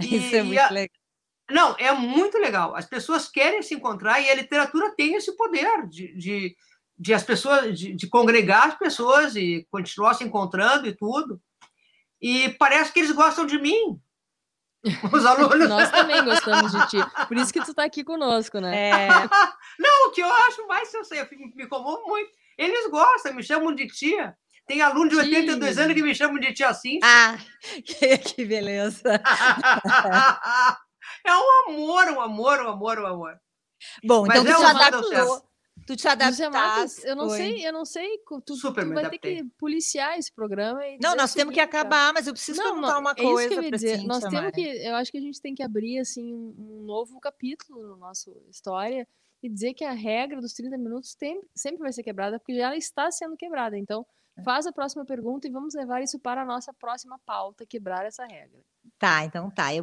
E, 0.00 0.16
isso 0.16 0.36
é 0.36 0.42
muito 0.42 0.58
a... 0.58 0.70
legal. 0.70 1.02
Não, 1.50 1.76
é 1.78 1.92
muito 1.92 2.38
legal. 2.38 2.74
As 2.74 2.86
pessoas 2.86 3.28
querem 3.28 3.62
se 3.62 3.74
encontrar 3.74 4.20
e 4.20 4.30
a 4.30 4.34
literatura 4.34 4.94
tem 4.96 5.14
esse 5.14 5.36
poder 5.36 5.86
de, 5.88 6.14
de, 6.16 6.56
de 6.98 7.12
as 7.12 7.22
pessoas, 7.22 7.78
de, 7.78 7.94
de 7.94 8.08
congregar 8.08 8.68
as 8.68 8.78
pessoas 8.78 9.36
e 9.36 9.66
continuar 9.70 10.14
se 10.14 10.24
encontrando 10.24 10.86
e 10.86 10.96
tudo. 10.96 11.40
E 12.20 12.50
parece 12.50 12.92
que 12.92 13.00
eles 13.00 13.10
gostam 13.10 13.44
de 13.44 13.58
mim, 13.58 14.00
os 15.12 15.26
alunos. 15.26 15.68
Nós 15.68 15.90
também 15.90 16.24
gostamos 16.24 16.72
de 16.72 16.86
ti. 16.88 16.96
Por 17.28 17.36
isso 17.36 17.52
que 17.52 17.60
tu 17.60 17.70
está 17.70 17.84
aqui 17.84 18.02
conosco, 18.04 18.60
né? 18.60 18.90
É... 18.90 19.08
Não, 19.78 20.08
o 20.08 20.10
que 20.12 20.20
eu 20.20 20.32
acho 20.32 20.66
mais, 20.66 20.92
eu 20.94 21.04
sei, 21.04 21.20
eu 21.20 21.28
me 21.54 21.66
comovo 21.66 22.06
muito. 22.06 22.30
Eles 22.56 22.90
gostam, 22.90 23.34
me 23.34 23.42
chamam 23.42 23.74
de 23.74 23.86
tia. 23.86 24.36
Tem 24.66 24.80
aluno 24.80 25.10
de 25.10 25.16
82 25.16 25.74
tia. 25.74 25.84
anos 25.84 25.94
que 25.94 26.02
me 26.02 26.14
chamam 26.14 26.38
de 26.38 26.52
tia 26.52 26.68
assim. 26.68 26.98
Ah, 27.02 27.36
que, 27.84 28.18
que 28.18 28.44
beleza. 28.44 29.02
é 31.24 31.36
um 31.36 31.68
amor, 31.68 32.08
um 32.08 32.20
amor, 32.20 32.60
um 32.60 32.68
amor, 32.68 32.98
um 32.98 33.06
amor. 33.06 33.40
Bom, 34.04 34.24
Mas 34.26 34.40
então 34.40 34.52
é 34.52 34.56
tu 34.56 34.62
já 34.62 34.70
adaptou. 34.70 35.42
Tu 35.86 35.96
te 35.96 36.06
adaptaste. 36.06 37.04
Eu 37.04 37.16
não 37.16 37.28
foi. 37.28 37.38
sei, 37.38 37.66
eu 37.66 37.72
não 37.72 37.84
sei. 37.84 38.08
Tu, 38.46 38.54
Super 38.54 38.84
tu 38.84 38.94
vai 38.94 39.10
ter 39.10 39.18
que 39.18 39.44
policiar 39.58 40.16
esse 40.16 40.32
programa. 40.32 40.80
não, 41.00 41.16
nós 41.16 41.34
temos 41.34 41.52
que 41.52 41.60
acabar, 41.60 42.12
mas 42.12 42.26
eu 42.26 42.32
preciso 42.32 42.62
não, 42.62 42.74
perguntar 42.74 42.98
uma 42.98 43.10
é 43.10 43.14
coisa. 43.14 43.40
Isso 43.40 43.48
que 43.48 43.58
eu 43.58 43.62
ia 43.64 43.70
dizer. 43.70 44.04
Nós 44.04 44.24
temos 44.24 44.52
que. 44.52 44.60
Eu 44.60 44.94
acho 44.94 45.10
que 45.10 45.18
a 45.18 45.20
gente 45.20 45.40
tem 45.40 45.54
que 45.54 45.62
abrir 45.62 45.98
assim 45.98 46.32
um 46.32 46.84
novo 46.84 47.18
capítulo 47.18 47.88
no 47.88 47.96
nosso 47.96 48.30
história 48.48 49.06
e 49.42 49.48
dizer 49.48 49.74
que 49.74 49.84
a 49.84 49.92
regra 49.92 50.40
dos 50.40 50.52
30 50.52 50.78
minutos 50.78 51.16
tem, 51.16 51.40
sempre 51.54 51.80
vai 51.80 51.92
ser 51.92 52.04
quebrada, 52.04 52.38
porque 52.38 52.54
já 52.54 52.76
está 52.76 53.10
sendo 53.10 53.36
quebrada. 53.36 53.76
Então, 53.76 54.02
é. 54.02 54.21
Faz 54.44 54.66
a 54.66 54.72
próxima 54.72 55.04
pergunta 55.04 55.46
e 55.46 55.50
vamos 55.50 55.74
levar 55.74 56.02
isso 56.02 56.18
para 56.18 56.42
a 56.42 56.44
nossa 56.44 56.72
próxima 56.72 57.18
pauta, 57.26 57.66
quebrar 57.66 58.06
essa 58.06 58.24
regra. 58.24 58.60
Tá, 58.98 59.24
então 59.24 59.50
tá. 59.50 59.74
Eu, 59.74 59.82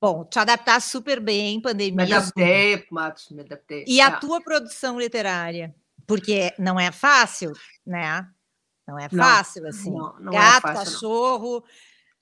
bom, 0.00 0.24
te 0.24 0.38
adaptar 0.38 0.80
super 0.80 1.20
bem, 1.20 1.60
pandemia. 1.60 2.06
Me 2.06 2.12
adaptei, 2.12 2.86
Matos, 2.90 3.30
me 3.30 3.42
adaptei. 3.42 3.84
E 3.86 4.00
a 4.00 4.08
é. 4.08 4.16
tua 4.16 4.40
produção 4.40 4.98
literária? 4.98 5.74
Porque 6.06 6.52
não 6.58 6.78
é 6.78 6.90
fácil, 6.90 7.52
né? 7.86 8.28
Não 8.86 8.98
é 8.98 9.08
fácil, 9.08 9.62
não, 9.62 9.68
assim. 9.68 9.90
Não, 9.90 10.20
não 10.20 10.32
é 10.32 10.36
Gato, 10.36 10.56
é 10.56 10.74
fácil, 10.74 10.92
cachorro, 10.92 11.64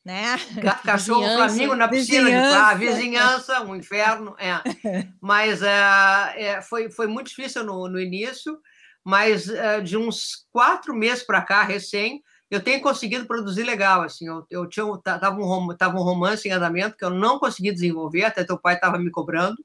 não. 0.04 0.12
né? 0.12 0.36
Gato, 0.62 0.82
cachorro, 0.82 1.22
Flamengo 1.22 1.74
na 1.74 1.88
piscina 1.88 2.24
vizinhança. 2.24 2.50
de 2.50 2.56
lá, 2.56 2.74
vizinhança, 2.74 3.62
um 3.62 3.76
inferno, 3.76 4.36
é. 4.38 4.52
Mas 5.20 5.62
é, 5.62 6.34
é, 6.36 6.62
foi, 6.62 6.90
foi 6.90 7.06
muito 7.06 7.28
difícil 7.28 7.64
no, 7.64 7.88
no 7.88 7.98
início, 7.98 8.60
mas 9.08 9.48
é, 9.48 9.80
de 9.80 9.96
uns 9.96 10.46
quatro 10.52 10.94
meses 10.94 11.24
para 11.24 11.40
cá, 11.40 11.62
recém, 11.62 12.22
eu 12.50 12.62
tenho 12.62 12.82
conseguido 12.82 13.26
produzir 13.26 13.62
legal, 13.62 14.02
assim, 14.02 14.28
eu, 14.28 14.44
eu 14.50 14.68
tinha, 14.68 14.84
tava 15.02 15.40
um, 15.40 15.74
tava 15.74 15.96
um 15.96 16.02
romance 16.02 16.46
em 16.46 16.52
andamento 16.52 16.94
que 16.94 17.06
eu 17.06 17.08
não 17.08 17.38
consegui 17.38 17.72
desenvolver, 17.72 18.24
até 18.24 18.44
teu 18.44 18.58
pai 18.58 18.74
estava 18.74 18.98
me 18.98 19.10
cobrando, 19.10 19.64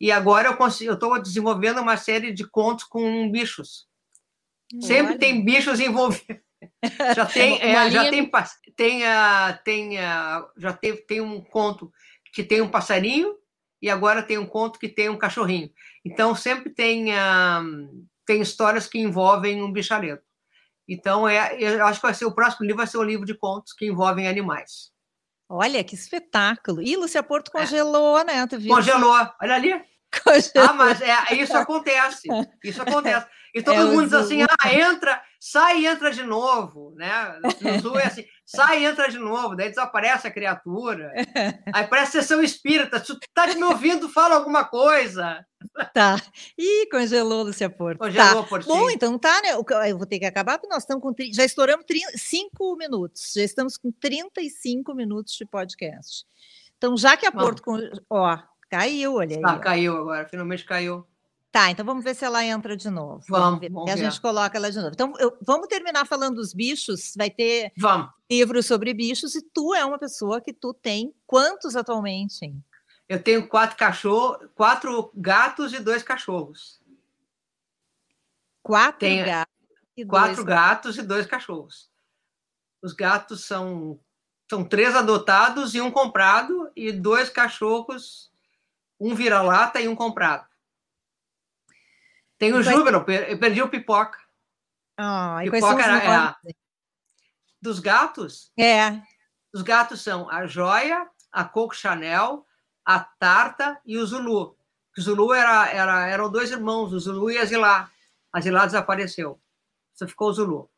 e 0.00 0.12
agora 0.12 0.46
eu 0.46 0.56
consigo, 0.56 0.92
eu 0.92 0.94
estou 0.94 1.20
desenvolvendo 1.20 1.80
uma 1.80 1.96
série 1.96 2.32
de 2.32 2.48
contos 2.48 2.84
com 2.84 3.28
bichos. 3.28 3.88
Sempre 4.80 5.14
Olha. 5.14 5.18
tem 5.18 5.44
bichos 5.44 5.80
envolvidos. 5.80 6.44
Já 7.16 7.26
tem, 7.26 7.60
é, 7.60 7.90
já 7.90 8.08
tem, 8.08 8.30
tem, 8.74 9.02
tem, 9.64 9.96
já 10.56 10.72
tem, 10.72 10.96
tem 11.06 11.20
um 11.20 11.40
conto 11.40 11.92
que 12.32 12.42
tem 12.42 12.62
um 12.62 12.70
passarinho 12.70 13.34
e 13.82 13.90
agora 13.90 14.22
tem 14.22 14.38
um 14.38 14.46
conto 14.46 14.78
que 14.78 14.88
tem 14.88 15.10
um 15.10 15.18
cachorrinho. 15.18 15.70
Então 16.04 16.34
sempre 16.34 16.70
tem, 16.70 17.12
tem 18.26 18.40
histórias 18.40 18.86
que 18.86 18.98
envolvem 18.98 19.62
um 19.62 19.72
bicharento. 19.72 20.22
Então, 20.88 21.28
é, 21.28 21.56
eu 21.58 21.84
acho 21.86 22.00
que 22.00 22.06
vai 22.06 22.14
ser 22.14 22.26
o 22.26 22.34
próximo 22.34 22.66
livro 22.66 22.78
vai 22.78 22.86
ser 22.86 22.98
um 22.98 23.02
livro 23.02 23.24
de 23.24 23.34
contos 23.34 23.72
que 23.72 23.86
envolvem 23.86 24.28
animais. 24.28 24.92
Olha, 25.48 25.84
que 25.84 25.94
espetáculo. 25.94 26.82
E 26.82 26.96
Lúcia 26.96 27.22
Porto 27.22 27.50
é. 27.54 27.60
congelou, 27.60 28.18
é. 28.18 28.24
né? 28.24 28.46
Congelou. 28.68 29.14
Olha 29.40 29.54
ali. 29.54 29.93
Ah, 30.56 30.72
mas 30.72 31.00
é, 31.00 31.34
isso 31.34 31.56
acontece. 31.56 32.28
Isso 32.62 32.82
acontece. 32.82 33.26
E 33.54 33.62
todo 33.62 33.80
é 33.80 33.84
mundo 33.84 34.04
diz 34.04 34.12
assim: 34.12 34.42
ah, 34.42 34.74
entra, 34.74 35.22
sai 35.38 35.80
e 35.80 35.86
entra 35.86 36.10
de 36.10 36.24
novo. 36.24 36.92
Né? 36.96 37.38
No 37.60 37.80
Sul 37.80 37.98
é 37.98 38.06
assim: 38.06 38.24
sai 38.44 38.82
e 38.82 38.84
entra 38.84 39.08
de 39.08 39.18
novo. 39.18 39.54
Daí 39.54 39.68
desaparece 39.68 40.26
a 40.26 40.30
criatura. 40.30 41.12
Aí 41.72 41.86
parece 41.86 42.12
sessão 42.12 42.42
espírita. 42.42 42.98
Tu 42.98 43.16
tá 43.32 43.46
me 43.46 43.62
ouvindo, 43.62 44.08
fala 44.08 44.34
alguma 44.34 44.64
coisa. 44.64 45.46
Tá. 45.94 46.20
Ih, 46.58 46.88
congelou, 46.90 47.44
Lúcia 47.44 47.70
Porto. 47.70 47.98
Congelou, 47.98 48.44
tá. 48.44 48.58
Bom, 48.66 48.90
então 48.90 49.16
tá, 49.16 49.40
né? 49.40 49.52
Eu 49.88 49.96
vou 49.96 50.06
ter 50.06 50.18
que 50.18 50.26
acabar, 50.26 50.58
porque 50.58 50.74
nós 50.74 50.82
estamos 50.82 51.02
com. 51.02 51.14
Já 51.32 51.44
estouramos 51.44 51.86
5 52.16 52.76
minutos. 52.76 53.32
Já 53.36 53.42
estamos 53.44 53.76
com 53.76 53.92
35 53.92 54.92
minutos 54.94 55.34
de 55.34 55.46
podcast. 55.46 56.26
Então, 56.76 56.96
já 56.96 57.16
que 57.16 57.24
a 57.24 57.32
Porto. 57.32 57.62
Ó, 58.10 58.38
caiu, 58.68 59.14
olha 59.14 59.36
aí. 59.36 59.42
Ah, 59.44 59.58
caiu 59.58 59.96
agora, 59.96 60.28
finalmente 60.28 60.64
caiu. 60.64 61.06
Tá, 61.54 61.70
então 61.70 61.86
vamos 61.86 62.02
ver 62.02 62.16
se 62.16 62.24
ela 62.24 62.44
entra 62.44 62.76
de 62.76 62.90
novo. 62.90 63.22
Vamos, 63.28 63.60
ver. 63.60 63.70
vamos 63.70 63.88
a 63.88 63.94
gente 63.94 64.20
coloca 64.20 64.58
ela 64.58 64.72
de 64.72 64.76
novo. 64.76 64.90
Então, 64.92 65.12
eu, 65.20 65.38
vamos 65.40 65.68
terminar 65.68 66.04
falando 66.04 66.34
dos 66.34 66.52
bichos. 66.52 67.14
Vai 67.16 67.30
ter 67.30 67.72
vamos. 67.78 68.10
livros 68.28 68.66
sobre 68.66 68.92
bichos 68.92 69.36
e 69.36 69.40
tu 69.40 69.72
é 69.72 69.84
uma 69.84 69.96
pessoa 69.96 70.40
que 70.40 70.52
tu 70.52 70.74
tem 70.74 71.14
quantos 71.24 71.76
atualmente? 71.76 72.44
Hein? 72.44 72.60
Eu 73.08 73.22
tenho 73.22 73.46
quatro 73.46 73.76
cachorros, 73.76 74.48
quatro 74.52 75.12
gatos 75.14 75.72
e 75.72 75.78
dois 75.78 76.02
cachorros. 76.02 76.82
Quatro 78.60 79.06
gatos. 79.08 79.54
e 79.96 80.04
quatro 80.04 80.34
dois. 80.34 80.46
gatos 80.48 80.98
e 80.98 81.02
dois 81.02 81.24
cachorros. 81.24 81.88
Os 82.82 82.92
gatos 82.92 83.44
são, 83.44 84.00
são 84.50 84.64
três 84.64 84.96
adotados 84.96 85.76
e 85.76 85.80
um 85.80 85.92
comprado, 85.92 86.68
e 86.74 86.90
dois 86.90 87.30
cachorros, 87.30 88.32
um 88.98 89.14
vira-lata 89.14 89.80
e 89.80 89.88
um 89.88 89.96
comprado. 89.96 90.46
Tem 92.38 92.52
o 92.52 92.62
Júbilo, 92.62 93.04
eu 93.28 93.38
perdi 93.38 93.62
o 93.62 93.68
pipoca. 93.68 94.18
Ah, 94.96 95.38
pipoca 95.42 95.82
era, 95.82 96.36
é, 96.44 96.52
dos 97.60 97.80
gatos? 97.80 98.52
É. 98.58 99.00
Os 99.52 99.62
gatos 99.62 100.02
são 100.02 100.28
a 100.28 100.46
Joia, 100.46 101.08
a 101.32 101.44
Coco 101.44 101.74
Chanel, 101.74 102.46
a 102.84 103.00
Tarta 103.00 103.80
e 103.86 103.96
o 103.96 104.06
Zulu. 104.06 104.56
O 104.96 105.00
Zulu 105.00 105.32
era, 105.32 105.68
era, 105.70 106.06
eram 106.06 106.30
dois 106.30 106.50
irmãos, 106.50 106.92
o 106.92 107.00
Zulu 107.00 107.30
e 107.30 107.38
a 107.38 107.44
Zilá. 107.44 107.90
A 108.32 108.40
Zilá 108.40 108.66
desapareceu. 108.66 109.40
Só 109.94 110.06
ficou 110.06 110.28
o 110.28 110.32
Zulu. 110.32 110.70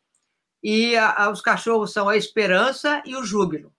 E 0.63 0.97
a, 0.97 1.25
a, 1.25 1.31
os 1.31 1.41
cachorros 1.41 1.93
são 1.93 2.09
a 2.09 2.17
Esperança 2.17 3.03
e 3.05 3.17
o 3.17 3.25
Júbilo. 3.25 3.75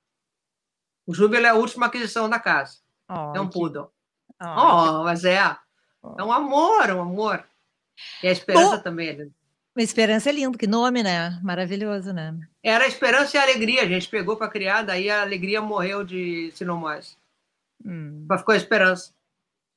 O 1.05 1.13
Júbilo 1.13 1.45
é 1.45 1.49
a 1.49 1.55
última 1.55 1.85
aquisição 1.85 2.29
da 2.29 2.39
casa. 2.39 2.79
Oh, 3.09 3.33
é 3.35 3.39
um 3.39 3.47
que... 3.47 3.53
poodle. 3.53 3.93
Oh, 4.41 5.01
oh 5.01 5.03
mas 5.03 5.23
é. 5.23 5.37
É 6.17 6.23
um 6.23 6.31
amor, 6.31 6.89
um 6.91 7.01
amor. 7.01 7.43
E 8.23 8.27
a 8.27 8.31
Esperança 8.31 8.77
Bom, 8.77 8.83
também. 8.83 9.15
Né? 9.15 9.29
A 9.75 9.81
Esperança 9.81 10.29
é 10.29 10.33
lindo, 10.33 10.57
que 10.57 10.67
nome, 10.67 11.03
né? 11.03 11.39
Maravilhoso, 11.43 12.13
né? 12.13 12.37
Era 12.63 12.85
a 12.85 12.87
Esperança 12.87 13.37
e 13.37 13.39
a 13.39 13.43
Alegria. 13.43 13.83
A 13.83 13.87
gente 13.87 14.07
pegou 14.07 14.37
para 14.37 14.49
criar, 14.49 14.83
daí 14.83 15.09
a 15.09 15.21
Alegria 15.21 15.61
morreu 15.61 16.03
de 16.03 16.51
sinomose. 16.53 17.15
Hum. 17.85 18.25
Mas 18.27 18.41
ficou 18.41 18.53
a 18.53 18.57
Esperança. 18.57 19.11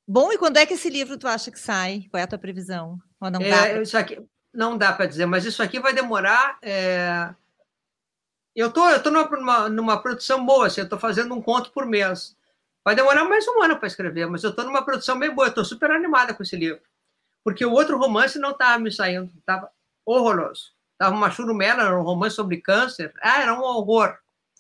Bom, 0.07 0.33
e 0.33 0.39
quando 0.39 0.57
é 0.57 0.67
que 0.67 0.75
esse 0.75 0.91
livro 0.91 1.17
tu 1.17 1.29
acha 1.29 1.51
que 1.51 1.59
sai? 1.59 2.07
Qual 2.11 2.21
é 2.21 2.25
a 2.25 2.27
tua 2.27 2.39
previsão? 2.39 2.99
Ou 3.21 3.31
não 3.31 3.41
é, 3.41 3.51
dá? 3.51 3.83
Isso 3.83 3.97
aqui 3.97 4.19
não 4.53 4.77
dá 4.77 4.93
para 4.93 5.07
dizer, 5.07 5.27
mas 5.27 5.45
isso 5.45 5.63
aqui 5.63 5.79
vai 5.79 5.93
demorar. 5.93 6.59
É... 6.63 7.33
Eu 8.55 8.73
tô, 8.73 8.89
eu 8.89 9.01
tô 9.03 9.11
numa, 9.11 9.69
numa 9.69 10.03
produção 10.03 10.45
boa, 10.45 10.67
assim, 10.67 10.81
eu 10.81 10.89
tô 10.89 10.99
fazendo 10.99 11.35
um 11.35 11.41
conto 11.41 11.71
por 11.71 11.87
mês. 11.87 12.37
Vai 12.85 12.95
demorar 12.95 13.24
mais 13.24 13.47
um 13.47 13.62
ano 13.62 13.76
para 13.76 13.87
escrever, 13.87 14.26
mas 14.26 14.43
eu 14.43 14.55
tô 14.55 14.62
numa 14.62 14.85
produção 14.85 15.18
bem 15.18 15.31
boa, 15.31 15.51
tô 15.51 15.64
super 15.64 15.91
animada 15.91 16.33
com 16.33 16.43
esse 16.43 16.57
livro. 16.57 16.81
Porque 17.45 17.64
o 17.64 17.72
outro 17.72 17.99
romance 17.99 18.39
não 18.39 18.51
estava 18.51 18.78
me 18.78 18.91
saindo, 18.91 19.31
estava 19.39 19.70
horroroso. 20.05 20.72
Estava 20.93 21.14
uma 21.14 21.31
churumela, 21.31 21.83
era 21.83 21.99
um 21.99 22.03
romance 22.03 22.37
sobre 22.37 22.61
câncer. 22.61 23.12
Ah, 23.22 23.43
era 23.43 23.55
um 23.55 23.62
horror. 23.62 24.18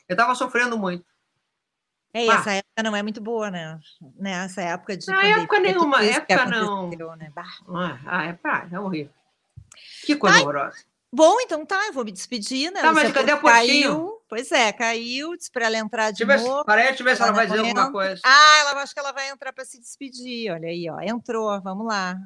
Eu 0.08 0.14
estava 0.14 0.34
sofrendo 0.34 0.78
muito. 0.78 1.04
É, 2.12 2.26
e 2.26 2.30
essa 2.30 2.52
época 2.52 2.82
não 2.82 2.96
é 2.96 3.02
muito 3.02 3.20
boa, 3.20 3.50
né? 3.50 3.78
né? 4.16 4.44
Essa 4.44 4.62
época 4.62 4.96
de. 4.96 5.06
Não, 5.06 5.20
época 5.20 5.60
nenhuma, 5.60 6.04
época 6.04 6.46
não. 6.46 6.88
Né? 6.88 7.32
Ah, 7.36 7.98
ah, 8.06 8.24
é, 8.24 8.32
pá, 8.32 8.66
é 8.70 8.80
horrível. 8.80 9.12
Que 10.04 10.16
coisa 10.16 10.36
Ai, 10.36 10.42
horrorosa. 10.42 10.84
Bom, 11.12 11.40
então 11.40 11.66
tá, 11.66 11.86
eu 11.86 11.92
vou 11.92 12.04
me 12.04 12.12
despedir, 12.12 12.70
né? 12.70 12.80
Tá, 12.80 12.92
mas 12.92 13.12
cadê 13.12 13.32
a 13.32 13.38
Caiu, 13.38 14.22
pois 14.28 14.52
é, 14.52 14.72
caiu, 14.72 15.36
disse 15.36 15.50
para 15.50 15.66
ela 15.66 15.76
entrar 15.76 16.12
de 16.12 16.24
deixa 16.24 16.44
novo. 16.44 16.64
Parei, 16.64 16.86
deixa 16.86 17.02
eu 17.02 17.04
ver 17.04 17.16
se 17.16 17.22
ela 17.22 17.32
vai 17.32 17.46
dizer 17.46 17.58
alguma 17.58 17.90
coisa. 17.90 18.20
Ah, 18.24 18.58
ela 18.60 18.82
acho 18.82 18.94
que 18.94 19.00
ela 19.00 19.10
vai 19.10 19.28
entrar 19.28 19.52
para 19.52 19.64
se 19.64 19.80
despedir. 19.80 20.52
Olha 20.52 20.68
aí, 20.68 20.88
ó, 20.88 21.00
entrou, 21.00 21.60
vamos 21.60 21.84
lá. 21.84 22.16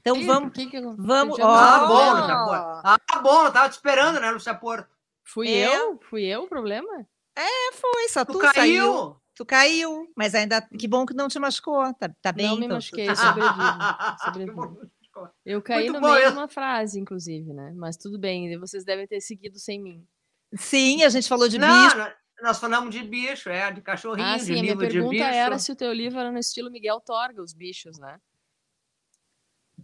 Então 0.00 0.16
Ih, 0.16 0.26
vamos. 0.26 0.52
Que 0.52 0.66
que 0.66 0.76
eu... 0.76 0.96
Vamos. 0.98 1.38
Oh, 1.38 1.44
ah, 1.44 1.86
bom, 1.86 2.12
Lucia 2.14 2.44
Porto. 2.44 2.80
Ah, 2.84 3.18
bom, 3.20 3.44
eu 3.44 3.52
tava 3.52 3.68
te 3.68 3.72
esperando, 3.72 4.20
né, 4.20 4.30
Lucia 4.32 4.54
Porto? 4.54 4.88
Fui 5.24 5.48
é. 5.48 5.76
eu? 5.76 6.00
Fui 6.10 6.24
eu 6.24 6.42
o 6.42 6.48
problema? 6.48 7.06
É, 7.36 7.72
foi, 7.74 8.08
só 8.08 8.24
tu, 8.24 8.32
tu 8.32 8.38
caiu. 8.40 8.54
Saiu. 8.54 9.16
Tu 9.36 9.44
caiu, 9.44 10.10
mas 10.16 10.34
ainda 10.34 10.62
que 10.62 10.88
bom 10.88 11.04
que 11.04 11.12
não 11.12 11.28
te 11.28 11.38
machucou, 11.38 11.92
tá, 11.94 12.10
tá 12.22 12.32
bem? 12.32 12.46
Não 12.46 12.56
me 12.56 12.64
então. 12.64 12.78
machuquei, 12.78 13.14
sobrevivi. 13.14 14.88
Eu 15.44 15.62
caí 15.62 15.84
Muito 15.84 15.94
no 15.94 16.00
bom, 16.00 16.12
meio 16.12 16.24
eu... 16.24 16.30
de 16.32 16.36
uma 16.38 16.48
frase, 16.48 17.00
inclusive, 17.00 17.52
né? 17.52 17.72
Mas 17.76 17.96
tudo 17.96 18.18
bem, 18.18 18.58
vocês 18.58 18.84
devem 18.84 19.06
ter 19.06 19.20
seguido 19.20 19.58
sem 19.58 19.80
mim. 19.82 20.06
Sim, 20.54 21.02
a 21.02 21.08
gente 21.08 21.28
falou 21.28 21.48
de 21.48 21.58
não, 21.58 21.88
bicho. 21.88 22.14
Nós 22.42 22.58
falamos 22.58 22.94
de 22.94 23.02
bicho, 23.02 23.48
é, 23.48 23.72
de 23.72 23.80
cachorrinho, 23.80 24.28
ah, 24.28 24.38
sim, 24.38 24.54
de 24.54 24.60
livro 24.60 24.86
de 24.86 24.94
bicho. 24.94 25.06
A 25.06 25.08
minha 25.08 25.22
pergunta 25.22 25.36
era 25.36 25.58
se 25.58 25.72
o 25.72 25.76
teu 25.76 25.92
livro 25.92 26.18
era 26.18 26.30
no 26.30 26.38
estilo 26.38 26.70
Miguel 26.70 27.00
Torga, 27.00 27.42
os 27.42 27.54
bichos, 27.54 27.98
né? 27.98 28.18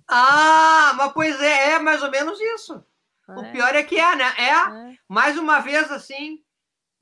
Ah, 0.09 0.93
mas 0.97 1.12
pois 1.12 1.41
é, 1.41 1.72
é 1.72 1.78
mais 1.78 2.03
ou 2.03 2.11
menos 2.11 2.39
isso. 2.41 2.85
Ah, 3.26 3.41
o 3.41 3.45
é? 3.45 3.53
pior 3.53 3.74
é 3.74 3.83
que 3.83 3.99
é, 3.99 4.16
né? 4.16 4.35
É, 4.37 4.51
é. 4.51 4.97
mais 5.09 5.39
uma 5.39 5.61
vez 5.61 5.91
assim, 5.91 6.39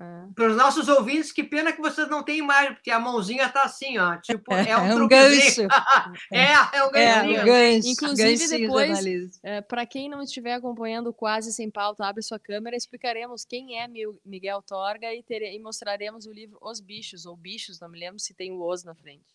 é. 0.01 0.33
Para 0.35 0.49
os 0.49 0.57
nossos 0.57 0.89
ouvintes, 0.89 1.31
que 1.31 1.45
pena 1.45 1.73
que 1.73 1.81
vocês 1.81 2.09
não 2.09 2.23
têm 2.23 2.39
imagem, 2.39 2.73
porque 2.73 2.91
a 2.91 2.99
mãozinha 2.99 3.45
está 3.45 3.65
assim, 3.65 3.99
ó. 3.99 4.17
Tipo, 4.17 4.55
é 4.55 4.75
um, 4.75 4.87
é 4.89 4.95
um 4.95 5.07
gancho. 5.07 5.61
é, 6.33 6.53
é 6.73 6.85
um 6.85 6.91
ganchinho. 6.91 7.37
É, 7.37 7.43
um 7.43 7.45
gancho. 7.45 7.89
Inclusive, 7.89 8.49
depois, 8.59 9.41
é, 9.43 9.61
para 9.61 9.85
quem 9.85 10.09
não 10.09 10.23
estiver 10.23 10.55
acompanhando 10.55 11.13
quase 11.13 11.53
sem 11.53 11.71
pauta, 11.71 12.07
abre 12.07 12.23
sua 12.23 12.39
câmera, 12.39 12.75
explicaremos 12.75 13.45
quem 13.45 13.79
é 13.79 13.87
Miguel 14.25 14.63
Torga 14.63 15.15
e, 15.15 15.23
ter, 15.23 15.43
e 15.43 15.59
mostraremos 15.59 16.25
o 16.25 16.33
livro 16.33 16.57
Os 16.63 16.81
Bichos, 16.81 17.27
ou 17.27 17.37
Bichos, 17.37 17.79
não 17.79 17.91
me 17.91 17.99
lembro 17.99 18.19
se 18.19 18.33
tem 18.33 18.51
o 18.51 18.67
Os 18.67 18.83
na 18.83 18.95
frente. 18.95 19.35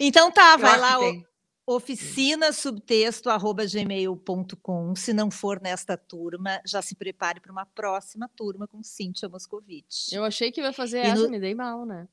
Então 0.00 0.32
tá, 0.32 0.56
vai 0.56 0.76
lá. 0.76 0.98
O 1.68 1.74
oficina 1.74 2.50
subtexto 2.50 3.28
arroba 3.28 3.66
gmail.com. 3.66 4.96
Se 4.96 5.12
não 5.12 5.30
for 5.30 5.60
nesta 5.60 5.98
turma, 5.98 6.62
já 6.64 6.80
se 6.80 6.94
prepare 6.94 7.40
para 7.40 7.52
uma 7.52 7.66
próxima 7.66 8.26
turma 8.34 8.66
com 8.66 8.82
Cíntia 8.82 9.28
Moscovitch. 9.28 10.10
Eu 10.10 10.24
achei 10.24 10.50
que 10.50 10.62
ia 10.62 10.72
fazer 10.72 11.04
e 11.04 11.08
essa, 11.08 11.24
no... 11.24 11.28
me 11.28 11.38
dei 11.38 11.54
mal, 11.54 11.84
né? 11.84 12.08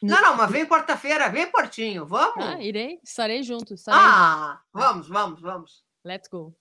Não, 0.00 0.22
não, 0.22 0.36
mas 0.36 0.52
vem 0.52 0.64
quarta-feira, 0.64 1.28
vem 1.28 1.50
Portinho, 1.50 2.06
vamos? 2.06 2.46
Ah, 2.46 2.62
irei, 2.62 3.00
estarei 3.02 3.42
junto. 3.42 3.74
Estarei 3.74 4.00
ah, 4.00 4.60
junto. 4.72 4.84
vamos, 4.86 5.08
vamos, 5.08 5.40
vamos. 5.40 5.84
Let's 6.04 6.28
go. 6.28 6.54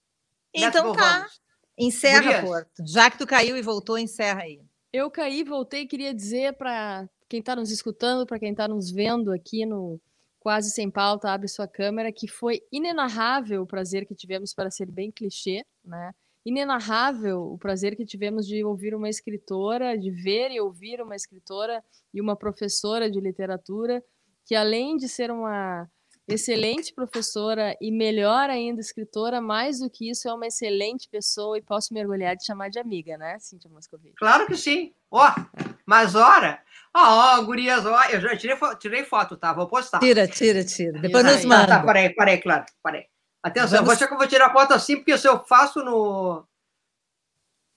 Então 0.52 0.82
Let's 0.82 0.82
go, 0.82 0.94
tá, 0.96 1.18
vamos. 1.20 1.42
encerra, 1.78 2.24
Gurias. 2.24 2.44
Porto. 2.44 2.88
Já 2.88 3.12
que 3.12 3.20
tu 3.20 3.28
caiu 3.28 3.56
e 3.56 3.62
voltou, 3.62 4.00
encerra 4.00 4.42
aí. 4.42 4.60
Eu 4.92 5.12
caí, 5.12 5.44
voltei, 5.44 5.86
queria 5.86 6.12
dizer 6.12 6.58
para 6.58 7.08
quem 7.30 7.40
está 7.40 7.56
nos 7.56 7.70
escutando, 7.70 8.26
para 8.26 8.40
quem 8.40 8.50
está 8.50 8.68
nos 8.68 8.90
vendo 8.90 9.32
aqui 9.32 9.64
no 9.64 10.02
quase 10.46 10.70
sem 10.70 10.92
pauta, 10.92 11.32
abre 11.32 11.48
sua 11.48 11.68
câmera, 11.68 12.12
que 12.12 12.28
foi 12.28 12.62
inenarrável 12.72 13.64
o 13.64 13.66
prazer 13.66 14.06
que 14.06 14.14
tivemos, 14.14 14.54
para 14.54 14.70
ser 14.70 14.86
bem 14.86 15.12
clichê, 15.12 15.66
né? 15.84 16.14
Inenarrável 16.46 17.42
o 17.42 17.58
prazer 17.58 17.96
que 17.96 18.06
tivemos 18.06 18.46
de 18.46 18.64
ouvir 18.64 18.94
uma 18.94 19.10
escritora, 19.10 19.98
de 19.98 20.12
ver 20.12 20.52
e 20.52 20.62
ouvir 20.62 21.02
uma 21.02 21.16
escritora 21.16 21.84
e 22.14 22.22
uma 22.22 22.36
professora 22.36 23.10
de 23.10 23.20
literatura, 23.20 24.04
que 24.46 24.54
além 24.54 24.98
de 24.98 25.10
ser 25.10 25.32
uma 25.32 25.90
excelente 26.28 26.94
professora 26.94 27.76
e 27.82 27.92
melhor 27.92 28.48
ainda 28.48 28.80
escritora, 28.80 29.42
mais 29.42 29.80
do 29.80 29.90
que 29.90 30.12
isso, 30.12 30.30
é 30.30 30.34
uma 30.34 30.46
excelente 30.46 31.10
pessoa 31.10 31.58
e 31.58 31.62
posso 31.64 31.92
mergulhar 31.92 32.36
de 32.36 32.46
chamar 32.46 32.70
de 32.70 32.78
amiga, 32.78 33.18
né, 33.18 33.40
Cíntia 33.40 33.68
Moscovitch? 33.72 34.14
Claro 34.16 34.46
que 34.46 34.56
sim. 34.56 34.94
Ó, 35.10 35.28
oh, 35.28 35.76
mas 35.88 36.14
ora, 36.14 36.62
Ó, 36.98 37.38
oh, 37.38 37.46
gurias, 37.46 37.86
ó, 37.86 38.04
eu 38.06 38.22
já 38.22 38.38
tirei, 38.38 38.56
fo 38.56 38.74
tirei 38.76 39.04
foto, 39.04 39.36
tá? 39.36 39.52
Vou 39.52 39.68
postar. 39.68 40.00
Tira, 40.00 40.26
tira, 40.30 40.64
tira. 40.64 40.98
Depois 40.98 41.26
nos 41.26 41.44
manda. 41.44 41.68
Tá, 41.68 41.80
tá, 41.80 41.86
parei, 41.86 42.10
parei, 42.12 42.38
claro, 42.38 42.64
parei. 42.82 43.08
Atenção, 43.44 43.84
Vamos... 43.84 44.02
eu 44.02 44.08
vou, 44.08 44.18
vou 44.20 44.28
tirar 44.28 44.54
foto 44.54 44.74
assim, 44.74 44.96
porque 44.96 45.18
se 45.18 45.28
eu 45.28 45.44
faço 45.44 45.84
no... 45.84 46.48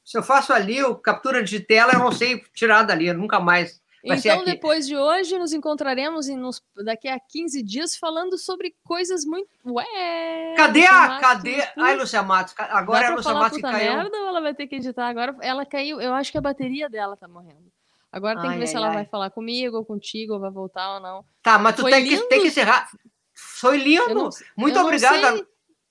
Se 0.04 0.16
eu 0.16 0.22
faço 0.22 0.52
ali 0.52 0.84
o 0.84 0.94
captura 0.94 1.42
de 1.42 1.58
tela, 1.58 1.94
eu 1.94 1.98
não 1.98 2.12
sei 2.12 2.40
tirar 2.54 2.84
dali, 2.84 3.12
nunca 3.12 3.40
mais. 3.40 3.82
Vai 4.06 4.18
então, 4.18 4.44
depois 4.44 4.86
de 4.86 4.96
hoje, 4.96 5.36
nos 5.36 5.52
encontraremos 5.52 6.28
em, 6.28 6.36
nos, 6.36 6.62
daqui 6.84 7.08
a 7.08 7.18
15 7.18 7.60
dias 7.64 7.96
falando 7.96 8.38
sobre 8.38 8.74
coisas 8.84 9.24
muito. 9.24 9.48
Ué! 9.66 10.54
Cadê 10.56 10.86
a. 10.86 11.18
Cadê? 11.18 11.68
Ai, 11.76 11.96
Lúcia 11.96 12.22
Matos. 12.22 12.54
Agora 12.56 13.06
é 13.06 13.08
a 13.08 13.14
Lúcia 13.16 13.34
Matos 13.34 13.56
que 13.56 13.62
caiu. 13.62 13.96
merda 13.96 14.16
ou 14.16 14.28
ela 14.28 14.40
vai 14.40 14.54
ter 14.54 14.68
que 14.68 14.76
editar 14.76 15.08
agora? 15.08 15.36
Ela 15.42 15.66
caiu. 15.66 16.00
Eu 16.00 16.14
acho 16.14 16.30
que 16.30 16.38
a 16.38 16.40
bateria 16.40 16.88
dela 16.88 17.16
tá 17.16 17.26
morrendo. 17.26 17.70
Agora 18.18 18.40
tem 18.40 18.50
que 18.50 18.56
ver 18.56 18.62
ai, 18.62 18.66
se 18.66 18.76
ela 18.76 18.88
ai. 18.88 18.94
vai 18.94 19.04
falar 19.06 19.30
comigo 19.30 19.76
ou 19.76 19.84
contigo, 19.84 20.34
ou 20.34 20.40
vai 20.40 20.50
voltar 20.50 20.94
ou 20.94 21.00
não. 21.00 21.24
Tá, 21.42 21.58
mas 21.58 21.74
tu 21.74 21.84
tem 21.84 22.04
que, 22.04 22.16
tem 22.28 22.42
que, 22.42 22.48
encerrar. 22.48 22.88
Foi 23.34 23.78
lindo. 23.78 24.14
Não, 24.14 24.30
Muito 24.56 24.78
obrigada. 24.78 25.46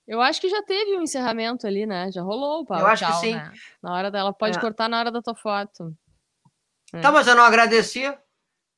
Eu 0.06 0.22
acho 0.22 0.40
que 0.40 0.48
já 0.48 0.62
teve 0.62 0.96
um 0.96 1.02
encerramento 1.02 1.66
ali, 1.66 1.84
né? 1.84 2.10
Já 2.10 2.22
rolou 2.22 2.62
o 2.62 2.66
pau. 2.66 2.80
Eu 2.80 2.86
acho 2.86 3.04
tchau, 3.04 3.12
que 3.12 3.26
sim. 3.26 3.34
Né? 3.34 3.52
Na 3.82 3.94
hora 3.94 4.10
dela, 4.10 4.32
pode 4.32 4.56
é. 4.56 4.60
cortar 4.60 4.88
na 4.88 4.98
hora 4.98 5.10
da 5.10 5.20
tua 5.20 5.34
foto. 5.34 5.94
É. 6.94 7.00
Tá, 7.00 7.12
mas 7.12 7.26
eu 7.26 7.34
não 7.34 7.44
agradeci. 7.44 8.10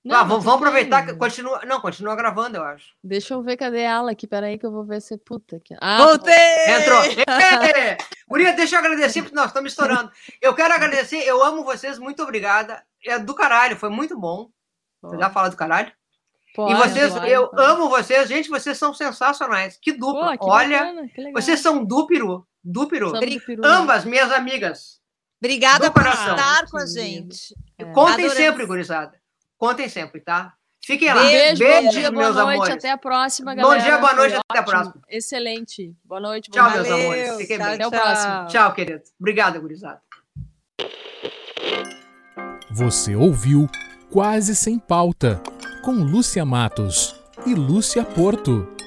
Não, 0.03 0.17
ah, 0.17 0.23
vamos, 0.25 0.45
vamos 0.45 0.61
aproveitar 0.63 1.05
que 1.05 1.15
continua. 1.15 1.61
Não, 1.67 1.81
continua 1.81 2.17
gravando, 2.17 2.57
eu 2.57 2.65
acho. 2.65 2.95
Deixa 3.05 3.35
eu 3.35 3.43
ver 3.43 3.59
cadê 3.59 3.83
ela 3.83 4.11
aqui. 4.13 4.27
Peraí, 4.27 4.59
que 4.59 4.65
eu 4.65 4.73
vou 4.73 4.83
ver 4.83 5.01
se 5.03 5.17
puta 5.19 5.57
aqui. 5.57 5.77
Ah, 5.79 6.05
Voltei! 6.07 6.35
Entrou! 6.69 7.03
Guria, 8.27 8.55
deixa 8.55 8.77
eu 8.77 8.79
agradecer, 8.81 9.23
porque 9.23 9.37
nós 9.37 9.49
estamos 9.49 9.73
estourando. 9.73 10.11
Eu 10.41 10.55
quero 10.55 10.73
agradecer, 10.73 11.19
eu 11.19 11.43
amo 11.43 11.65
vocês, 11.65 11.99
muito 11.99 12.23
obrigada 12.23 12.83
é 13.07 13.19
do 13.19 13.35
caralho, 13.35 13.77
foi 13.77 13.89
muito 13.89 14.19
bom. 14.19 14.51
Você 15.03 15.19
Já 15.19 15.31
fala 15.31 15.49
do 15.49 15.57
caralho? 15.57 15.93
Pode, 16.55 16.73
e 16.73 16.77
vocês, 16.77 17.15
eu 17.29 17.51
amo 17.55 17.89
vocês, 17.89 18.29
gente, 18.29 18.49
vocês 18.49 18.77
são 18.77 18.93
sensacionais. 18.93 19.79
Que 19.81 19.93
dupla, 19.93 20.37
Pô, 20.37 20.45
que 20.45 20.51
olha. 20.51 20.79
Bacana, 20.79 21.09
que 21.09 21.33
vocês 21.33 21.61
são 21.61 21.85
dupiro, 21.85 22.47
dupiro. 22.63 23.13
Ambas 23.65 24.05
né? 24.05 24.11
minhas 24.11 24.33
amigas. 24.33 25.01
Obrigada 25.41 25.91
por 25.91 26.07
estar 26.07 26.67
com 26.71 26.77
a 26.77 26.87
gente. 26.87 27.55
É. 27.79 27.85
Contem 27.93 28.29
sempre, 28.31 28.67
gurizada. 28.67 29.19
Contem 29.57 29.89
sempre, 29.89 30.21
tá? 30.21 30.55
Fiquem 30.85 31.13
lá. 31.13 31.23
Beijo, 31.23 31.59
Beijos, 31.59 31.85
bom 31.85 31.91
dia, 31.91 32.11
boa 32.11 32.33
noite. 32.33 32.41
Amores. 32.41 32.75
Até 32.75 32.91
a 32.91 32.99
próxima, 32.99 33.55
galera. 33.55 33.79
Bom 33.79 33.83
dia, 33.83 33.99
boa 33.99 34.13
noite. 34.15 34.33
Foi 34.33 34.41
até 34.49 34.61
ótimo. 34.61 34.77
a 34.77 34.83
próxima. 34.83 35.05
Excelente. 35.09 35.95
Boa 36.05 36.21
noite. 36.21 36.51
Boa 36.51 36.65
tchau, 36.65 36.75
meus 36.75 36.91
amores. 36.91 37.37
Fiquem 37.37 37.59
tchau, 37.59 37.67
bem. 37.67 37.79
Tchau. 37.79 37.87
Até 37.87 37.87
o 37.87 38.03
próximo. 38.03 38.47
Tchau, 38.49 38.75
querido. 38.75 39.03
Obrigada, 39.19 39.59
gurizada. 39.59 40.03
Você 42.73 43.17
ouviu 43.17 43.69
Quase 44.11 44.55
Sem 44.55 44.79
Pauta, 44.79 45.43
com 45.83 45.91
Lúcia 45.91 46.45
Matos 46.45 47.17
e 47.45 47.53
Lúcia 47.53 48.05
Porto. 48.05 48.80